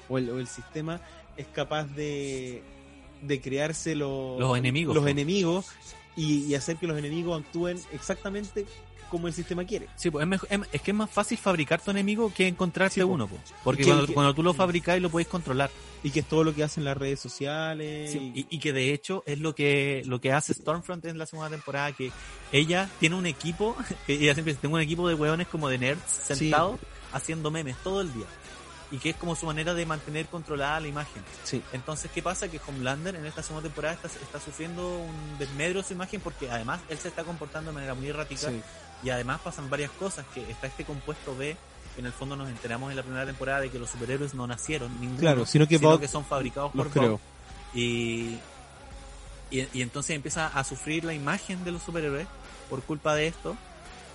[0.10, 1.00] o el, o el sistema
[1.38, 2.64] es capaz de,
[3.22, 5.68] de crearse lo- Los enemigos, los enemigos
[6.16, 8.66] y, y hacer que los enemigos actúen exactamente
[9.10, 9.88] como el sistema quiere.
[9.96, 12.96] Sí, pues, es, mejor- es- es que es más fácil fabricar tu enemigo que encontrarte
[12.96, 13.08] Sí, po.
[13.08, 13.38] uno, po.
[13.64, 15.70] porque Y que- cuando, que- cuando tú lo fabricás lo podéis controlar.
[16.02, 18.12] Y que es todo lo que hacen las redes sociales.
[18.14, 21.18] Sí, y- y, y que de hecho es lo que lo que hace Stormfront en
[21.18, 22.12] la segunda temporada, que
[22.54, 23.76] ella tiene un equipo,
[24.08, 26.80] que ella siempre dice, tengo un equipo de hueones como de nerds sentados
[27.12, 28.26] haciendo memes todo el día.
[28.92, 31.22] Y que es como su manera de mantener controlada la imagen.
[31.44, 31.62] sí.
[31.74, 32.48] Entonces, ¿qué pasa?
[32.50, 36.50] Que Homelander en esta segunda temporada está, está sufriendo un desmedro de su imagen porque
[36.50, 38.60] además él se está comportando de manera muy errática sí.
[39.04, 41.56] Y además pasan varias cosas, que está este compuesto B,
[41.96, 44.48] que en el fondo nos enteramos en la primera temporada de que los superhéroes no
[44.48, 47.20] nacieron, ninguno, Claro, sino que Bob son fabricados por creó.
[47.74, 48.38] Y,
[49.52, 52.28] y, y entonces empieza a sufrir la imagen de los superhéroes
[52.70, 53.56] por culpa de esto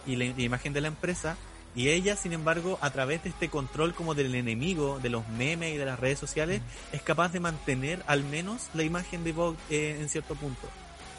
[0.06, 1.36] y la, la imagen de la empresa.
[1.76, 5.74] Y ella, sin embargo, a través de este control como del enemigo, de los memes
[5.74, 6.62] y de las redes sociales,
[6.92, 10.68] es capaz de mantener al menos la imagen de Vogue eh, en cierto punto.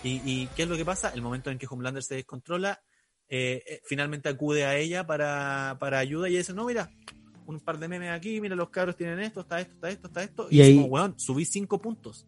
[0.02, 1.10] Y, ¿Y qué es lo que pasa?
[1.14, 2.82] El momento en que Homelander se descontrola,
[3.30, 6.92] eh, eh, finalmente acude a ella para, para ayuda y ella dice, no, mira,
[7.48, 10.24] un par de memes aquí, mira, los cabros tienen esto, está esto, está esto, está
[10.24, 10.48] esto.
[10.50, 12.26] Y, Y ahí- decimos, weón, subí cinco puntos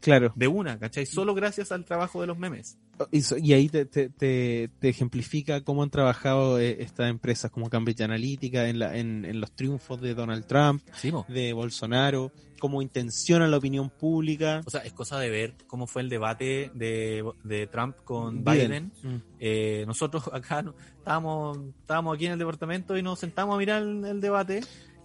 [0.00, 0.32] Claro.
[0.34, 1.06] de una, ¿cachai?
[1.06, 2.78] Solo gracias al trabajo de los memes.
[3.10, 8.02] Y, ahí te, te, te, te ejemplifica cómo han trabajado eh, estas empresas como Cambridge
[8.02, 12.30] Analytica en, la, en, en los triunfos de Donald Trump, Sí, de Bolsonaro,
[12.60, 14.60] cómo intencionan la opinión pública.
[14.66, 18.68] O sea, es cosa de ver cómo fue el debate de, de Trump con Biden.
[18.68, 18.92] Biden.
[19.02, 19.22] Mm.
[19.40, 20.62] Eh, nosotros acá
[20.98, 24.60] estábamos, estábamos aquí en el departamento y nos sentamos a mirar el, el debate,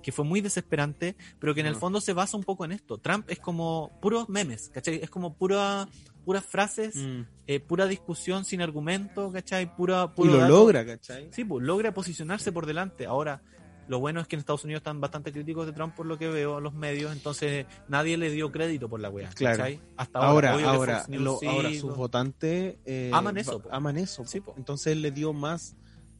[0.05, 1.79] que fue muy desesperante, pero que en el Mm.
[1.79, 2.99] fondo se basa un poco en esto.
[2.99, 4.99] Trump es como puros memes, ¿cachai?
[5.01, 5.87] Es como pura,
[6.23, 7.21] puras frases, Mm.
[7.47, 9.75] eh, pura discusión sin argumento, ¿cachai?
[9.75, 10.47] Pura, Y lo dato.
[10.47, 11.29] logra, ¿cachai?
[11.31, 13.07] Sí, pues logra posicionarse por delante.
[13.07, 13.41] Ahora,
[13.87, 16.27] lo bueno es que en Estados Unidos están bastante críticos de Trump por lo que
[16.27, 19.29] veo, los medios, entonces nadie le dio crédito por la wea.
[19.33, 19.57] Claro.
[19.57, 19.81] ¿cachai?
[19.97, 24.23] Hasta Ahora, ahora, ahora, lo- sí, sus votantes eh, Aman eso, aman eso.
[24.25, 24.39] Sí.
[24.55, 25.75] Entonces él le dio más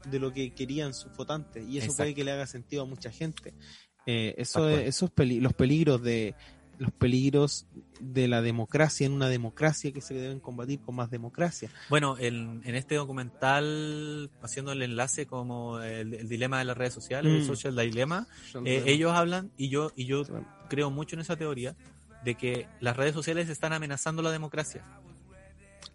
[0.10, 1.98] de lo que querían sus votantes y eso Exacto.
[2.04, 3.54] puede que le haga sentido a mucha gente.
[4.06, 6.36] Eh, eso es- esos peli- los peligros de
[6.78, 7.68] los peligros
[8.02, 11.70] de la democracia en una democracia que se deben combatir con más democracia.
[11.90, 16.94] Bueno, en, en este documental, haciendo el enlace como el, el dilema de las redes
[16.94, 17.46] sociales, el Mm.
[17.46, 18.28] social dilemma,
[18.66, 20.24] eh, ellos hablan, y yo, y yo
[20.70, 21.78] creo mucho en esa teoría,
[22.26, 24.84] de que las redes sociales están amenazando la democracia.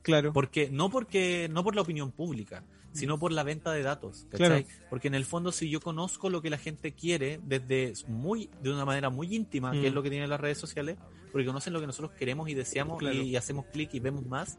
[0.03, 4.27] claro, Porque, no porque, no por la opinión pública, sino por la venta de datos.
[4.31, 4.67] ¿cachai?
[4.89, 8.73] Porque en el fondo, si yo conozco lo que la gente quiere desde muy, de
[8.73, 9.87] una manera muy íntima, que Mm.
[9.87, 10.97] es lo que tienen las redes sociales,
[11.33, 13.17] porque conocen lo que nosotros queremos y deseamos Claro.
[13.17, 14.59] y, hacemos clic y vemos más,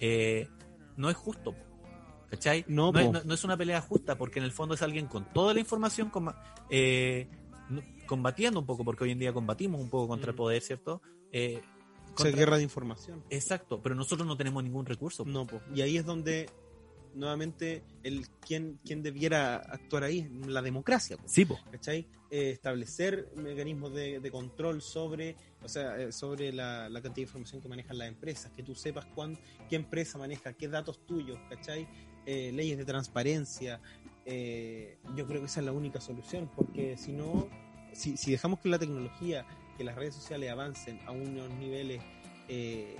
[0.00, 0.48] eh,
[0.96, 1.54] no es justo.
[2.30, 2.64] ¿Cachai?
[2.68, 3.12] No, es, po.
[3.12, 5.60] no- no es una pelea justa, porque en el fondo es alguien con toda la
[5.60, 6.10] información
[6.68, 7.26] eh,
[7.70, 10.36] no- combatiendo un poco, porque hoy en día combatimos un poco contra el Mm.
[10.36, 11.00] poder, ¿cierto?
[11.32, 13.22] Eh, o sea, contra- guerra de información.
[13.30, 15.24] Exacto, pero nosotros no tenemos ningún recurso.
[15.24, 15.60] No, po.
[15.74, 16.50] y ahí es donde
[17.18, 21.16] nuevamente el quién, quién debiera actuar ahí, la democracia.
[21.26, 21.58] Sí, po.
[21.70, 22.06] ¿cachai?
[22.30, 27.30] Eh, establecer mecanismos de, de control sobre, o sea, eh, sobre la, la cantidad de
[27.30, 29.38] información que manejan las empresas, que tú sepas cuán,
[29.68, 31.88] qué empresa maneja, qué datos tuyos, ¿cachai?
[32.26, 33.80] Eh, leyes de transparencia.
[34.24, 37.48] yo creo que esa es la única solución, porque si no,
[37.92, 39.46] si, si dejamos que la tecnología,
[39.76, 42.02] que las redes sociales avancen a unos niveles
[42.46, 42.96] que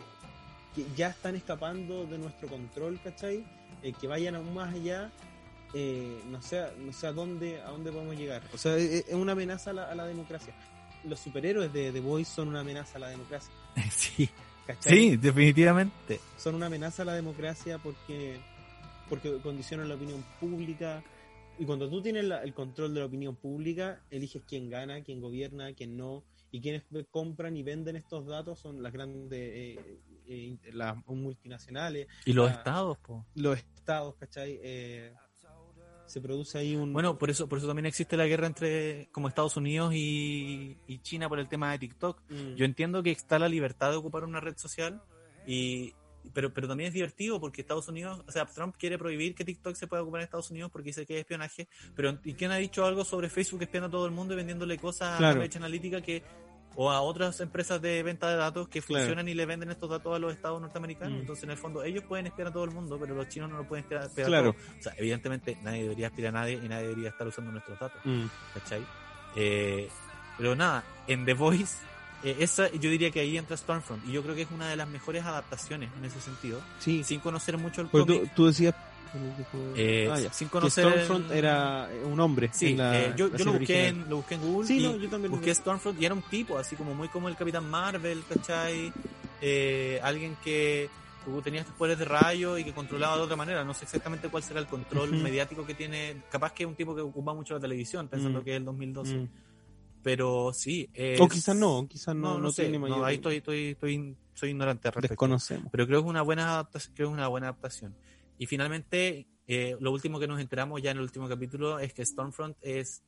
[0.97, 3.45] ya están escapando de nuestro control, ¿cachai?
[3.83, 5.11] Eh, que vayan aún más allá,
[5.75, 8.43] eh, no sé, no sé a dónde, a dónde podemos llegar.
[8.53, 10.55] O sea, es, es una amenaza a la, a la democracia.
[11.05, 13.53] Los superhéroes de The Voice son una amenaza a la democracia.
[13.91, 14.29] Sí,
[14.67, 14.93] ¿cachai?
[15.11, 16.21] sí, definitivamente.
[16.37, 18.41] Son una amenaza a la democracia porque,
[19.09, 21.03] porque condicionan la opinión pública.
[21.59, 25.21] Y cuando tú tienes la- el control de la opinión pública, eliges quién gana, quién
[25.21, 26.25] gobierna, quién no.
[26.51, 29.99] Y quienes compran y venden estos datos son las grandes eh,
[30.29, 33.27] eh, las multinacionales, Y los estados, po.
[33.35, 34.59] los estados, ¿cachai?
[34.63, 35.15] Eh,
[36.07, 36.93] se produce ahí un...
[36.93, 40.99] Bueno, por eso, por eso también existe la guerra entre como Estados Unidos y, y
[41.01, 42.23] China por el tema de TikTok.
[42.31, 42.55] Mm.
[42.55, 45.03] Yo entiendo que está la libertad de ocupar una red social
[45.47, 45.95] y
[46.33, 49.75] pero, pero también es divertido porque Estados Unidos, o sea, Trump quiere prohibir que TikTok
[49.75, 52.57] se pueda ocupar en Estados Unidos porque dice que es espionaje, pero ¿y quién ha
[52.57, 55.35] dicho algo sobre Facebook espiando a todo el mundo y vendiéndole cosas a Claro.
[55.35, 56.23] Cambridge Analytica que
[56.81, 59.03] o a otras empresas de venta de datos que Claro.
[59.03, 61.19] funcionan y le venden estos datos a los estados norteamericanos?
[61.19, 61.21] Mm.
[61.23, 63.57] Entonces, en el fondo, ellos pueden espiar a todo el mundo, pero los chinos no
[63.59, 64.53] lo pueden espiar, a Claro.
[64.53, 64.65] todos.
[64.79, 68.01] O sea, evidentemente nadie debería espiar a nadie y nadie debería estar usando nuestros datos.
[68.05, 68.27] Mm.
[68.55, 68.87] ¿cachai?
[69.37, 69.89] Eh,
[70.37, 71.79] pero nada, en The Voice,
[72.23, 74.77] eh, esa yo diría que ahí entra Stormfront, y yo creo que es una de
[74.77, 78.35] las mejores adaptaciones en ese sentido, Sí, sin conocer mucho el tú, cómic.
[78.35, 78.75] tú decías...
[79.77, 80.33] eh, Ah, ya.
[80.33, 82.51] sin Que conocer Stormfront el- era un hombre.
[82.53, 84.79] Sí, en la- eh, yo, la yo lo, busqué en, lo busqué en Google Sí,
[84.79, 85.55] y no, yo también busqué.
[85.55, 88.93] Stormfront y era un tipo, así como muy como el Capitán Marvel, ¿cachai?
[89.41, 90.89] Eh, alguien que
[91.45, 93.63] tenía estos poderes de rayo y que controlaba de otra manera.
[93.63, 96.23] No sé exactamente cuál será el control mediático que tiene.
[96.31, 98.45] Capaz que es un tipo que ocupa mucho la televisión, pensando Mm.
[98.45, 99.15] que es el 2012.
[99.15, 99.29] Mm.
[100.03, 100.89] Pero sí.
[100.95, 102.63] es- O quizás no, quizás no, No, no, no, sé.
[102.63, 102.99] tiene mayor...
[102.99, 105.13] No, ahí estoy, estoy, estoy, soy ignorante al respecto.
[105.13, 105.69] Desconocemos.
[105.71, 106.95] Pero creo que es una buena adaptación.
[106.95, 107.95] Creo que es una buena adaptación.
[108.39, 112.05] Y finalmente, eh, lo último que nos enteramos ya en el último capítulo es que
[112.05, 113.02] Stormfront es.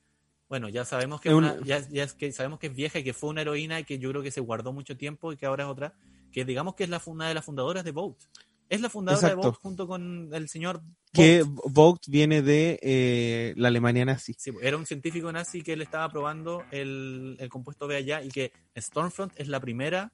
[0.48, 3.12] Bueno, ya sabemos que una- ya, ya es que sabemos que es vieja y que
[3.12, 5.65] fue una heroína y que yo creo que se guardó mucho tiempo y que ahora
[5.65, 5.94] es otra.
[6.32, 8.16] Que digamos que es la, una de las fundadoras de Vogue.
[8.69, 9.43] Es la fundadora Exacto.
[9.43, 10.81] de Vogue junto con el señor
[11.12, 11.73] Que Vogt.
[11.73, 14.35] Vogt viene de eh, la Alemania nazi.
[14.39, 18.28] Sí, era un científico nazi que él estaba probando el, el compuesto B allá y
[18.28, 20.12] que Stormfront es la primera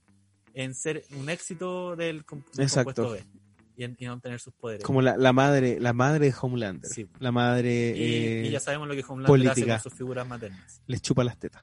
[0.55, 2.25] en ser un éxito del,
[2.59, 2.95] Exacto.
[2.95, 3.46] compuesto B
[3.77, 4.83] y en, y en obtener sus poderes.
[4.85, 6.91] Como la, la madre la madre de Homelander.
[6.91, 7.07] Sí.
[7.21, 9.75] La madre y, eh, y ya sabemos lo que Homelander política.
[9.77, 10.83] hace con sus figuras maternas.
[10.87, 11.63] les chupa las tetas.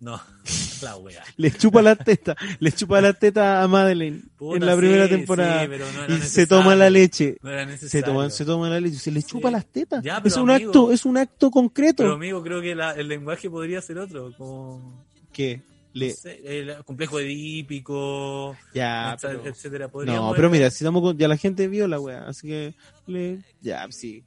[0.00, 0.20] No,
[0.82, 1.24] la wea.
[1.36, 2.36] Les chupa las tetas.
[2.60, 5.62] Les chupa las tetas a Madeleine Puta, en la primera sí, temporada.
[5.62, 7.36] sí, pero no era y se toma la leche.
[7.42, 8.06] No era Se necesario.
[8.06, 8.96] toma, se toma la leche.
[8.98, 9.52] Se les chupa Sí.
[9.54, 10.04] las tetas.
[10.04, 12.04] Ya, es un amigo- acto, es un acto concreto.
[12.04, 14.32] Pero amigo, creo que la- el lenguaje podría ser otro.
[14.38, 15.62] Como, que
[15.98, 19.90] le no sé, el complejo edípico, ya etcétera, pero- etcétera.
[20.06, 22.74] No, pero mira, si estamos con, ya la gente vio la wea, así que
[23.06, 24.24] le ya sí.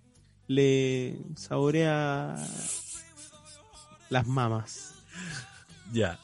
[0.47, 2.35] Le saborea
[4.09, 4.95] las mamas.
[5.93, 6.19] Ya.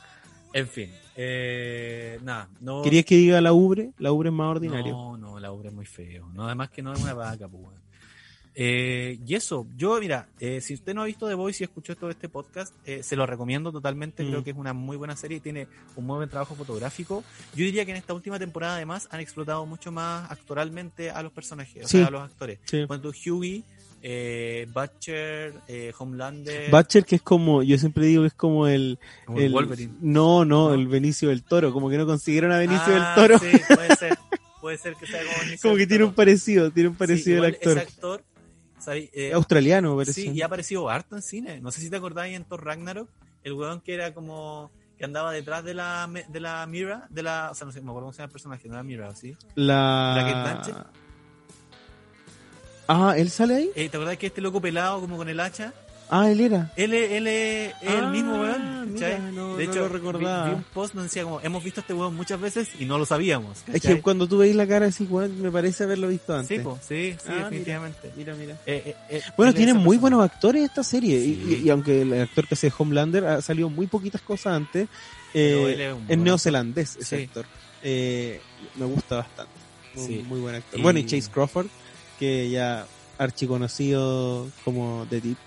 [0.53, 0.91] En fin.
[1.15, 2.81] Eh, nada, no.
[2.83, 3.91] ¿Querías que diga la ubre?
[3.97, 4.91] La ubre es más ordinario.
[4.93, 6.29] No, no, la obra es muy feo.
[6.33, 7.63] No, además que no es una vaca, pues.
[8.59, 11.95] Eh, y eso, yo, mira, eh, si usted no ha visto The Voice y escuchó
[11.95, 14.23] todo este podcast, eh, se lo recomiendo totalmente.
[14.23, 14.27] Mm.
[14.29, 17.23] Creo que es una muy buena serie y tiene un muy buen trabajo fotográfico.
[17.55, 21.31] Yo diría que en esta última temporada, además, han explotado mucho más actoralmente a los
[21.31, 21.97] personajes, o Sí.
[21.99, 22.57] sea, a los actores.
[22.65, 22.85] Sí.
[22.87, 23.61] Cuando Hughie,
[24.01, 28.97] eh, Butcher, eh, Homelander, Butcher, que es como, yo siempre digo que es como el,
[29.25, 29.93] como el Wolverine.
[30.01, 33.39] No, no, el Benicio del Toro, como que no consiguieron a Benicio Ah, del Toro.
[33.39, 34.17] Sí, puede ser.
[34.61, 37.53] Puede ser que sea como Benicio como que tiene un parecido, tiene un parecido el
[37.53, 37.77] actor.
[37.77, 38.23] Ese actor,
[38.87, 39.09] ¿sabes?
[39.11, 40.13] Eh, Australiano, parece.
[40.13, 41.59] Sí, y ha aparecido harto en cine.
[41.59, 43.09] No sé si te acordáis en Thor Ragnarok,
[43.43, 47.49] el weón que era como que andaba detrás de la de la Mira, de la,
[47.51, 49.35] o sea, no sé, me acuerdo cómo se llama el personaje, no era Mira, ¿sí?
[49.55, 50.13] La...
[50.15, 50.75] ¿La Blanchett?
[52.87, 53.69] Ah, ¿él sale ahí?
[53.75, 55.73] Eh, ¿Te acordás que este loco pelado como con el hacha?
[56.09, 56.71] Ah, él era.
[56.77, 59.89] Él es, él es, es el Ah, mismo weón, mira, no- de no hecho, lo
[59.89, 60.43] recordaba.
[60.45, 62.85] Vi, vi un post donde decía como, hemos visto a este weón muchas veces y
[62.85, 63.63] no lo sabíamos.
[63.71, 66.57] Es que cuando tú veis la cara así, weón, me parece haberlo visto antes.
[66.57, 68.11] Sí, po, sí, sí, Ah, definitivamente.
[68.15, 68.53] Mira, mira.
[68.65, 70.01] Eh, eh, eh, Bueno, él tiene muy persona.
[70.01, 71.17] buenos actores esta serie.
[71.19, 71.59] Y- Sí.
[71.63, 74.87] Y, y aunque el actor que hace Homelander ha salido muy poquitas cosas antes,
[75.33, 77.23] eh, él es neozelandés ese Sí.
[77.23, 77.45] actor.
[77.83, 78.39] Eh,
[78.75, 79.51] me gusta bastante.
[79.95, 80.23] Muy, Sí.
[80.27, 80.79] muy buen actor.
[80.79, 81.67] Y- Bueno, y Chase Crawford,
[82.17, 82.85] que ya
[83.17, 85.37] archiconocido como The Deep.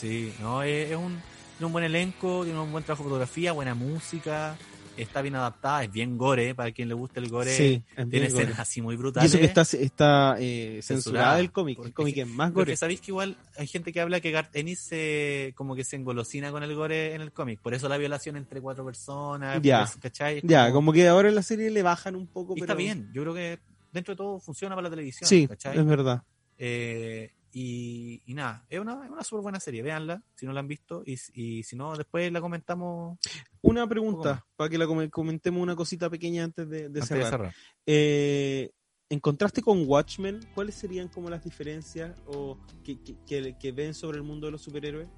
[0.00, 1.20] Sí, no, es, es un,
[1.56, 4.56] tiene un buen elenco, tiene un buen trabajo de fotografía, buena música,
[4.96, 8.28] está bien adaptada, es bien gore, para quien le guste el gore, Sí, es tiene
[8.28, 8.42] gore.
[8.42, 9.30] escenas así muy Y brutales.
[9.30, 11.76] eso que está, está eh, censurada del cómic.
[11.76, 12.76] porque El cómic es más Porque gore.
[12.76, 16.50] sabéis que igual hay gente que habla que Garth Ennis se, como que se engolosina
[16.52, 19.88] con el gore en el cómic, por eso la violación entre cuatro personas, Ya.
[20.00, 20.40] ¿cachai?
[20.44, 22.72] Ya, como que ahora en la serie le bajan un poco, y pero...
[22.72, 23.58] está bien, yo creo que
[23.92, 25.76] dentro de todo funciona para la televisión, Sí, ¿cachai?
[25.78, 26.22] es verdad.
[26.56, 27.30] Eh,
[27.60, 30.68] y, y nada, es una, es una súper buena serie, véanla si no la han
[30.68, 33.18] visto y, y si no, después la comentamos
[33.62, 37.24] Una pregunta, para que la come- comentemos una cosita pequeña antes de, de antes cerrar.
[37.24, 37.54] de cerrar.
[37.86, 38.70] Eh,
[39.10, 43.94] en contraste con Watchmen, ¿cuáles serían como las diferencias o que, que- que- que ven
[43.94, 45.08] sobre el mundo de los superhéroes?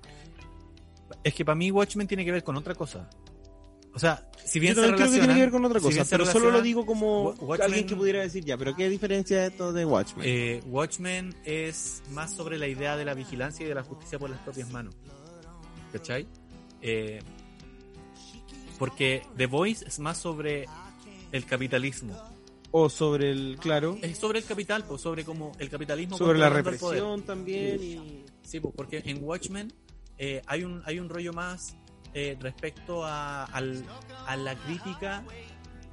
[1.24, 3.10] Es que para mí Watchmen tiene que ver con otra cosa.
[3.92, 6.24] O sea, si bien Yo se creo que tiene que ver con otra cosa, pero
[6.24, 9.84] solo lo digo como Watchmen- alguien que pudiera decir ya, pero ¿qué diferencia esto de
[9.84, 10.24] Watchmen?
[10.26, 14.30] Eh, Watchmen es más sobre la idea de la vigilancia y de la justicia por
[14.30, 14.94] las propias manos.
[15.92, 16.26] ¿Cachai?
[16.82, 17.20] Eh,
[18.78, 20.66] porque The Voice es más sobre
[21.32, 22.16] el capitalismo.
[22.72, 26.48] o sobre el, claro, Es sobre el capital, pues sobre como el capitalismo sobre la
[26.48, 28.24] represión también y...
[28.42, 29.72] Sí, pues, porque en Watchmen
[30.18, 31.74] eh, hay un hay un rollo más
[32.14, 33.84] eh, respecto a, al-
[34.26, 35.22] a la crítica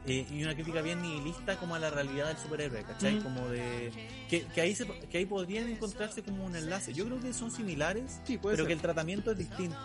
[0.05, 3.15] eh, y una crítica bien nihilista como a la realidad del superhéroe, ¿cachai?
[3.15, 3.23] Ujú.
[3.23, 3.91] Como de
[4.29, 6.93] que, que ahí se, que ahí podrían encontrarse como un enlace.
[6.93, 8.67] Yo creo que son similares, Sí, pero ser.
[8.67, 9.77] que el tratamiento es distinto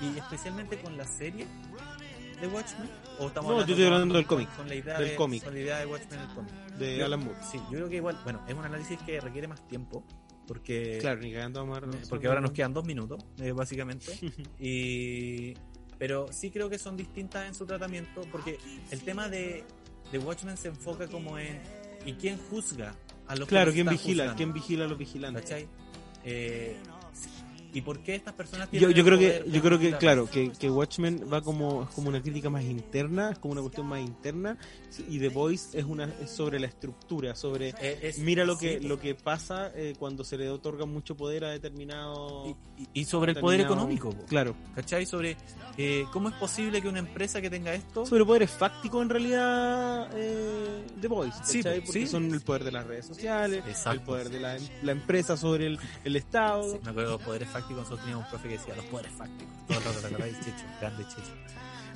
[0.00, 1.46] y especialmente con la serie
[2.40, 2.88] de Watchmen.
[3.18, 5.16] ¿O estamos No, yo estoy con- hablando del con- cómic, Con la idea del de,
[5.16, 5.44] cómic.
[5.44, 6.52] Con la idea de Watchmen el cómic.
[6.78, 7.38] de Yo- Alan Moore.
[7.50, 10.04] Sí, yo creo que igual, bueno, es un análisis que requiere más tiempo
[10.46, 11.84] porque Claro, ni amar.
[11.84, 14.06] eh, porque ahora nos quedan dos minutos, eh, básicamente.
[14.60, 15.54] y
[15.98, 18.58] Pero sí creo que son distintas en su tratamiento, porque
[18.90, 19.64] el tema de,
[20.12, 21.60] de Watchmen se enfoca como en
[22.04, 22.94] ¿y quién juzga
[23.26, 24.24] a los Claro, que ¿quién vigila?
[24.24, 24.36] juzgando?
[24.36, 25.42] ¿Quién vigila a los vigilantes?
[25.42, 25.68] ¿Cachai?
[26.24, 26.76] Eh.
[27.76, 30.30] ¿Y por qué estas personas Yo, tienen yo el creo que, yo creo que, claro,
[30.30, 33.86] que, que Watchmen va como, es como una crítica más interna, es como una cuestión
[33.86, 34.56] más interna,
[35.08, 38.80] y The Voice es una, es sobre la estructura, sobre Eh, es- mira lo que,
[38.80, 42.56] lo que pasa eh, cuando se le otorga mucho poder a determinado
[42.94, 44.54] y, sobre el poder económico, Claro.
[44.74, 45.04] ¿cachai?
[45.04, 45.36] Sobre
[45.76, 50.08] eh, cómo es posible que una empresa que tenga esto Sobre poderes fácticos en realidad
[50.14, 52.06] eh, The Voice, Sí, Porque sí.
[52.06, 53.90] son el poder de las redes sociales, Exacto.
[53.92, 56.62] el poder de la, la empresa sobre el, el Estado.
[56.72, 59.12] Sí, me acuerdo de los poderes fácticos, nosotros teníamos un profe que decía los poderes
[59.12, 59.54] fácticos.
[59.68, 60.40] Todo el rato, ¿te acordáis?
[60.40, 61.32] Checho, grande Checho.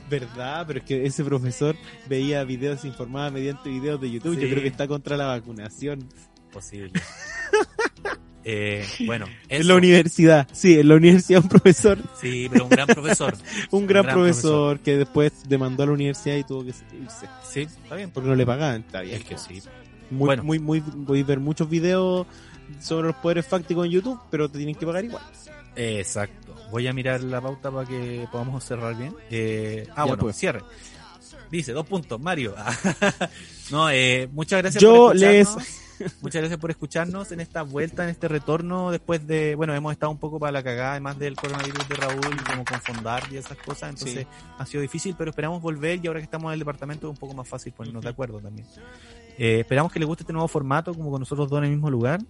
[0.09, 0.65] ¿Verdad?
[0.67, 1.77] Pero es que ese profesor
[2.09, 4.35] veía videos, se informaba mediante videos de YouTube.
[4.35, 4.41] Sí.
[4.43, 6.09] Yo creo que está contra la vacunación.
[6.53, 6.93] Posible.
[8.45, 9.69] eh, bueno, En eso.
[9.69, 13.37] la universidad, sí, en la universidad un profesor, Sí, pero un gran profesor.
[13.71, 17.27] un gran, gran profesor, que después demandó a la universidad y tuvo que irse.
[17.49, 18.11] Sí, está bien.
[18.11, 19.17] Porque no le pagaban, está bien.
[19.17, 19.63] Es que sí.
[20.11, 20.43] Muy, Bueno.
[20.43, 22.27] muy, muy, voy a ver muchos videos
[22.81, 25.23] sobre los poderes fácticos en YouTube, pero te tienen que pagar igual.
[25.77, 26.55] Exacto.
[26.71, 29.15] Voy a mirar la pauta para que podamos cerrar bien.
[29.31, 30.37] Eh, ah, Ya, bueno, pues.
[30.37, 30.61] cierre.
[31.51, 32.55] Dice, dos puntos, Mario.
[33.71, 35.77] no, eh, muchas gracias Yo por les- escucharnos.
[36.23, 40.11] Muchas gracias por escucharnos en esta vuelta, en este retorno, después de, bueno, hemos estado
[40.11, 43.59] un poco para la cagada, además del coronavirus de Raúl, como con Fondar y esas
[43.59, 44.27] cosas, entonces
[44.57, 47.19] ha sido difícil, pero esperamos volver y ahora que estamos en el departamento es un
[47.19, 48.67] poco más fácil ponernos de acuerdo también.
[49.37, 51.91] Eh, esperamos que les guste este nuevo formato, como con nosotros dos en el mismo
[51.91, 52.21] lugar.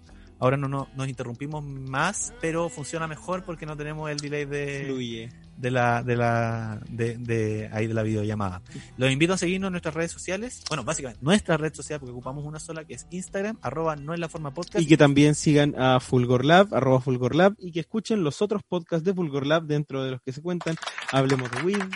[0.41, 4.83] Ahora no, no- nos interrumpimos más, pero funciona mejor porque no tenemos el delay de,
[4.85, 5.29] Fluye.
[5.55, 8.61] de la de la de, de ahí de la videollamada.
[8.97, 10.63] Los invito a seguirnos en nuestras redes sociales.
[10.67, 14.19] Bueno, básicamente nuestra red social porque ocupamos una sola que es Instagram arroba no es
[14.19, 14.81] la forma podcast.
[14.83, 18.63] Y que también sigan a Fulgor Lab, arroba Fulgor Lab, y que escuchen los otros
[18.67, 20.75] podcasts de Fulgor Lab dentro de los que se cuentan.
[21.11, 21.89] Hablemos de Win,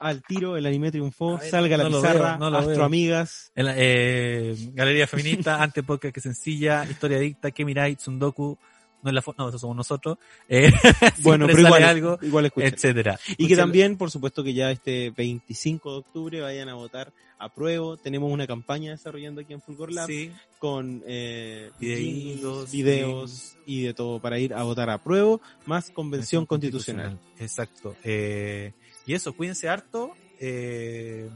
[0.00, 2.84] Al Tiro, El Anime Triunfó, ver, Salga la no Pizarra, veo, no lo Astro veo.
[2.84, 3.52] Amigas.
[3.54, 8.56] En la- eh, Galería Feminista, Ante Podcast que sencilla, Historia Adicta, Que Mirai, Tsundoku,
[9.02, 10.18] no es la no, eso somos nosotros.
[10.48, 10.70] Eh,
[11.22, 12.74] Bueno, pero igual, algo, igual escuchen.
[12.74, 13.18] etcétera.
[13.38, 17.48] Y que también, por supuesto, que ya este 25 de octubre vayan a votar a
[17.48, 17.96] prueba.
[17.96, 24.18] Tenemos una campaña desarrollando aquí en Fulgor Lab Sí, con eh, videos y de todo
[24.20, 27.18] para ir a votar a prueba, más convención constitucional.
[27.38, 27.96] Exacto.
[28.04, 28.72] Eh,
[29.10, 30.12] y eso, cuídense harto.
[30.38, 31.28] eh,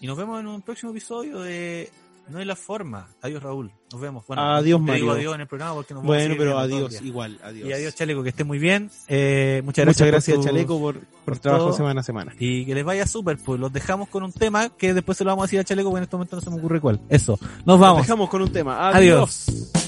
[0.00, 1.88] y nos vemos en un próximo episodio de
[2.28, 3.08] No es la forma.
[3.22, 3.70] Adiós, Raúl.
[3.92, 4.26] Nos vemos.
[4.26, 5.12] Bueno, Adiós, digo Mario.
[5.12, 7.68] adiós en el programa porque nos vamos a Bueno, pero adiós, igual, adiós.
[7.68, 8.90] Y adiós, Chaleco, que esté muy bien.
[9.06, 9.86] Eh, muchas gracias.
[9.86, 11.76] Muchas por gracias, tu- Chaleco, por, por por trabajo todo.
[11.76, 12.34] semana a semana.
[12.40, 15.30] Y que les vaya súper, pues los dejamos con un tema que después se lo
[15.30, 17.00] vamos a decir a Chaleco porque en este momento no se me ocurre cuál.
[17.08, 17.38] Eso.
[17.40, 18.02] Nos Nos vamos.
[18.02, 18.88] dejamos con un tema.
[18.88, 19.46] Adiós.
[19.48, 19.85] Adiós.